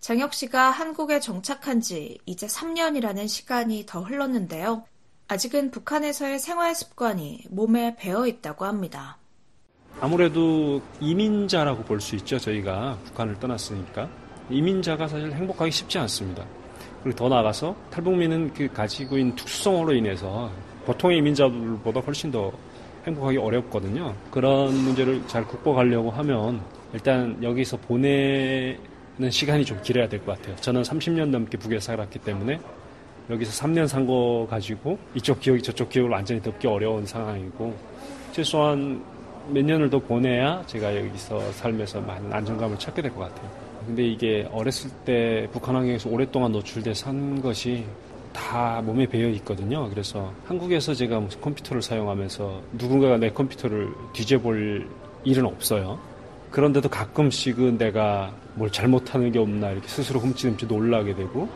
장혁 0.00 0.32
씨가 0.32 0.70
한국에 0.70 1.20
정착한 1.20 1.80
지 1.80 2.18
이제 2.24 2.46
3년이라는 2.46 3.28
시간이 3.28 3.84
더 3.86 4.00
흘렀는데요. 4.00 4.84
아직은 5.30 5.70
북한에서의 5.70 6.40
생활 6.40 6.74
습관이 6.74 7.44
몸에 7.50 7.94
배어 7.96 8.26
있다고 8.26 8.64
합니다. 8.64 9.16
아무래도 10.00 10.82
이민자라고 10.98 11.84
볼 11.84 12.00
수 12.00 12.16
있죠. 12.16 12.36
저희가 12.36 12.98
북한을 13.04 13.38
떠났으니까. 13.38 14.08
이민자가 14.50 15.06
사실 15.06 15.32
행복하기 15.32 15.70
쉽지 15.70 15.98
않습니다. 15.98 16.44
그리고 17.04 17.16
더 17.16 17.28
나아가서 17.28 17.76
탈북민은 17.92 18.54
그 18.54 18.66
가지고 18.72 19.18
있는 19.18 19.36
특수성으로 19.36 19.92
인해서 19.94 20.50
보통의 20.84 21.18
이민자들보다 21.18 22.00
훨씬 22.00 22.32
더 22.32 22.50
행복하기 23.06 23.36
어렵거든요. 23.38 24.12
그런 24.32 24.74
문제를 24.74 25.22
잘 25.28 25.46
극복하려고 25.46 26.10
하면 26.10 26.60
일단 26.92 27.40
여기서 27.40 27.76
보내는 27.76 29.30
시간이 29.30 29.64
좀 29.64 29.80
길어야 29.80 30.08
될 30.08 30.24
것 30.24 30.36
같아요. 30.36 30.56
저는 30.56 30.82
30년 30.82 31.26
넘게 31.28 31.56
북에서 31.56 31.86
살았기 31.92 32.18
때문에 32.18 32.58
여기서 33.30 33.64
3년 33.66 33.86
산 33.86 34.06
거 34.06 34.46
가지고 34.50 34.98
이쪽 35.14 35.40
기억이 35.40 35.62
저쪽 35.62 35.88
기억을 35.90 36.10
완전히 36.10 36.40
덮기 36.42 36.66
어려운 36.66 37.04
상황이고 37.06 37.74
최소한 38.32 39.02
몇 39.48 39.64
년을 39.64 39.90
더 39.90 39.98
보내야 39.98 40.62
제가 40.66 40.96
여기서 40.96 41.52
살면서 41.52 42.00
많은 42.00 42.32
안정감을 42.32 42.78
찾게 42.78 43.02
될 43.02 43.12
것 43.12 43.20
같아요. 43.20 43.50
근데 43.86 44.04
이게 44.06 44.46
어렸을 44.52 44.90
때 45.04 45.48
북한 45.52 45.74
환경에서 45.76 46.08
오랫동안 46.10 46.52
노출돼 46.52 46.94
산 46.94 47.40
것이 47.40 47.84
다 48.32 48.80
몸에 48.84 49.06
배어 49.06 49.28
있거든요. 49.28 49.88
그래서 49.90 50.32
한국에서 50.46 50.94
제가 50.94 51.18
무슨 51.20 51.40
컴퓨터를 51.40 51.82
사용하면서 51.82 52.62
누군가가 52.74 53.16
내 53.16 53.30
컴퓨터를 53.30 53.88
뒤져볼 54.12 54.86
일은 55.24 55.44
없어요. 55.46 55.98
그런데도 56.50 56.88
가끔씩은 56.88 57.78
내가 57.78 58.32
뭘 58.54 58.70
잘못하는 58.70 59.32
게 59.32 59.38
없나 59.38 59.70
이렇게 59.70 59.88
스스로 59.88 60.20
흠칫흠칫 60.20 60.68
놀라게 60.68 61.14
되고 61.14 61.48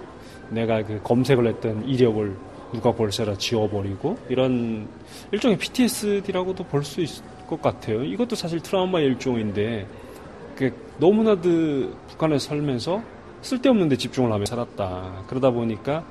내가 0.55 0.82
그 0.82 1.00
검색을 1.02 1.46
했던 1.46 1.84
이력을 1.86 2.36
누가 2.72 2.90
볼세라 2.92 3.36
지워버리고 3.36 4.16
이런 4.28 4.88
일종의 5.32 5.59
PTSD라고도 5.59 6.64
볼 6.64 6.82
수 6.84 7.00
있을 7.00 7.24
것 7.46 7.61
같아요. 7.61 8.02
이것도 8.05 8.34
사실 8.36 8.61
트라우마의 8.61 9.07
일종인데 9.07 9.86
그 10.57 10.72
너무나도 10.98 11.90
북한에 12.09 12.38
살면서 12.38 13.02
쓸데없는 13.42 13.88
데 13.90 13.96
집중을 13.96 14.32
하며 14.32 14.44
살았다. 14.46 15.24
그러다 15.28 15.50
보니까 15.50 16.05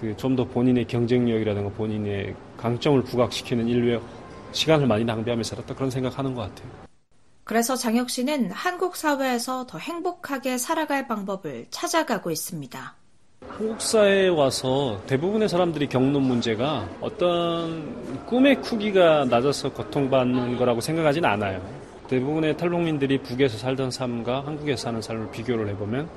그 0.00 0.14
좀 0.16 0.36
더 0.36 0.44
본인의 0.44 0.86
경쟁력이라든가 0.86 1.70
본인의 1.70 2.36
강점을 2.56 3.02
부각시키는 3.02 3.66
인류의 3.66 4.00
시간을 4.52 4.86
많이 4.86 5.04
낭비하며 5.04 5.42
살았다. 5.42 5.74
그런 5.74 5.90
생각하는 5.90 6.34
것 6.34 6.42
같아요. 6.42 6.70
그래서 7.44 7.74
장혁 7.76 8.10
씨는 8.10 8.50
한국 8.52 8.94
사회에서 8.94 9.66
더 9.66 9.78
행복하게 9.78 10.58
살아갈 10.58 11.08
방법을 11.08 11.66
찾아가고 11.70 12.30
있습니다. 12.30 12.94
한국 13.58 13.80
사회에 13.80 14.28
와서 14.28 15.00
대부분의 15.06 15.48
사람들이 15.48 15.88
겪는 15.88 16.22
문제가 16.22 16.88
어떤 17.00 18.24
꿈의 18.26 18.62
크기가 18.62 19.24
낮아서 19.24 19.72
고통받는 19.72 20.56
거라고 20.56 20.80
생각하진 20.80 21.24
않아요. 21.24 21.60
대부분의 22.08 22.56
탈북민들이 22.56 23.18
북에서 23.18 23.58
살던 23.58 23.90
삶과 23.90 24.46
한국에서 24.46 24.84
사는 24.84 25.02
삶을 25.02 25.30
비교를 25.32 25.68
해보면 25.70 26.08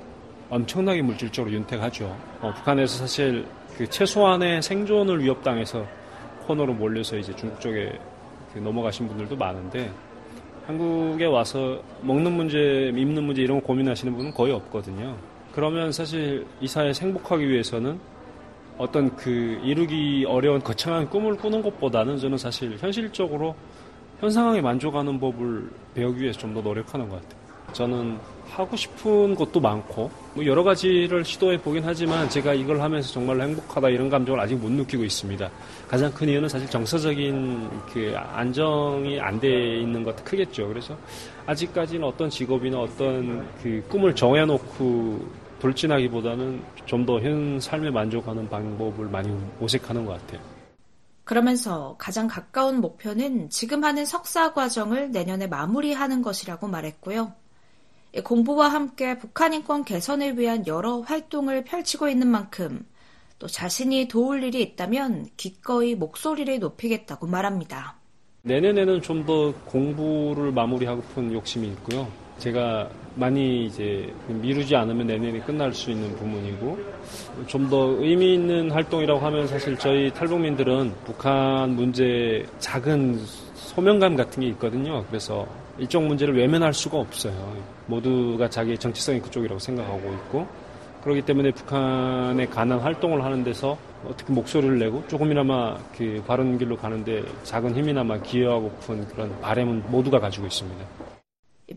엄청나게 0.50 1.02
물질적으로 1.02 1.52
윤택하죠. 1.54 2.16
어, 2.42 2.54
북한에서 2.56 2.98
사실 2.98 3.46
그 3.76 3.90
최소한의 3.90 4.62
생존을 4.62 5.24
위협당해서 5.24 5.86
코너로 6.46 6.74
몰려서 6.74 7.18
이제 7.18 7.36
중국 7.36 7.60
쪽에 7.60 7.98
그 8.54 8.60
넘어가신 8.60 9.08
분들도 9.08 9.36
많은데 9.36 9.92
한국에 10.68 11.26
와서 11.26 11.82
먹는 12.02 12.32
문제, 12.34 12.92
입는 12.96 13.24
문제 13.24 13.42
이런 13.42 13.62
거 13.62 13.68
고민하시는 13.68 14.16
분은 14.16 14.32
거의 14.34 14.54
없거든요. 14.54 15.18
그러면 15.54 15.92
사실 15.92 16.46
이 16.62 16.68
사회 16.68 16.92
행복하기 16.94 17.48
위해서는 17.48 18.00
어떤 18.78 19.16
그 19.16 19.60
이루기 19.64 20.26
어려운 20.28 20.62
거창한 20.62 21.10
꿈을 21.10 21.36
꾸는 21.36 21.62
것보다는 21.62 22.18
저는 22.18 22.38
사실 22.38 22.78
현실적으로 22.80 23.56
현 24.20 24.30
상황에 24.32 24.62
만족하는 24.62 25.20
법을 25.20 25.70
배우기 25.94 26.22
위해서 26.22 26.40
좀 26.40 26.54
더 26.54 26.62
노력하는 26.62 27.10
것 27.10 27.22
같아요. 27.22 27.42
저는 27.74 28.18
하고 28.50 28.76
싶은 28.76 29.34
것도 29.36 29.62
많고 29.62 30.12
뭐 30.34 30.46
여러 30.46 30.62
가지를 30.62 31.24
시도해 31.24 31.58
보긴 31.62 31.84
하지만 31.86 32.28
제가 32.30 32.54
이걸 32.54 32.82
하면서 32.82 33.10
정말 33.14 33.40
행복하다 33.40 33.88
이런 33.90 34.10
감정을 34.10 34.40
아직 34.42 34.56
못 34.56 34.70
느끼고 34.70 35.06
있습니다. 35.06 35.50
가장 35.88 36.12
큰 36.14 36.28
이유는 36.28 36.50
사실 36.50 36.70
정서적인 36.70 37.70
그 37.94 38.14
안정이 38.34 39.20
안 39.22 39.40
돼 39.40 39.78
있는 39.80 40.04
것도 40.04 40.24
크겠죠. 40.26 40.68
그래서 40.68 40.98
아직까지는 41.46 42.06
어떤 42.06 42.30
직업이나 42.30 42.80
어떤 42.80 43.48
그 43.64 43.82
꿈을 43.90 44.14
정해놓고 44.16 45.41
돌진하기보다는 45.62 46.64
좀 46.86 47.06
더 47.06 47.20
현 47.20 47.60
삶에 47.60 47.92
만족하는 47.92 48.50
방법을 48.50 49.08
많이 49.08 49.30
모색하는 49.60 50.06
것 50.06 50.14
같아요. 50.20 50.42
그러면서 51.24 51.96
가장 52.00 52.28
가까운 52.28 52.82
목표는 52.82 53.50
지금 53.50 53.84
하는 53.84 54.06
석사 54.06 54.54
과정을 54.54 55.12
내년에 55.12 55.48
마무리하는 55.48 56.22
것이라고 56.24 56.68
말했고요. 56.68 57.34
공부와 58.24 58.68
함께 58.70 59.18
북한 59.18 59.54
인권 59.54 59.86
개선을 59.86 60.38
위한 60.38 60.68
여러 60.68 61.00
활동을 61.00 61.64
펼치고 61.64 62.10
있는 62.10 62.28
만큼 62.28 62.86
또 63.40 63.48
자신이 63.48 64.08
도울 64.08 64.44
일이 64.44 64.62
있다면 64.62 65.28
기꺼이 65.38 65.96
목소리를 65.96 66.60
높이겠다고 66.60 67.28
말합니다. 67.28 67.96
내년에는 68.44 69.02
좀 69.02 69.26
더 69.26 69.54
공부를 69.66 70.52
마무리하고픈 70.52 71.32
욕심이 71.32 71.68
있고요. 71.70 72.08
제가 72.42 72.90
많이 73.16 73.66
이제 73.66 74.12
미루지 74.28 74.76
않으면 74.76 75.06
내년에 75.08 75.40
끝날 75.42 75.74
수 75.74 75.92
있는 75.92 76.10
부분이고 76.16 76.78
좀 77.48 77.70
더 77.70 77.96
의미 78.00 78.34
있는 78.34 78.72
활동이라고 78.72 79.20
하면 79.20 79.48
사실 79.48 79.78
저희 79.78 80.12
탈북민들은 80.12 80.94
북한 81.06 81.70
문제 81.76 82.46
작은 82.60 83.20
소명감 83.54 84.16
같은 84.16 84.42
게 84.42 84.48
있거든요. 84.50 85.06
그래서 85.08 85.48
일정 85.78 86.08
문제를 86.08 86.36
외면할 86.36 86.74
수가 86.74 86.98
없어요. 86.98 87.56
모두가 87.88 88.50
자기의 88.50 88.78
정치성이 88.78 89.22
그쪽이라고 89.22 89.60
생각하고 89.60 90.12
있고 90.14 90.48
그렇기 91.04 91.22
때문에 91.22 91.52
북한에 91.52 92.46
관한 92.48 92.80
활동을 92.80 93.24
하는 93.24 93.44
데서 93.44 93.78
어떻게 94.06 94.34
목소리를 94.34 94.80
내고 94.80 95.04
조금이나마 95.08 95.78
그 95.96 96.22
바른 96.28 96.58
길로 96.58 96.76
가는데 96.76 97.24
작은 97.44 97.76
힘이나마 97.76 98.20
기여하고픈 98.20 99.08
그런 99.10 99.40
바램은 99.42 99.84
모두가 99.90 100.20
가지고 100.20 100.48
있습니다. 100.48 101.11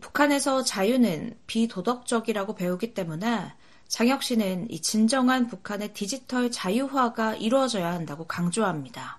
북한에서 0.01 0.62
자유는 0.62 1.34
비도덕적이라고 1.47 2.55
배우기 2.55 2.95
때문에 2.95 3.53
장혁 3.88 4.22
씨는 4.22 4.70
이 4.70 4.80
진정한 4.80 5.47
북한의 5.47 5.92
디지털 5.92 6.51
자유화가 6.51 7.36
이루어져야 7.36 7.92
한다고 7.92 8.24
강조합니다. 8.26 9.18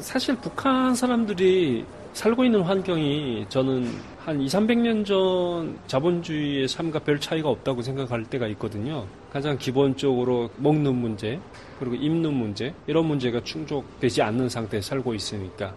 사실 0.00 0.36
북한 0.36 0.94
사람들이 0.94 1.84
살고 2.14 2.44
있는 2.44 2.62
환경이 2.62 3.46
저는 3.48 3.90
한 4.24 4.40
2, 4.40 4.46
300년 4.46 5.04
전 5.04 5.78
자본주의의 5.86 6.66
삶과 6.66 7.00
별 7.00 7.20
차이가 7.20 7.48
없다고 7.50 7.82
생각할 7.82 8.24
때가 8.24 8.46
있거든요. 8.48 9.06
가장 9.32 9.58
기본적으로 9.58 10.50
먹는 10.56 10.94
문제, 10.94 11.38
그리고 11.78 11.94
입는 11.94 12.32
문제, 12.32 12.74
이런 12.86 13.06
문제가 13.06 13.42
충족되지 13.42 14.22
않는 14.22 14.48
상태에 14.48 14.80
살고 14.80 15.14
있으니까. 15.14 15.74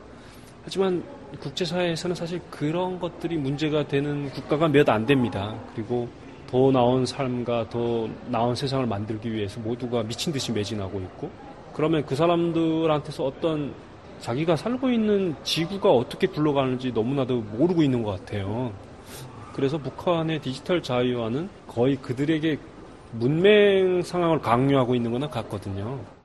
하지만 0.68 1.02
국제사회에서는 1.40 2.14
사실 2.14 2.42
그런 2.50 3.00
것들이 3.00 3.38
문제가 3.38 3.88
되는 3.88 4.30
국가가 4.32 4.68
몇 4.68 4.90
안 4.90 5.06
됩니다. 5.06 5.56
그리고 5.74 6.10
더 6.46 6.72
나은 6.72 7.06
삶과 7.06 7.70
더 7.70 8.10
나은 8.28 8.54
세상을 8.54 8.86
만들기 8.86 9.32
위해서 9.32 9.62
모두가 9.62 10.04
미친 10.04 10.34
듯이 10.34 10.52
매진하고 10.52 11.00
있고, 11.00 11.30
그러면 11.74 12.06
그 12.06 12.18
사람들한테서 12.18 13.24
어떤 13.24 13.74
자기가 14.20 14.58
살고 14.58 14.92
있는 14.92 15.36
지구가 15.46 15.90
어떻게 15.90 16.28
굴러가는지 16.28 16.92
너무나도 16.92 17.44
모르고 17.58 17.82
있는 17.82 18.04
것 18.04 18.20
같아요. 18.20 18.74
그래서 19.54 19.78
북한의 19.78 20.42
디지털 20.42 20.84
자유화는 20.84 21.48
거의 21.66 21.96
그들에게 21.96 22.58
문맹 23.14 24.02
상황을 24.02 24.40
강요하고 24.40 24.96
있는 24.96 25.14
거나 25.14 25.30
같거든요. 25.30 26.17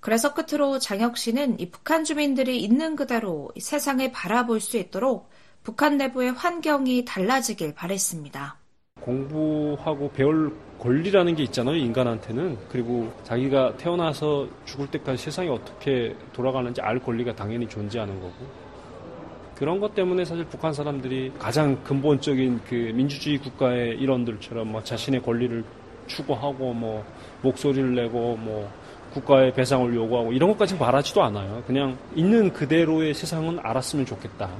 그래서 0.00 0.34
끝으로 0.34 0.78
장혁 0.78 1.16
씨는 1.16 1.58
이 1.60 1.70
북한 1.70 2.04
주민들이 2.04 2.62
있는 2.62 2.96
그대로 2.96 3.50
세상을 3.58 4.12
바라볼 4.12 4.60
수 4.60 4.76
있도록 4.76 5.28
북한 5.62 5.96
내부의 5.96 6.32
환경이 6.32 7.04
달라지길 7.04 7.74
바랬습니다. 7.74 8.56
공부하고 9.00 10.10
배울 10.12 10.56
권리라는 10.78 11.34
게 11.34 11.42
있잖아요, 11.44 11.76
인간한테는. 11.76 12.56
그리고 12.68 13.12
자기가 13.24 13.76
태어나서 13.76 14.48
죽을 14.64 14.90
때까지 14.90 15.22
세상이 15.22 15.48
어떻게 15.48 16.14
돌아가는지 16.32 16.80
알 16.80 16.98
권리가 16.98 17.34
당연히 17.34 17.68
존재하는 17.68 18.20
거고. 18.20 18.66
그런 19.56 19.80
것 19.80 19.94
때문에 19.94 20.24
사실 20.24 20.44
북한 20.44 20.72
사람들이 20.72 21.32
가장 21.38 21.82
근본적인 21.82 22.60
그 22.68 22.74
민주주의 22.94 23.38
국가의 23.38 23.96
일원들처럼 23.98 24.70
뭐 24.70 24.82
자신의 24.82 25.22
권리를 25.22 25.64
추구하고 26.06 26.74
뭐 26.74 27.04
목소리를 27.42 27.94
내고 27.94 28.36
뭐 28.36 28.70
국가의 29.16 29.52
배상을 29.54 29.94
요구하고 29.94 30.32
이런 30.32 30.50
것까지 30.50 30.76
바라지도 30.76 31.22
않아요. 31.24 31.62
그냥 31.66 31.96
있는 32.14 32.52
그대로의 32.52 33.14
세상은 33.14 33.58
알았으면 33.62 34.04
좋겠다. 34.04 34.50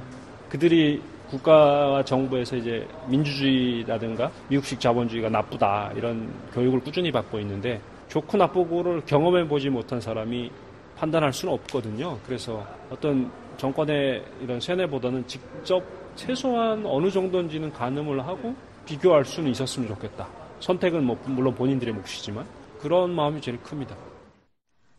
그들이 0.49 1.01
국가와 1.29 2.03
정부에서 2.03 2.55
이제 2.55 2.87
민주주의라든가 3.07 4.31
미국식 4.47 4.79
자본주의가 4.79 5.29
나쁘다 5.29 5.91
이런 5.95 6.31
교육을 6.53 6.79
꾸준히 6.79 7.11
받고 7.11 7.39
있는데 7.39 7.81
좋고 8.07 8.37
나쁘고를 8.37 9.01
경험해 9.05 9.47
보지 9.47 9.69
못한 9.69 9.99
사람이 9.99 10.49
판단할 10.95 11.33
수는 11.33 11.53
없거든요. 11.53 12.17
그래서 12.25 12.65
어떤 12.89 13.29
정권의 13.57 14.23
이런 14.41 14.59
세뇌보다는 14.59 15.27
직접 15.27 15.83
최소한 16.15 16.83
어느 16.85 17.11
정도인지는 17.11 17.71
가늠을 17.73 18.25
하고 18.25 18.55
비교할 18.85 19.25
수는 19.25 19.51
있었으면 19.51 19.89
좋겠다. 19.89 20.27
선택은 20.61 21.03
뭐 21.03 21.19
물론 21.25 21.53
본인들의 21.53 21.93
몫이지만 21.93 22.45
그런 22.79 23.11
마음이 23.11 23.41
제일 23.41 23.61
큽니다. 23.61 23.95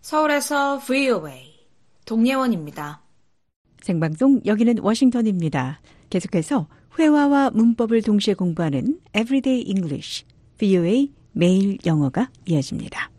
서울에서 0.01 0.79
VOA 0.79 1.55
동예원입니다. 2.05 3.03
생방송 3.83 4.41
여기는 4.47 4.79
워싱턴입니다. 4.81 5.81
계속해서 6.11 6.69
회화와 6.99 7.51
문법을 7.51 8.03
동시에 8.03 8.35
공부하는 8.35 9.01
Everyday 9.15 9.65
English, 9.69 10.25
VOA 10.59 11.13
매일 11.33 11.79
영어가 11.87 12.31
이어집니다. 12.47 13.11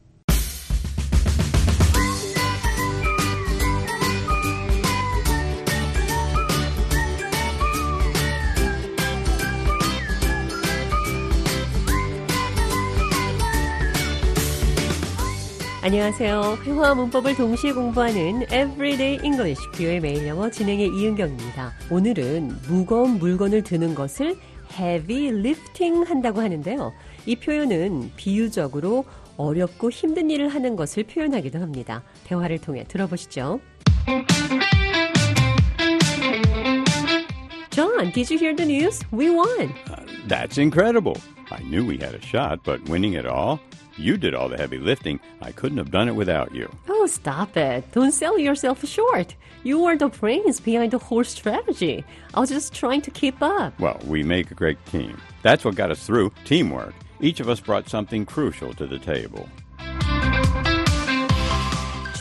안녕하세요. 15.89 16.59
회화와 16.65 16.93
문법을 16.93 17.35
동시에 17.35 17.73
공부하는 17.73 18.43
Everyday 18.43 19.25
English 19.25 19.59
뷰의 19.71 19.99
매일 19.99 20.27
영어 20.27 20.47
진행의 20.47 20.85
이은경입니다. 20.85 21.73
오늘은 21.89 22.49
무거운 22.67 23.17
물건을 23.17 23.63
드는 23.63 23.95
것을 23.95 24.37
heavy 24.79 25.29
lifting 25.29 26.07
한다고 26.07 26.41
하는데요. 26.41 26.93
이 27.25 27.35
표현은 27.35 28.11
비유적으로 28.15 29.03
어렵고 29.35 29.89
힘든 29.89 30.29
일을 30.29 30.49
하는 30.49 30.75
것을 30.75 31.05
표현하기도 31.05 31.57
합니다. 31.57 32.03
대화를 32.25 32.59
통해 32.59 32.83
들어보시죠. 32.87 33.59
John, 37.71 38.11
did 38.11 38.31
you 38.31 38.37
hear 38.37 38.55
the 38.55 38.71
news? 38.71 39.03
We 39.11 39.31
won. 39.31 39.73
Uh, 39.89 40.05
that's 40.27 40.59
incredible. 40.59 41.15
I 41.49 41.63
knew 41.63 41.83
we 41.83 41.97
had 41.97 42.13
a 42.13 42.21
shot, 42.21 42.59
but 42.63 42.87
winning 42.87 43.15
it 43.17 43.25
all? 43.25 43.57
You 43.98 44.16
did 44.16 44.34
all 44.34 44.48
the 44.48 44.56
heavy 44.56 44.78
lifting. 44.78 45.20
I 45.40 45.52
couldn't 45.52 45.78
have 45.78 45.90
done 45.90 46.08
it 46.08 46.16
without 46.16 46.54
you. 46.54 46.68
Oh, 46.88 47.06
stop 47.06 47.56
it. 47.56 47.84
Don't 47.92 48.12
sell 48.12 48.38
yourself 48.38 48.84
short. 48.86 49.34
You 49.62 49.84
are 49.86 49.96
the 49.96 50.08
brains 50.08 50.60
behind 50.60 50.90
the 50.92 50.98
whole 50.98 51.24
strategy. 51.24 52.04
I 52.34 52.40
was 52.40 52.50
just 52.50 52.74
trying 52.74 53.02
to 53.02 53.10
keep 53.10 53.40
up. 53.40 53.78
Well, 53.78 53.98
we 54.06 54.22
make 54.22 54.50
a 54.50 54.54
great 54.54 54.78
team. 54.86 55.16
That's 55.42 55.64
what 55.64 55.76
got 55.76 55.90
us 55.90 56.04
through 56.04 56.32
teamwork. 56.44 56.94
Each 57.20 57.40
of 57.40 57.48
us 57.48 57.60
brought 57.60 57.88
something 57.88 58.26
crucial 58.26 58.74
to 58.74 58.86
the 58.86 58.98
table. 58.98 59.48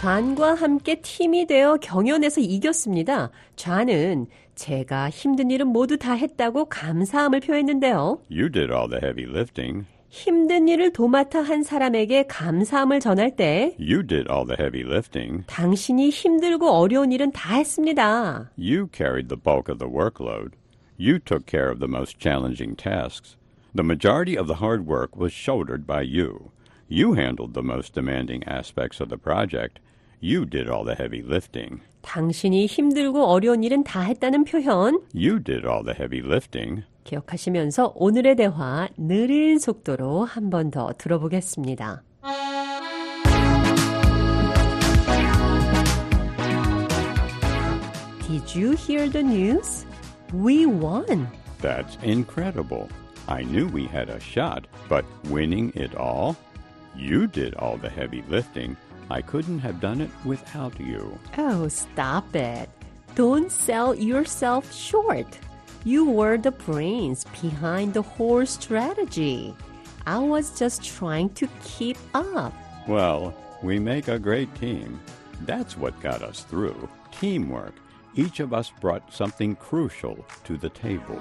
좌과 0.04 0.56
함께 0.56 1.02
팀이 1.02 1.48
되어 1.48 1.78
경연에서 1.78 2.42
이겼습니다. 2.42 3.32
좌는 3.56 4.28
제가 4.56 5.10
힘든 5.10 5.50
일은 5.50 5.68
모두 5.68 5.98
다 5.98 6.14
했다고 6.14 6.66
감사함을 6.66 7.40
표했는데요. 7.40 8.20
You 8.30 8.50
did 8.50 8.70
all 8.70 8.90
the 8.90 9.00
heavy 9.02 9.26
lifting. 9.26 9.86
힘든 10.09 10.69
일을 10.69 10.93
도맡아 10.93 11.43
한 11.43 11.63
사람에게 11.63 12.25
감사함을 12.29 13.01
전할 13.01 13.37
때 13.37 13.77
You 13.79 14.03
did 14.03 14.27
all 14.31 14.47
the 14.47 14.57
heavy 14.59 14.83
lifting. 14.83 15.45
당신이 15.47 16.09
힘들고 16.11 16.71
어려운 16.71 17.13
일은 17.13 17.31
다 17.33 17.57
했습니다. 17.57 18.51
You 18.59 18.89
carried 18.93 19.29
the 19.29 19.41
bulk 19.41 19.71
of 19.71 19.79
the 19.79 19.91
workload. 19.93 20.53
You 20.99 21.19
took 21.19 21.47
care 21.47 21.71
of 21.71 21.79
the 21.79 21.89
most 21.89 22.19
challenging 22.19 22.75
tasks. 22.75 23.37
The 23.75 23.85
majority 23.85 24.37
of 24.37 24.47
the 24.49 24.59
hard 24.61 24.87
work 24.87 25.15
was 25.15 25.33
shouldered 25.33 25.87
by 25.87 26.03
you. 26.03 26.51
You 26.89 27.13
handled 27.13 27.53
the 27.53 27.63
most 27.63 27.93
demanding 27.95 28.43
aspects 28.49 29.01
of 29.01 29.11
the 29.11 29.19
project. 29.19 29.79
You 30.21 30.47
did 30.47 30.69
all 30.69 30.85
the 30.85 30.97
heavy 30.97 31.23
lifting. 31.23 31.81
당신이 32.01 32.65
힘들고 32.67 33.27
어려운 33.27 33.63
일은 33.63 33.85
다 33.85 34.01
했다는 34.01 34.45
표현 34.45 35.01
You 35.15 35.39
did 35.39 35.67
all 35.69 35.85
the 35.85 35.95
heavy 35.95 36.23
lifting. 36.25 36.83
기억하시면서 37.08 37.94
오늘의 37.96 38.36
대화 38.38 38.88
느린 38.98 39.60
속도로 39.60 40.24
한 40.26 40.50
번 40.50 40.72
더 40.72 40.92
들어보겠습니다. 40.98 42.04
Did 48.28 48.56
you 48.56 48.72
hear 48.76 49.08
the 49.10 49.22
news? 49.24 49.86
We 50.34 50.66
won. 50.66 51.28
That's 51.62 51.98
incredible. 52.02 52.90
I 53.28 53.44
knew 53.44 53.68
we 53.68 53.86
had 53.86 54.10
a 54.10 54.20
shot, 54.20 54.66
but 54.90 55.06
winning 55.30 55.72
it 55.76 55.96
all? 55.96 56.36
You 56.96 57.28
did 57.28 57.54
all 57.56 57.78
the 57.78 57.90
heavy 57.90 58.24
lifting. 58.28 58.76
I 59.10 59.22
couldn't 59.22 59.60
have 59.60 59.80
done 59.80 60.02
it 60.02 60.10
without 60.26 60.80
you. 60.80 61.18
Oh, 61.38 61.68
stop 61.68 62.36
it. 62.36 62.70
Don't 63.16 63.52
sell 63.52 63.94
yourself 63.94 64.74
short. 64.74 65.28
You 65.85 66.11
were 66.11 66.37
the 66.37 66.51
brains 66.51 67.25
behind 67.41 67.95
the 67.95 68.03
whole 68.03 68.45
strategy. 68.47 69.55
I 70.07 70.19
was 70.19 70.59
just 70.59 70.85
trying 70.85 71.31
to 71.35 71.49
keep 71.63 71.99
up. 72.15 72.53
Well, 72.87 73.35
we 73.63 73.79
make 73.79 74.09
a 74.09 74.19
great 74.19 74.53
team. 74.57 75.01
That's 75.43 75.77
what 75.77 76.01
got 76.01 76.23
us 76.23 76.43
through 76.43 76.89
teamwork. 77.13 77.75
Each 78.15 78.41
of 78.41 78.53
us 78.53 78.73
brought 78.81 79.13
something 79.13 79.55
crucial 79.57 80.25
to 80.45 80.57
the 80.57 80.71
table. 80.71 81.21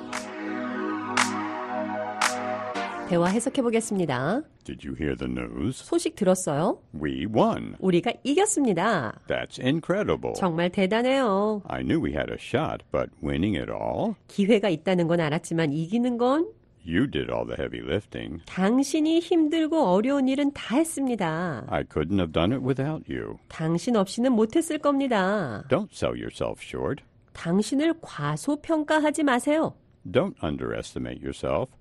대화 3.10 3.28
해석해 3.28 3.62
보겠습니다. 3.62 4.42
Did 4.66 4.86
you 4.86 4.96
hear 5.00 5.16
the 5.16 5.32
news? 5.32 5.82
소식 5.82 6.16
들었어요? 6.16 6.82
We 7.02 7.26
won. 7.26 7.76
우리가 7.80 8.12
이겼습니다. 8.24 9.22
That's 9.28 9.64
incredible. 9.64 10.34
정말 10.36 10.70
대단해요. 10.70 11.62
I 11.68 11.84
knew 11.84 12.04
we 12.04 12.12
had 12.12 12.30
a 12.30 12.38
shot, 12.38 12.84
but 12.92 13.10
winning 13.24 13.58
it 13.58 13.72
all? 13.72 14.16
기회가 14.28 14.68
있다는 14.68 15.08
건 15.08 15.22
알았지만 15.22 15.72
이기는 15.72 16.18
건 16.18 16.52
You 16.86 17.10
did 17.10 17.32
all 17.32 17.46
the 17.46 17.56
heavy 17.58 17.80
lifting. 17.82 18.42
당신이 18.46 19.20
힘들고 19.20 19.88
어려운 19.88 20.28
일은 20.28 20.52
다 20.54 20.76
했습니다. 20.76 21.66
I 21.70 21.84
couldn't 21.84 22.20
have 22.20 22.34
done 22.34 22.52
it 22.54 22.62
without 22.66 23.06
you. 23.10 23.38
당신 23.48 23.96
없이는 23.96 24.34
못했을 24.34 24.80
겁니다. 24.80 25.64
Don't 25.70 25.92
sell 25.94 26.14
yourself 26.20 26.62
short. 26.62 27.04
당신을 27.34 27.94
과소평가하지 28.02 29.24
마세요. 29.24 29.74
Don't 30.06 30.36
underestimate 30.44 31.20
yourself. 31.22 31.72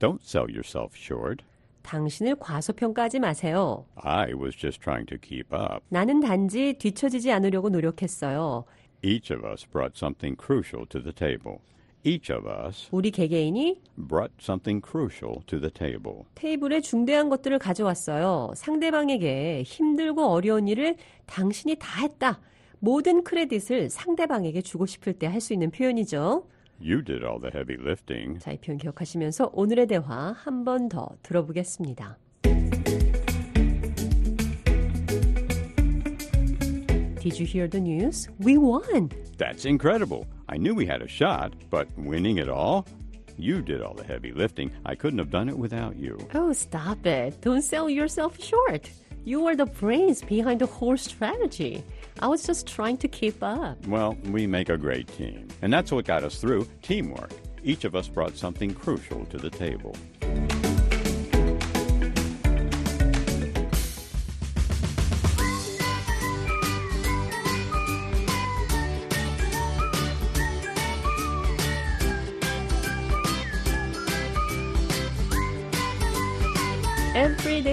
Don't 0.00 0.20
sell 0.24 0.48
yourself 0.50 0.96
short. 0.96 1.44
당신을 1.82 2.36
과소평가하지 2.36 3.20
마세요. 3.20 3.84
I 3.96 4.32
was 4.34 4.56
just 4.56 4.80
trying 4.80 5.06
to 5.06 5.18
keep 5.20 5.54
up. 5.54 5.84
나는 5.88 6.20
단지 6.20 6.74
뒤처지지 6.74 7.30
않으려고 7.32 7.68
노력했어요. 7.68 8.64
Each 9.02 9.32
of 9.32 9.46
us 9.46 9.66
brought 9.70 9.96
something 9.96 10.36
crucial 10.40 10.86
to 10.88 11.02
the 11.02 11.12
table. 11.14 11.58
Each 12.02 12.32
of 12.32 12.48
us 12.48 12.88
우리 12.92 13.10
개개인이 13.10 13.78
brought 14.08 14.32
something 14.40 14.82
crucial 14.86 15.42
to 15.46 15.60
the 15.60 15.70
table. 15.70 16.24
테이블에 16.34 16.80
중대한 16.80 17.28
것들을 17.28 17.58
가져왔어요. 17.58 18.52
상대방에게 18.56 19.62
힘들고 19.64 20.24
어려운 20.28 20.66
일을 20.68 20.96
당신이 21.26 21.76
다 21.78 22.00
했다. 22.02 22.40
모든 22.78 23.22
크레딧을 23.22 23.90
상대방에게 23.90 24.62
주고 24.62 24.86
싶을 24.86 25.12
때 25.14 25.26
할 25.26 25.40
수 25.42 25.52
있는 25.52 25.70
표현이죠. 25.70 26.46
You 26.79 27.01
did 27.01 27.23
all 27.23 27.39
the 27.39 27.51
heavy 27.53 27.77
lifting. 27.79 28.39
자, 28.39 28.51
이 28.51 28.57
표현 28.57 28.77
기억하시면서 28.77 29.51
오늘의 29.53 29.87
대화 29.87 30.33
한 30.37 30.63
번 30.65 30.89
더 30.89 31.09
들어보겠습니다. 31.23 32.17
Did 37.21 37.39
you 37.39 37.45
hear 37.47 37.67
the 37.67 37.79
news? 37.81 38.29
We 38.39 38.57
won. 38.57 39.09
That's 39.37 39.65
incredible. 39.65 40.27
I 40.47 40.57
knew 40.57 40.75
we 40.75 40.85
had 40.85 41.01
a 41.01 41.07
shot, 41.07 41.53
but 41.71 41.87
winning 41.97 42.37
it 42.37 42.47
all? 42.49 42.85
You 43.37 43.61
did 43.63 43.81
all 43.81 43.95
the 43.95 44.03
heavy 44.03 44.31
lifting. 44.31 44.71
I 44.85 44.93
couldn't 44.95 45.17
have 45.19 45.31
done 45.31 45.49
it 45.49 45.57
without 45.57 45.95
you. 45.97 46.17
Oh, 46.35 46.53
stop 46.53 47.05
it. 47.05 47.41
Don't 47.41 47.63
sell 47.63 47.89
yourself 47.89 48.37
short. 48.41 48.89
You 49.25 49.47
are 49.47 49.55
the 49.55 49.65
brains 49.65 50.21
behind 50.21 50.59
the 50.61 50.67
whole 50.67 50.95
strategy. 50.97 51.83
I 52.18 52.28
was 52.28 52.42
just 52.42 52.66
trying 52.66 52.96
to 52.98 53.08
keep 53.08 53.42
up. 53.42 53.86
Well, 53.86 54.16
we 54.24 54.46
make 54.46 54.68
a 54.68 54.76
great 54.76 55.06
team. 55.08 55.48
And 55.62 55.72
that's 55.72 55.92
what 55.92 56.04
got 56.04 56.24
us 56.24 56.40
through 56.40 56.66
teamwork. 56.82 57.32
Each 57.62 57.84
of 57.84 57.94
us 57.94 58.08
brought 58.08 58.36
something 58.36 58.74
crucial 58.74 59.24
to 59.26 59.38
the 59.38 59.50
table. 59.50 59.94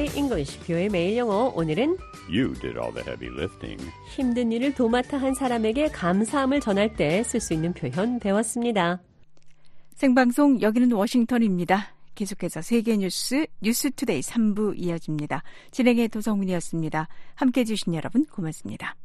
Everyday 0.08 0.18
English, 0.18 0.60
VOA 0.60 0.90
매일 0.90 1.18
영어. 1.18 1.52
오늘은 1.56 1.98
You 2.30 2.54
did 2.54 2.78
all 2.78 2.94
the 2.94 3.04
heavy 3.06 3.30
lifting. 3.34 3.82
힘든 4.16 4.52
일을 4.52 4.74
도맡아 4.74 5.18
한 5.18 5.34
사람에게 5.34 5.88
감사함을 5.90 6.60
전할 6.62 6.96
때 6.96 7.22
쓸 7.24 7.40
수 7.40 7.54
있는 7.54 7.74
표현 7.74 8.20
배웠습니다. 8.20 9.02
생방송 9.96 10.62
여기는 10.62 10.92
워싱턴입니다. 10.92 11.94
계속해서 12.16 12.62
세계 12.62 12.98
뉴스 12.98 13.46
뉴스 13.62 13.92
투데이 13.92 14.22
3부 14.22 14.74
이어집니다. 14.78 15.44
진행의 15.72 16.10
도성문이었습니다. 16.10 17.08
함께 17.36 17.62
해 17.62 17.66
주신 17.66 17.94
여러분 17.94 18.26
고맙습니다. 18.26 18.96